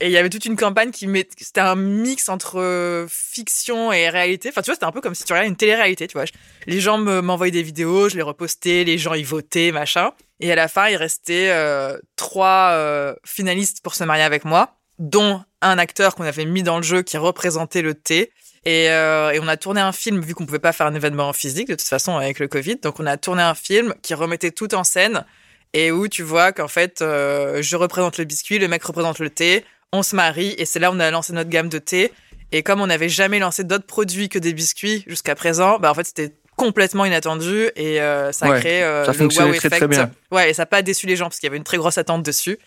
Et 0.00 0.06
il 0.06 0.12
y 0.12 0.18
avait 0.18 0.28
toute 0.28 0.44
une 0.44 0.56
campagne 0.56 0.90
qui 0.90 1.06
met, 1.06 1.26
c'était 1.38 1.60
un 1.60 1.74
mix 1.74 2.28
entre 2.28 2.60
euh, 2.60 3.06
fiction 3.08 3.92
et 3.92 4.10
réalité. 4.10 4.50
Enfin, 4.50 4.60
tu 4.60 4.66
vois, 4.66 4.74
c'était 4.74 4.86
un 4.86 4.92
peu 4.92 5.00
comme 5.00 5.14
si 5.14 5.24
tu 5.24 5.32
regardais 5.32 5.48
une 5.48 5.56
télé-réalité, 5.56 6.06
tu 6.06 6.18
vois. 6.18 6.26
Les 6.66 6.80
gens 6.80 6.98
m'envoyaient 6.98 7.50
des 7.50 7.62
vidéos, 7.62 8.08
je 8.08 8.16
les 8.16 8.22
repostais, 8.22 8.84
les 8.84 8.98
gens 8.98 9.14
y 9.14 9.22
votaient, 9.22 9.72
machin. 9.72 10.10
Et 10.40 10.52
à 10.52 10.54
la 10.54 10.68
fin, 10.68 10.88
il 10.88 10.96
restait 10.96 11.50
euh, 11.50 11.98
trois 12.16 12.70
euh, 12.72 13.14
finalistes 13.24 13.80
pour 13.82 13.94
se 13.94 14.04
marier 14.04 14.22
avec 14.22 14.44
moi, 14.44 14.76
dont 14.98 15.42
un 15.62 15.78
acteur 15.78 16.14
qu'on 16.14 16.24
avait 16.24 16.44
mis 16.44 16.62
dans 16.62 16.76
le 16.76 16.82
jeu 16.82 17.02
qui 17.02 17.16
représentait 17.16 17.82
le 17.82 17.94
thé. 17.94 18.32
Et, 18.66 18.86
et 18.86 19.38
on 19.40 19.46
a 19.46 19.56
tourné 19.56 19.80
un 19.80 19.92
film, 19.92 20.20
vu 20.20 20.34
qu'on 20.34 20.44
pouvait 20.44 20.58
pas 20.58 20.72
faire 20.72 20.88
un 20.88 20.94
événement 20.94 21.32
physique 21.32 21.68
de 21.68 21.76
toute 21.76 21.86
façon 21.86 22.16
avec 22.16 22.40
le 22.40 22.48
Covid. 22.48 22.76
Donc 22.82 22.98
on 22.98 23.06
a 23.06 23.16
tourné 23.16 23.40
un 23.40 23.54
film 23.54 23.94
qui 24.02 24.12
remettait 24.12 24.50
tout 24.50 24.74
en 24.74 24.82
scène 24.82 25.24
et 25.72 25.92
où 25.92 26.08
tu 26.08 26.24
vois 26.24 26.50
qu'en 26.50 26.66
fait, 26.66 26.96
je 26.98 27.76
représente 27.76 28.18
le 28.18 28.24
biscuit, 28.24 28.58
le 28.58 28.66
mec 28.66 28.82
représente 28.82 29.20
le 29.20 29.30
thé, 29.30 29.64
on 29.92 30.02
se 30.02 30.14
marie 30.16 30.54
et 30.58 30.64
c'est 30.64 30.78
là 30.78 30.90
où 30.90 30.94
on 30.94 31.00
a 31.00 31.10
lancé 31.10 31.32
notre 31.32 31.50
gamme 31.50 31.68
de 31.68 31.78
thé. 31.78 32.12
Et 32.52 32.62
comme 32.62 32.80
on 32.80 32.86
n'avait 32.86 33.08
jamais 33.08 33.38
lancé 33.38 33.64
d'autres 33.64 33.86
produits 33.86 34.28
que 34.28 34.38
des 34.38 34.52
biscuits 34.52 35.04
jusqu'à 35.06 35.34
présent, 35.34 35.78
bah 35.78 35.90
en 35.90 35.94
fait 35.94 36.04
c'était 36.06 36.32
complètement 36.56 37.04
inattendu 37.04 37.70
et 37.76 38.00
euh, 38.00 38.32
ça 38.32 38.46
a 38.46 38.58
créé 38.58 38.82
euh, 38.82 39.04
ça 39.04 39.12
le 39.12 39.24
wow 39.24 39.28
très, 39.28 39.56
effect. 39.56 39.76
très 39.76 39.88
bien. 39.88 40.10
Ouais, 40.30 40.50
et 40.50 40.54
ça 40.54 40.62
n'a 40.62 40.66
pas 40.66 40.82
déçu 40.82 41.06
les 41.06 41.16
gens 41.16 41.26
parce 41.26 41.38
qu'il 41.38 41.46
y 41.46 41.50
avait 41.50 41.58
une 41.58 41.64
très 41.64 41.76
grosse 41.76 41.98
attente 41.98 42.22
dessus. 42.22 42.58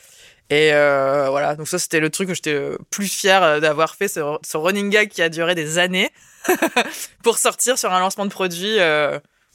Et 0.52 0.74
euh, 0.74 1.28
voilà, 1.30 1.56
donc 1.56 1.68
ça 1.68 1.80
c'était 1.80 2.00
le 2.00 2.10
truc 2.10 2.28
que 2.28 2.34
j'étais 2.34 2.54
le 2.54 2.78
plus 2.90 3.08
fier 3.08 3.62
d'avoir 3.62 3.96
fait, 3.96 4.08
ce, 4.08 4.20
ce 4.44 4.58
running 4.58 4.90
gag 4.90 5.10
qui 5.10 5.22
a 5.22 5.30
duré 5.30 5.56
des 5.56 5.78
années 5.78 6.10
pour 7.24 7.38
sortir 7.38 7.78
sur 7.78 7.94
un 7.94 8.00
lancement 8.00 8.26
de 8.26 8.32
produit 8.32 8.78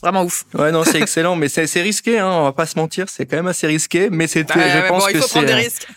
vraiment 0.02 0.22
ouf. 0.24 0.44
Ouais, 0.54 0.70
non, 0.70 0.84
c'est 0.84 1.00
excellent, 1.00 1.34
mais 1.34 1.48
c'est 1.48 1.66
c'est 1.66 1.82
risqué, 1.82 2.18
hein, 2.18 2.28
on 2.28 2.44
va 2.44 2.52
pas 2.52 2.66
se 2.66 2.78
mentir, 2.78 3.08
c'est 3.08 3.26
quand 3.26 3.36
même 3.36 3.46
assez 3.46 3.66
risqué, 3.66 4.08
mais 4.10 4.26
c'est, 4.26 4.44
Bah, 4.44 4.54
je 4.56 4.60
ouais, 4.82 4.88
pense 4.88 5.04
bon, 5.04 5.08
il 5.08 5.12
que 5.14 5.20
faut 5.20 5.28
prendre 5.28 5.48
c'est, 5.48 5.54
des 5.54 5.60
risques. 5.60 5.88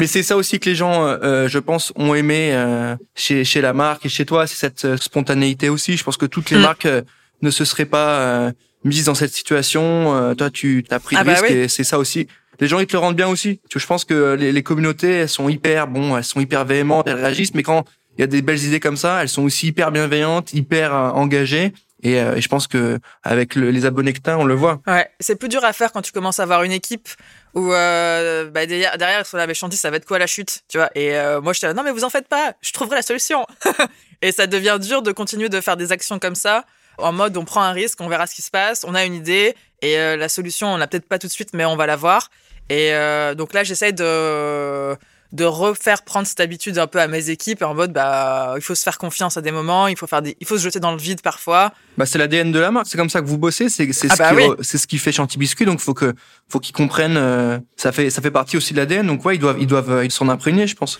Mais 0.00 0.06
c'est 0.06 0.22
ça 0.22 0.36
aussi 0.36 0.58
que 0.60 0.68
les 0.68 0.74
gens, 0.74 1.06
euh, 1.06 1.16
euh, 1.22 1.48
je 1.48 1.58
pense, 1.58 1.92
ont 1.96 2.14
aimé 2.14 2.50
euh, 2.52 2.96
chez 3.14 3.44
chez 3.44 3.60
la 3.60 3.72
marque 3.72 4.06
et 4.06 4.08
chez 4.08 4.24
toi, 4.26 4.46
c'est 4.46 4.56
cette 4.56 4.84
euh, 4.84 4.96
spontanéité 4.96 5.68
aussi. 5.68 5.96
Je 5.96 6.04
pense 6.04 6.16
que 6.16 6.26
toutes 6.26 6.50
les 6.50 6.58
Mm. 6.58 6.62
marques 6.62 6.86
euh, 6.86 7.02
ne 7.42 7.50
se 7.50 7.64
seraient 7.64 7.84
pas 7.84 8.18
euh, 8.20 8.52
mises 8.84 9.04
dans 9.06 9.14
cette 9.14 9.32
situation. 9.32 10.14
Euh, 10.16 10.34
toi, 10.34 10.50
tu 10.50 10.84
as 10.90 10.98
pris 11.00 11.16
Ah 11.16 11.20
le 11.20 11.26
bah 11.26 11.32
risque 11.34 11.46
oui. 11.50 11.56
et 11.56 11.68
c'est 11.68 11.84
ça 11.84 11.98
aussi. 11.98 12.26
Les 12.60 12.66
gens 12.66 12.80
ils 12.80 12.86
te 12.86 12.94
le 12.94 12.98
rendent 12.98 13.14
bien 13.16 13.28
aussi. 13.28 13.60
Je 13.74 13.86
pense 13.86 14.04
que 14.04 14.34
les, 14.34 14.50
les 14.50 14.62
communautés 14.64 15.10
elles 15.12 15.28
sont 15.28 15.48
hyper 15.48 15.86
bon, 15.86 16.16
elles 16.16 16.24
sont 16.24 16.40
hyper 16.40 16.64
véhémentes, 16.64 17.06
elles 17.06 17.14
réagissent, 17.14 17.54
mais 17.54 17.62
quand 17.62 17.84
il 18.16 18.22
y 18.22 18.24
a 18.24 18.26
des 18.26 18.42
belles 18.42 18.64
idées 18.64 18.80
comme 18.80 18.96
ça, 18.96 19.22
elles 19.22 19.28
sont 19.28 19.42
aussi 19.44 19.68
hyper 19.68 19.92
bienveillantes, 19.92 20.52
hyper 20.52 20.92
engagées. 20.92 21.72
Et, 22.02 22.20
euh, 22.20 22.36
et 22.36 22.40
je 22.40 22.48
pense 22.48 22.66
que 22.68 22.98
avec 23.24 23.54
le- 23.56 23.70
les 23.72 23.84
abonnés 23.86 24.12
que 24.12 24.20
t'as, 24.20 24.36
on 24.36 24.44
le 24.44 24.54
voit. 24.54 24.80
Ouais, 24.86 25.08
c'est 25.20 25.36
plus 25.36 25.48
dur 25.48 25.64
à 25.64 25.72
faire 25.72 25.90
quand 25.92 26.02
tu 26.02 26.12
commences 26.12 26.38
à 26.40 26.44
avoir 26.44 26.62
une 26.64 26.70
équipe 26.72 27.08
où 27.54 27.72
euh, 27.72 28.50
bah, 28.50 28.66
derrière, 28.66 28.98
derrière 28.98 29.24
là, 29.32 29.46
mais 29.46 29.54
Chanty, 29.54 29.76
ça 29.76 29.90
va 29.90 29.96
être 29.96 30.06
quoi 30.06 30.18
la 30.18 30.26
chute, 30.26 30.62
tu 30.68 30.78
vois? 30.78 30.90
Et 30.94 31.16
euh, 31.16 31.40
moi, 31.40 31.52
j'étais 31.52 31.66
là, 31.66 31.74
non 31.74 31.82
mais 31.82 31.90
vous 31.90 32.04
en 32.04 32.10
faites 32.10 32.28
pas, 32.28 32.54
je 32.60 32.72
trouverai 32.72 32.96
la 32.96 33.02
solution. 33.02 33.46
et 34.22 34.32
ça 34.32 34.46
devient 34.46 34.78
dur 34.80 35.02
de 35.02 35.12
continuer 35.12 35.48
de 35.48 35.60
faire 35.60 35.76
des 35.76 35.92
actions 35.92 36.18
comme 36.18 36.34
ça, 36.34 36.64
en 36.98 37.12
mode 37.12 37.36
on 37.36 37.44
prend 37.44 37.62
un 37.62 37.72
risque, 37.72 38.00
on 38.00 38.08
verra 38.08 38.26
ce 38.26 38.34
qui 38.34 38.42
se 38.42 38.50
passe, 38.50 38.84
on 38.84 38.94
a 38.94 39.04
une 39.04 39.14
idée 39.14 39.54
et 39.82 39.98
euh, 39.98 40.16
la 40.16 40.28
solution, 40.28 40.72
on 40.72 40.76
l'a 40.76 40.86
peut-être 40.86 41.08
pas 41.08 41.18
tout 41.18 41.26
de 41.26 41.32
suite, 41.32 41.50
mais 41.52 41.64
on 41.64 41.76
va 41.76 41.86
la 41.86 41.96
voir. 41.96 42.30
Et 42.68 42.92
euh, 42.92 43.34
donc 43.34 43.54
là, 43.54 43.64
j'essaie 43.64 43.92
de 43.92 44.96
de 45.32 45.44
refaire 45.44 46.02
prendre 46.02 46.26
cette 46.26 46.40
habitude 46.40 46.78
un 46.78 46.86
peu 46.86 47.00
à 47.00 47.06
mes 47.06 47.28
équipes 47.28 47.62
en 47.62 47.74
mode 47.74 47.92
bah 47.92 48.54
il 48.56 48.62
faut 48.62 48.74
se 48.74 48.82
faire 48.82 48.96
confiance 48.96 49.36
à 49.36 49.42
des 49.42 49.50
moments, 49.50 49.86
il 49.86 49.96
faut 49.96 50.06
faire 50.06 50.22
des, 50.22 50.36
il 50.40 50.46
faut 50.46 50.56
se 50.56 50.62
jeter 50.62 50.80
dans 50.80 50.92
le 50.92 50.98
vide 50.98 51.20
parfois. 51.20 51.72
Bah, 51.98 52.06
c'est 52.06 52.16
l'ADN 52.18 52.50
de 52.50 52.58
la 52.58 52.70
marque. 52.70 52.86
C'est 52.88 52.96
comme 52.96 53.10
ça 53.10 53.20
que 53.20 53.26
vous 53.26 53.36
bossez. 53.38 53.68
C'est 53.68 53.92
c'est 53.92 54.08
Ah 54.10 54.14
ce 54.16 54.18
bah 54.22 54.30
oui. 54.34 54.44
ce 54.62 54.86
qui 54.86 54.96
fait 54.98 55.12
Chanty 55.12 55.36
Biscuit. 55.38 55.66
Donc 55.66 55.80
faut 55.80 55.92
que 55.94 56.14
faut 56.48 56.60
qu'ils 56.60 56.74
comprennent. 56.74 57.16
euh, 57.18 57.58
ça 57.76 57.92
fait 57.92 58.08
ça 58.10 58.22
fait 58.22 58.30
partie 58.30 58.56
aussi 58.56 58.72
de 58.72 58.78
l'ADN. 58.78 59.06
Donc 59.06 59.24
ouais, 59.26 59.36
ils 59.36 59.38
doivent 59.38 59.58
ils 59.60 59.66
doivent 59.66 59.90
euh, 59.92 60.04
ils 60.04 60.10
s'en 60.10 60.28
imprégner, 60.30 60.66
je 60.66 60.76
pense. 60.76 60.98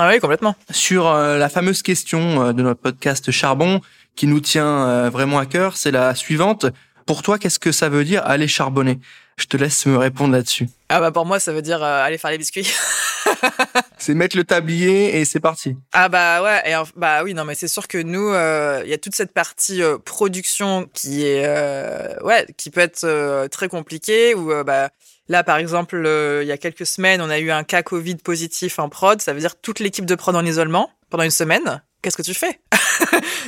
Ah 0.00 0.08
oui, 0.08 0.20
complètement. 0.20 0.54
Sur 0.70 1.08
euh, 1.08 1.38
la 1.38 1.48
fameuse 1.48 1.82
question 1.82 2.40
euh, 2.46 2.52
de 2.52 2.62
notre 2.62 2.80
podcast 2.80 3.32
Charbon 3.32 3.80
qui 4.14 4.28
nous 4.28 4.38
tient 4.38 4.86
euh, 4.86 5.10
vraiment 5.10 5.40
à 5.40 5.46
cœur, 5.46 5.76
c'est 5.76 5.90
la 5.90 6.14
suivante. 6.14 6.66
Pour 7.06 7.22
toi, 7.22 7.38
qu'est-ce 7.38 7.58
que 7.58 7.72
ça 7.72 7.88
veut 7.88 8.04
dire 8.04 8.22
aller 8.24 8.46
charbonner? 8.46 9.00
Je 9.38 9.46
te 9.46 9.56
laisse 9.56 9.86
me 9.86 9.96
répondre 9.96 10.32
là-dessus. 10.32 10.68
Ah 10.88 11.00
bah 11.00 11.10
pour 11.10 11.26
moi 11.26 11.40
ça 11.40 11.52
veut 11.52 11.62
dire 11.62 11.82
euh, 11.82 12.04
aller 12.04 12.18
faire 12.18 12.30
les 12.30 12.38
biscuits. 12.38 12.70
C'est 13.98 14.14
mettre 14.14 14.36
le 14.36 14.44
tablier 14.44 15.18
et 15.18 15.24
c'est 15.24 15.40
parti. 15.40 15.76
Ah 15.92 16.08
bah 16.08 16.42
ouais, 16.42 16.62
et 16.70 16.74
bah 16.96 17.22
oui, 17.24 17.34
non 17.34 17.44
mais 17.44 17.54
c'est 17.54 17.68
sûr 17.68 17.88
que 17.88 17.98
nous, 17.98 18.28
euh, 18.28 18.80
il 18.84 18.90
y 18.90 18.94
a 18.94 18.98
toute 18.98 19.14
cette 19.14 19.32
partie 19.32 19.82
euh, 19.82 19.98
production 19.98 20.88
qui 20.94 21.26
est, 21.26 21.44
euh, 21.44 22.14
ouais, 22.22 22.46
qui 22.56 22.70
peut 22.70 22.80
être 22.80 23.04
euh, 23.04 23.48
très 23.48 23.68
compliquée. 23.68 24.34
Ou 24.34 24.52
bah 24.64 24.90
là 25.28 25.42
par 25.42 25.58
exemple, 25.58 25.96
euh, 25.96 26.42
il 26.42 26.48
y 26.48 26.52
a 26.52 26.58
quelques 26.58 26.86
semaines, 26.86 27.20
on 27.20 27.30
a 27.30 27.38
eu 27.38 27.50
un 27.50 27.64
cas 27.64 27.82
Covid 27.82 28.16
positif 28.16 28.78
en 28.78 28.88
prod. 28.88 29.20
Ça 29.20 29.32
veut 29.32 29.40
dire 29.40 29.60
toute 29.60 29.80
l'équipe 29.80 30.06
de 30.06 30.14
prod 30.14 30.36
en 30.36 30.44
isolement 30.44 30.90
pendant 31.10 31.24
une 31.24 31.30
semaine. 31.30 31.82
Qu'est-ce 32.08 32.16
que 32.16 32.22
tu 32.22 32.32
fais 32.32 32.58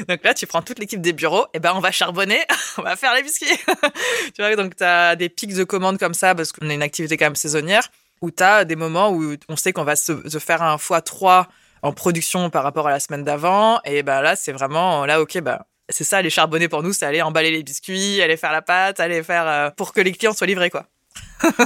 Donc 0.09 0.23
là, 0.23 0.35
tu 0.35 0.47
prends 0.47 0.61
toute 0.61 0.79
l'équipe 0.79 1.01
des 1.01 1.15
bureaux, 1.15 1.47
et 1.55 1.61
ben 1.61 1.73
on 1.75 1.81
va 1.81 1.91
charbonner, 1.91 2.41
on 2.77 2.83
va 2.83 2.95
faire 2.95 3.15
les 3.15 3.23
biscuits. 3.23 3.47
tu 4.35 4.43
vois, 4.43 4.55
donc 4.55 4.77
t'as 4.77 5.17
des 5.17 5.31
pics 5.31 5.55
de 5.55 5.65
commandes 5.65 5.99
comme 5.99 6.13
ça 6.13 6.35
parce 6.35 6.53
qu'on 6.53 6.69
a 6.69 6.75
une 6.75 6.83
activité 6.83 7.17
quand 7.17 7.25
même 7.25 7.37
saisonnière 7.37 7.89
où 8.21 8.31
tu 8.31 8.43
as 8.43 8.67
des 8.67 8.77
moments 8.77 9.13
où 9.13 9.35
on 9.49 9.57
sait 9.57 9.73
qu'on 9.73 9.85
va 9.85 9.97
se, 9.97 10.13
faire 10.39 10.63
un 10.63 10.77
x3 10.77 11.47
en 11.81 11.93
production 11.95 12.51
par 12.51 12.63
rapport 12.65 12.87
à 12.87 12.91
la 12.91 13.01
semaine 13.01 13.25
d'avant. 13.25 13.81
Et 13.87 14.03
ben 14.03 14.21
là, 14.21 14.37
c'est 14.37 14.53
vraiment, 14.53 15.07
là, 15.07 15.23
ok, 15.23 15.41
bah, 15.41 15.65
c'est 15.89 16.05
ça, 16.05 16.19
aller 16.19 16.29
charbonner 16.29 16.69
pour 16.69 16.83
nous, 16.83 16.93
c'est 16.93 17.07
aller 17.07 17.23
emballer 17.23 17.51
les 17.51 17.63
biscuits, 17.63 18.21
aller 18.21 18.37
faire 18.37 18.53
la 18.53 18.61
pâte, 18.61 19.01
aller 19.01 19.23
faire, 19.23 19.49
euh, 19.49 19.71
pour 19.71 19.95
que 19.95 20.03
les 20.03 20.13
clients 20.13 20.35
soient 20.35 20.47
livrés, 20.47 20.69
quoi. 20.69 20.85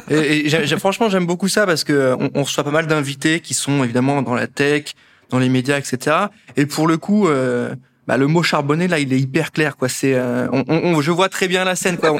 Et, 0.09 0.47
et 0.47 0.79
franchement, 0.79 1.11
j'aime 1.11 1.27
beaucoup 1.27 1.49
ça 1.49 1.67
parce 1.67 1.83
que 1.83 2.17
on 2.35 2.45
reçoit 2.45 2.63
pas 2.63 2.71
mal 2.71 2.87
d'invités 2.87 3.41
qui 3.41 3.53
sont 3.53 3.83
évidemment 3.83 4.23
dans 4.23 4.37
la 4.37 4.47
tech, 4.47 4.95
dans 5.31 5.39
les 5.39 5.49
médias, 5.49 5.79
etc. 5.79 6.17
Et 6.57 6.67
pour 6.67 6.87
le 6.87 6.97
coup, 6.97 7.29
euh, 7.29 7.75
bah, 8.07 8.17
le 8.19 8.27
mot 8.27 8.43
charbonner 8.43 8.87
là, 8.87 8.99
il 8.99 9.13
est 9.15 9.19
hyper 9.19 9.51
clair, 9.51 9.77
quoi. 9.77 9.89
C'est, 9.89 10.13
euh, 10.15 10.47
on, 10.53 10.65
on- 10.69 11.01
je 11.01 11.11
vois 11.11 11.29
très 11.31 11.49
bien 11.49 11.65
la 11.65 11.75
scène, 11.75 11.97
quoi. 11.97 12.13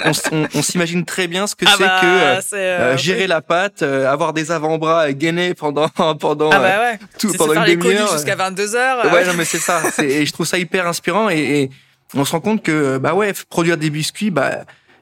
On, 0.55 0.63
s'imagine 0.63 1.05
très 1.05 1.27
bien 1.27 1.47
ce 1.47 1.55
que 1.55 1.67
c'est 1.69 1.79
bah, 1.85 1.99
que 2.01 2.07
euh, 2.07 2.41
euh, 2.55 2.81
euh, 2.95 2.97
gérer 2.97 3.27
la 3.27 3.43
pâte, 3.43 3.83
euh, 3.83 4.11
avoir 4.11 4.33
des 4.33 4.51
avant-bras 4.51 5.13
gainés 5.13 5.53
pendant 5.55 5.89
pendant 6.19 6.51
Ah 6.51 6.59
bah 6.59 6.81
ouais. 6.81 6.99
tout 7.19 7.33
pendant 7.35 7.53
une 7.65 7.77
demi-heure. 7.77 8.11
jusqu'à 8.13 8.35
22 8.37 8.75
heures. 8.77 9.13
Ouais, 9.13 9.27
non, 9.27 9.33
mais 9.37 9.45
c'est 9.45 9.59
ça. 9.59 9.83
C'est- 9.93 10.07
Et 10.09 10.25
je 10.27 10.33
trouve 10.33 10.47
ça 10.47 10.57
hyper 10.59 10.87
inspirant 10.87 11.29
et, 11.29 11.37
et 11.39 11.71
on 12.15 12.25
se 12.25 12.33
rend 12.33 12.41
compte 12.41 12.63
que, 12.63 12.97
bah 12.99 13.13
ouais, 13.15 13.33
produire 13.51 13.77
des 13.77 13.91
biscuits, 13.91 14.31
bah, 14.31 14.61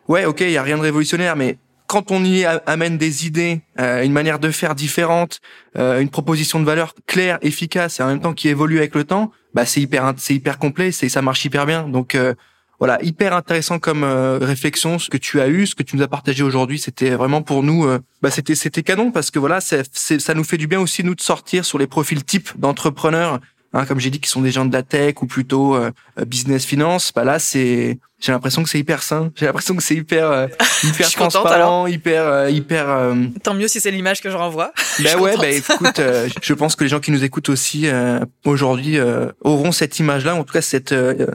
ouais, 0.08 0.24
ok, 0.24 0.40
il 0.40 0.50
y 0.50 0.56
a 0.56 0.62
rien 0.62 0.76
de 0.78 0.82
révolutionnaire, 0.82 1.36
mais 1.36 1.58
quand 1.92 2.10
on 2.10 2.24
y 2.24 2.46
amène 2.46 2.96
des 2.96 3.26
idées, 3.26 3.60
euh, 3.78 4.02
une 4.02 4.12
manière 4.14 4.38
de 4.38 4.50
faire 4.50 4.74
différente, 4.74 5.40
euh, 5.76 6.00
une 6.00 6.08
proposition 6.08 6.58
de 6.58 6.64
valeur 6.64 6.94
claire, 7.06 7.38
efficace 7.42 8.00
et 8.00 8.02
en 8.02 8.06
même 8.06 8.20
temps 8.20 8.32
qui 8.32 8.48
évolue 8.48 8.78
avec 8.78 8.94
le 8.94 9.04
temps, 9.04 9.30
bah 9.52 9.66
c'est 9.66 9.82
hyper, 9.82 10.14
c'est 10.16 10.34
hyper 10.34 10.56
complet, 10.58 10.90
c'est 10.90 11.10
ça 11.10 11.20
marche 11.20 11.44
hyper 11.44 11.66
bien. 11.66 11.86
Donc 11.86 12.14
euh, 12.14 12.32
voilà, 12.78 12.98
hyper 13.02 13.34
intéressant 13.36 13.78
comme 13.78 14.04
euh, 14.04 14.38
réflexion 14.40 14.98
ce 14.98 15.10
que 15.10 15.18
tu 15.18 15.38
as 15.42 15.48
eu, 15.48 15.66
ce 15.66 15.74
que 15.74 15.82
tu 15.82 15.94
nous 15.96 16.02
as 16.02 16.08
partagé 16.08 16.42
aujourd'hui, 16.42 16.78
c'était 16.78 17.10
vraiment 17.10 17.42
pour 17.42 17.62
nous, 17.62 17.84
euh, 17.84 17.98
bah 18.22 18.30
c'était 18.30 18.54
c'était 18.54 18.82
canon 18.82 19.10
parce 19.12 19.30
que 19.30 19.38
voilà, 19.38 19.60
c'est- 19.60 20.18
ça 20.18 20.32
nous 20.34 20.44
fait 20.44 20.56
du 20.56 20.66
bien 20.66 20.80
aussi 20.80 21.04
nous 21.04 21.14
de 21.14 21.20
sortir 21.20 21.66
sur 21.66 21.78
les 21.78 21.86
profils 21.86 22.24
types 22.24 22.50
d'entrepreneurs 22.58 23.38
hein, 23.72 23.84
comme 23.86 24.00
j'ai 24.00 24.10
dit, 24.10 24.20
qui 24.20 24.28
sont 24.28 24.40
des 24.42 24.50
gens 24.50 24.64
de 24.64 24.72
la 24.72 24.82
tech 24.82 25.16
ou 25.22 25.26
plutôt 25.26 25.74
euh, 25.76 25.90
business 26.26 26.64
finance, 26.64 27.12
bah 27.14 27.24
là 27.24 27.38
c'est, 27.38 27.98
j'ai 28.20 28.32
l'impression 28.32 28.62
que 28.62 28.68
c'est 28.68 28.78
hyper 28.78 29.02
sain. 29.02 29.30
J'ai 29.36 29.46
l'impression 29.46 29.74
que 29.74 29.82
c'est 29.82 29.94
hyper, 29.94 30.30
euh, 30.30 30.46
hyper 30.84 31.10
transparent, 31.10 31.86
hyper, 31.86 32.26
euh, 32.26 32.50
hyper. 32.50 32.88
euh, 32.88 33.14
Tant 33.42 33.54
mieux 33.54 33.68
si 33.68 33.80
c'est 33.80 33.90
l'image 33.90 34.20
que 34.20 34.30
je 34.30 34.36
renvoie. 34.36 34.72
bah 35.00 35.10
suis 35.10 35.18
ouais, 35.18 35.36
bah 35.36 35.48
écoute, 35.48 35.98
euh, 35.98 36.28
je 36.42 36.54
pense 36.54 36.76
que 36.76 36.84
les 36.84 36.90
gens 36.90 37.00
qui 37.00 37.10
nous 37.10 37.24
écoutent 37.24 37.48
aussi 37.48 37.88
euh, 37.88 38.20
aujourd'hui 38.44 38.98
euh, 38.98 39.26
auront 39.42 39.72
cette 39.72 39.98
image-là, 39.98 40.34
en 40.34 40.44
tout 40.44 40.52
cas 40.52 40.62
cette 40.62 40.92
euh, 40.92 41.26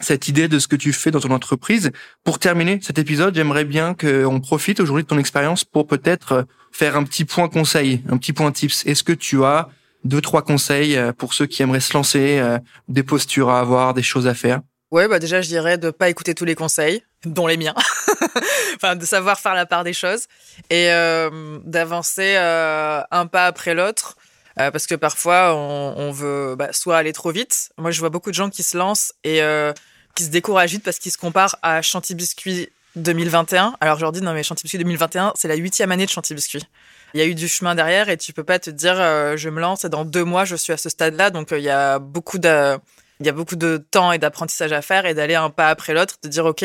cette 0.00 0.28
idée 0.28 0.48
de 0.48 0.58
ce 0.58 0.68
que 0.68 0.76
tu 0.76 0.92
fais 0.92 1.10
dans 1.12 1.20
ton 1.20 1.30
entreprise. 1.30 1.90
Pour 2.24 2.38
terminer 2.38 2.78
cet 2.82 2.98
épisode, 2.98 3.34
j'aimerais 3.34 3.64
bien 3.64 3.94
qu'on 3.94 4.40
profite 4.40 4.80
aujourd'hui 4.80 5.04
de 5.04 5.08
ton 5.08 5.18
expérience 5.18 5.64
pour 5.64 5.86
peut-être 5.86 6.46
faire 6.72 6.96
un 6.96 7.04
petit 7.04 7.24
point 7.24 7.48
conseil, 7.48 8.02
un 8.10 8.18
petit 8.18 8.32
point 8.32 8.50
tips. 8.50 8.84
Est-ce 8.86 9.02
que 9.04 9.12
tu 9.12 9.44
as 9.44 9.68
deux, 10.04 10.20
trois 10.20 10.42
conseils 10.42 10.96
euh, 10.96 11.12
pour 11.12 11.34
ceux 11.34 11.46
qui 11.46 11.62
aimeraient 11.62 11.80
se 11.80 11.92
lancer, 11.94 12.38
euh, 12.38 12.58
des 12.88 13.02
postures 13.02 13.50
à 13.50 13.60
avoir, 13.60 13.94
des 13.94 14.02
choses 14.02 14.26
à 14.26 14.34
faire 14.34 14.60
Ouais, 14.90 15.08
bah 15.08 15.18
déjà, 15.18 15.40
je 15.40 15.48
dirais 15.48 15.76
de 15.76 15.90
pas 15.90 16.08
écouter 16.08 16.34
tous 16.34 16.44
les 16.44 16.54
conseils, 16.54 17.02
dont 17.24 17.48
les 17.48 17.56
miens. 17.56 17.74
enfin, 18.76 18.94
de 18.94 19.04
savoir 19.04 19.40
faire 19.40 19.54
la 19.54 19.66
part 19.66 19.82
des 19.82 19.94
choses 19.94 20.26
et 20.70 20.92
euh, 20.92 21.58
d'avancer 21.64 22.36
un 22.36 23.26
pas 23.26 23.46
après 23.46 23.74
l'autre. 23.74 24.16
parce 24.56 24.86
que 24.86 24.94
parfois, 24.94 25.56
on, 25.56 26.12
veut 26.12 26.54
bah, 26.56 26.72
soit 26.72 26.96
aller 26.96 27.12
trop 27.12 27.32
vite. 27.32 27.70
Moi, 27.76 27.90
je 27.90 27.98
vois 27.98 28.10
beaucoup 28.10 28.30
de 28.30 28.36
gens 28.36 28.50
qui 28.50 28.62
se 28.62 28.76
lancent 28.76 29.14
et 29.24 29.40
qui 30.14 30.22
se 30.22 30.28
découragent 30.28 30.70
vite 30.70 30.84
parce 30.84 31.00
qu'ils 31.00 31.10
se 31.10 31.18
comparent 31.18 31.56
à 31.62 31.82
Chanty 31.82 32.14
Biscuit 32.14 32.68
2021. 32.94 33.74
Alors, 33.80 33.96
je 33.96 34.02
leur 34.02 34.12
dis, 34.12 34.20
non, 34.20 34.32
mais 34.32 34.44
Chanty 34.44 34.62
Biscuit 34.62 34.78
2021, 34.78 35.32
c'est 35.34 35.48
la 35.48 35.56
huitième 35.56 35.90
année 35.90 36.06
de 36.06 36.10
Chanty 36.10 36.34
Biscuit 36.34 36.62
il 37.14 37.20
y 37.20 37.22
a 37.22 37.26
eu 37.26 37.34
du 37.34 37.46
chemin 37.48 37.76
derrière 37.76 38.08
et 38.08 38.16
tu 38.16 38.32
peux 38.32 38.42
pas 38.42 38.58
te 38.58 38.70
dire 38.70 38.96
euh, 38.98 39.36
je 39.36 39.48
me 39.48 39.60
lance 39.60 39.84
et 39.84 39.88
dans 39.88 40.04
deux 40.04 40.24
mois 40.24 40.44
je 40.44 40.56
suis 40.56 40.72
à 40.72 40.76
ce 40.76 40.88
stade-là. 40.88 41.30
Donc 41.30 41.52
euh, 41.52 41.58
il 41.58 41.64
y 41.64 41.70
a 41.70 42.00
beaucoup 42.00 42.38
de 42.38 42.76
il 43.20 43.26
y 43.26 43.28
a 43.28 43.32
beaucoup 43.32 43.54
de 43.56 43.76
temps 43.90 44.10
et 44.10 44.18
d'apprentissage 44.18 44.72
à 44.72 44.82
faire 44.82 45.06
et 45.06 45.14
d'aller 45.14 45.36
un 45.36 45.48
pas 45.48 45.68
après 45.68 45.94
l'autre, 45.94 46.16
de 46.22 46.28
dire 46.28 46.44
ok 46.44 46.64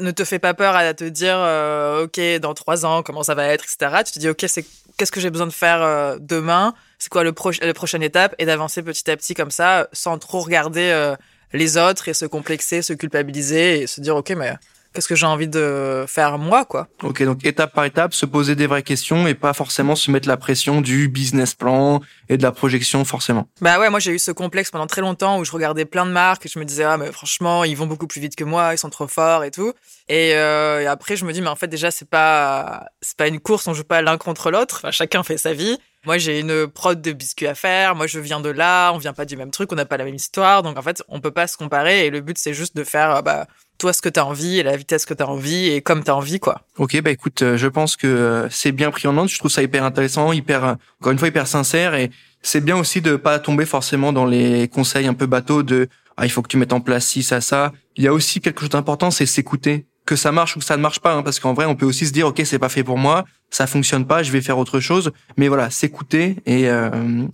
ne 0.00 0.10
te 0.10 0.24
fais 0.24 0.40
pas 0.40 0.52
peur 0.54 0.74
à 0.74 0.92
te 0.94 1.04
dire 1.04 1.36
euh, 1.38 2.04
ok 2.04 2.20
dans 2.40 2.54
trois 2.54 2.84
ans 2.84 3.04
comment 3.04 3.22
ça 3.22 3.36
va 3.36 3.46
être 3.46 3.64
etc. 3.64 4.02
Tu 4.04 4.12
te 4.12 4.18
dis 4.18 4.28
ok 4.28 4.44
c'est 4.48 4.64
qu'est-ce 4.98 5.12
que 5.12 5.20
j'ai 5.20 5.30
besoin 5.30 5.46
de 5.46 5.52
faire 5.52 6.18
demain, 6.20 6.74
c'est 6.98 7.08
quoi 7.08 7.22
le 7.22 7.32
la 7.62 7.74
prochaine 7.74 8.02
étape? 8.02 8.34
Et 8.38 8.46
d'avancer 8.46 8.82
petit 8.82 9.08
à 9.08 9.16
petit 9.16 9.34
comme 9.34 9.52
ça 9.52 9.88
sans 9.92 10.18
trop 10.18 10.40
regarder 10.40 11.14
les 11.52 11.76
autres 11.76 12.08
et 12.08 12.14
se 12.14 12.26
complexer, 12.26 12.82
se 12.82 12.92
culpabiliser 12.92 13.82
et 13.82 13.86
se 13.86 14.00
dire 14.00 14.16
ok 14.16 14.30
mais 14.30 14.54
qu'est-ce 14.96 15.08
que 15.08 15.14
j'ai 15.14 15.26
envie 15.26 15.46
de 15.46 16.06
faire 16.08 16.38
moi, 16.38 16.64
quoi. 16.64 16.88
Ok, 17.02 17.22
donc 17.22 17.44
étape 17.44 17.74
par 17.74 17.84
étape, 17.84 18.14
se 18.14 18.24
poser 18.24 18.56
des 18.56 18.66
vraies 18.66 18.82
questions 18.82 19.26
et 19.26 19.34
pas 19.34 19.52
forcément 19.52 19.94
se 19.94 20.10
mettre 20.10 20.26
la 20.26 20.38
pression 20.38 20.80
du 20.80 21.08
business 21.08 21.54
plan 21.54 22.00
et 22.30 22.38
de 22.38 22.42
la 22.42 22.50
projection 22.50 23.04
forcément. 23.04 23.46
Bah 23.60 23.78
ouais, 23.78 23.90
moi 23.90 24.00
j'ai 24.00 24.12
eu 24.12 24.18
ce 24.18 24.30
complexe 24.30 24.70
pendant 24.70 24.86
très 24.86 25.02
longtemps 25.02 25.38
où 25.38 25.44
je 25.44 25.52
regardais 25.52 25.84
plein 25.84 26.06
de 26.06 26.10
marques 26.10 26.46
et 26.46 26.48
je 26.48 26.58
me 26.58 26.64
disais 26.64 26.84
ah 26.84 26.96
mais 26.96 27.12
franchement 27.12 27.64
ils 27.64 27.76
vont 27.76 27.86
beaucoup 27.86 28.06
plus 28.06 28.20
vite 28.20 28.36
que 28.36 28.44
moi, 28.44 28.72
ils 28.72 28.78
sont 28.78 28.90
trop 28.90 29.06
forts 29.06 29.44
et 29.44 29.50
tout. 29.50 29.72
Et, 30.08 30.34
euh, 30.34 30.80
et 30.80 30.86
après 30.86 31.16
je 31.16 31.26
me 31.26 31.32
dis 31.32 31.42
mais 31.42 31.48
en 31.48 31.56
fait 31.56 31.68
déjà 31.68 31.90
c'est 31.90 32.08
pas 32.08 32.86
c'est 33.02 33.16
pas 33.16 33.28
une 33.28 33.40
course, 33.40 33.68
on 33.68 33.74
joue 33.74 33.84
pas 33.84 34.00
l'un 34.00 34.16
contre 34.16 34.50
l'autre. 34.50 34.80
Enfin, 34.80 34.90
chacun 34.90 35.22
fait 35.22 35.36
sa 35.36 35.52
vie. 35.52 35.78
Moi, 36.06 36.18
j'ai 36.18 36.38
une 36.38 36.68
prod 36.68 37.02
de 37.02 37.12
biscuits 37.12 37.48
à 37.48 37.56
faire. 37.56 37.96
Moi, 37.96 38.06
je 38.06 38.20
viens 38.20 38.38
de 38.38 38.48
là. 38.48 38.92
On 38.92 38.98
vient 38.98 39.12
pas 39.12 39.24
du 39.24 39.36
même 39.36 39.50
truc. 39.50 39.72
On 39.72 39.74
n'a 39.74 39.84
pas 39.84 39.96
la 39.96 40.04
même 40.04 40.14
histoire. 40.14 40.62
Donc, 40.62 40.78
en 40.78 40.82
fait, 40.82 41.02
on 41.08 41.20
peut 41.20 41.32
pas 41.32 41.48
se 41.48 41.56
comparer. 41.56 42.06
Et 42.06 42.10
le 42.10 42.20
but, 42.20 42.38
c'est 42.38 42.54
juste 42.54 42.76
de 42.76 42.84
faire, 42.84 43.24
bah, 43.24 43.48
toi 43.78 43.92
ce 43.92 44.02
que 44.02 44.08
tu 44.08 44.20
as 44.20 44.26
envie 44.26 44.58
et 44.58 44.62
la 44.62 44.76
vitesse 44.76 45.06
que 45.06 45.14
tu 45.14 45.22
as 45.22 45.28
envie 45.28 45.68
et 45.68 45.80
comme 45.80 46.02
tu 46.02 46.10
as 46.10 46.16
envie 46.16 46.40
quoi. 46.40 46.62
OK, 46.78 47.00
bah 47.02 47.10
écoute, 47.10 47.42
euh, 47.42 47.56
je 47.56 47.68
pense 47.68 47.96
que 47.96 48.06
euh, 48.06 48.48
c'est 48.50 48.72
bien 48.72 48.90
pris 48.90 49.06
en 49.08 49.14
compte, 49.14 49.28
je 49.28 49.38
trouve 49.38 49.50
ça 49.50 49.62
hyper 49.62 49.84
intéressant, 49.84 50.32
hyper 50.32 50.64
euh, 50.64 50.74
encore 51.00 51.12
une 51.12 51.18
fois 51.18 51.28
hyper 51.28 51.46
sincère 51.46 51.94
et 51.94 52.10
c'est 52.42 52.64
bien 52.64 52.76
aussi 52.76 53.00
de 53.00 53.16
pas 53.16 53.38
tomber 53.38 53.64
forcément 53.64 54.12
dans 54.12 54.26
les 54.26 54.68
conseils 54.68 55.06
un 55.06 55.14
peu 55.14 55.26
bateaux 55.26 55.62
de 55.62 55.88
ah, 56.16 56.24
il 56.24 56.30
faut 56.30 56.40
que 56.42 56.48
tu 56.48 56.56
mettes 56.56 56.72
en 56.72 56.80
place 56.80 57.06
ci 57.06 57.22
ça 57.22 57.40
ça. 57.40 57.72
Il 57.96 58.04
y 58.04 58.08
a 58.08 58.12
aussi 58.12 58.40
quelque 58.40 58.60
chose 58.60 58.70
d'important, 58.70 59.10
c'est 59.10 59.26
s'écouter 59.26 59.86
que 60.06 60.16
ça 60.16 60.30
marche 60.30 60.56
ou 60.56 60.60
que 60.60 60.64
ça 60.64 60.76
ne 60.76 60.82
marche 60.82 61.00
pas 61.00 61.12
hein, 61.12 61.22
parce 61.22 61.40
qu'en 61.40 61.52
vrai, 61.52 61.66
on 61.66 61.74
peut 61.74 61.84
aussi 61.84 62.06
se 62.06 62.12
dire 62.12 62.28
OK, 62.28 62.40
c'est 62.44 62.60
pas 62.60 62.68
fait 62.68 62.84
pour 62.84 62.96
moi, 62.96 63.24
ça 63.50 63.66
fonctionne 63.66 64.06
pas, 64.06 64.22
je 64.22 64.30
vais 64.30 64.40
faire 64.40 64.56
autre 64.56 64.78
chose, 64.78 65.10
mais 65.36 65.48
voilà, 65.48 65.68
s'écouter 65.68 66.36
et 66.46 66.68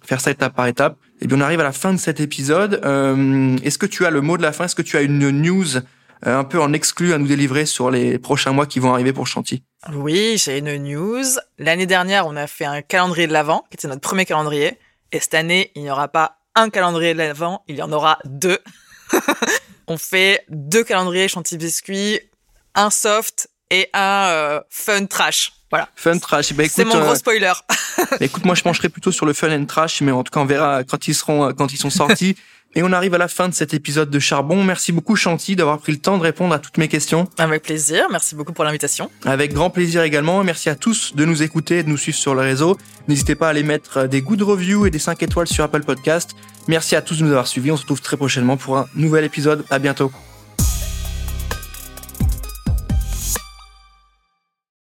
faire 0.02 0.20
ça 0.20 0.30
étape 0.30 0.54
par 0.54 0.66
étape. 0.66 0.96
Et 1.20 1.26
bien 1.26 1.38
on 1.38 1.40
arrive 1.42 1.60
à 1.60 1.64
la 1.64 1.72
fin 1.72 1.92
de 1.92 1.98
cet 1.98 2.18
épisode. 2.18 2.80
est-ce 3.62 3.78
que 3.78 3.86
tu 3.86 4.06
as 4.06 4.10
le 4.10 4.22
mot 4.22 4.38
de 4.38 4.42
la 4.42 4.52
fin? 4.52 4.64
Est-ce 4.64 4.74
que 4.74 4.82
tu 4.82 4.96
as 4.96 5.02
une 5.02 5.30
news? 5.30 5.66
euh, 5.76 5.80
un 6.30 6.44
peu 6.44 6.60
en 6.60 6.72
exclu 6.72 7.12
à 7.12 7.18
nous 7.18 7.26
délivrer 7.26 7.66
sur 7.66 7.90
les 7.90 8.18
prochains 8.18 8.52
mois 8.52 8.66
qui 8.66 8.78
vont 8.78 8.92
arriver 8.92 9.12
pour 9.12 9.26
Chanty 9.26 9.64
Oui, 9.92 10.36
j'ai 10.38 10.58
une 10.58 10.76
news. 10.76 11.24
L'année 11.58 11.86
dernière, 11.86 12.26
on 12.26 12.36
a 12.36 12.46
fait 12.46 12.64
un 12.64 12.82
calendrier 12.82 13.26
de 13.26 13.32
l'Avent, 13.32 13.64
qui 13.70 13.74
était 13.74 13.88
notre 13.88 14.00
premier 14.00 14.24
calendrier. 14.24 14.78
Et 15.10 15.20
cette 15.20 15.34
année, 15.34 15.72
il 15.74 15.82
n'y 15.82 15.90
aura 15.90 16.08
pas 16.08 16.38
un 16.54 16.70
calendrier 16.70 17.12
de 17.14 17.18
l'Avent, 17.18 17.62
il 17.68 17.76
y 17.76 17.82
en 17.82 17.92
aura 17.92 18.18
deux. 18.24 18.58
on 19.88 19.98
fait 19.98 20.44
deux 20.48 20.84
calendriers 20.84 21.28
Chanty 21.28 21.56
Biscuit, 21.56 22.20
un 22.74 22.90
soft 22.90 23.48
et 23.70 23.88
un 23.92 24.26
euh, 24.28 24.60
fun 24.70 25.06
trash. 25.06 25.52
Voilà. 25.70 25.88
Fun 25.96 26.18
trash. 26.18 26.52
Bah, 26.52 26.64
c'est 26.68 26.84
mon 26.84 27.00
gros 27.00 27.12
euh, 27.12 27.14
spoiler. 27.14 27.52
écoute, 28.20 28.44
moi 28.44 28.54
je 28.54 28.62
pencherai 28.62 28.90
plutôt 28.90 29.10
sur 29.10 29.24
le 29.24 29.32
fun 29.32 29.50
and 29.50 29.64
trash, 29.64 30.02
mais 30.02 30.12
en 30.12 30.22
tout 30.22 30.30
cas 30.30 30.40
on 30.40 30.44
verra 30.44 30.84
quand 30.84 31.08
ils 31.08 31.14
seront 31.14 31.52
quand 31.54 31.72
ils 31.72 31.78
sont 31.78 31.90
sortis. 31.90 32.36
Et 32.74 32.82
on 32.82 32.92
arrive 32.92 33.14
à 33.14 33.18
la 33.18 33.28
fin 33.28 33.48
de 33.48 33.54
cet 33.54 33.74
épisode 33.74 34.10
de 34.10 34.18
Charbon. 34.18 34.64
Merci 34.64 34.92
beaucoup 34.92 35.14
Chanty 35.14 35.56
d'avoir 35.56 35.78
pris 35.78 35.92
le 35.92 35.98
temps 35.98 36.16
de 36.16 36.22
répondre 36.22 36.54
à 36.54 36.58
toutes 36.58 36.78
mes 36.78 36.88
questions. 36.88 37.28
Avec 37.38 37.62
plaisir, 37.62 38.06
merci 38.10 38.34
beaucoup 38.34 38.52
pour 38.52 38.64
l'invitation. 38.64 39.10
Avec 39.24 39.52
grand 39.52 39.70
plaisir 39.70 40.02
également. 40.02 40.42
Merci 40.42 40.70
à 40.70 40.74
tous 40.74 41.14
de 41.14 41.24
nous 41.24 41.42
écouter 41.42 41.78
et 41.78 41.82
de 41.82 41.88
nous 41.88 41.98
suivre 41.98 42.16
sur 42.16 42.34
le 42.34 42.40
réseau. 42.40 42.78
N'hésitez 43.08 43.34
pas 43.34 43.48
à 43.48 43.50
aller 43.50 43.62
mettre 43.62 44.06
des 44.06 44.22
good 44.22 44.42
reviews 44.42 44.86
et 44.86 44.90
des 44.90 44.98
5 44.98 45.22
étoiles 45.22 45.48
sur 45.48 45.64
Apple 45.64 45.82
Podcast. 45.82 46.30
Merci 46.68 46.96
à 46.96 47.02
tous 47.02 47.18
de 47.18 47.24
nous 47.24 47.30
avoir 47.30 47.46
suivis. 47.46 47.70
On 47.70 47.76
se 47.76 47.82
retrouve 47.82 48.00
très 48.00 48.16
prochainement 48.16 48.56
pour 48.56 48.78
un 48.78 48.86
nouvel 48.94 49.24
épisode. 49.24 49.64
À 49.68 49.78
bientôt. 49.78 50.10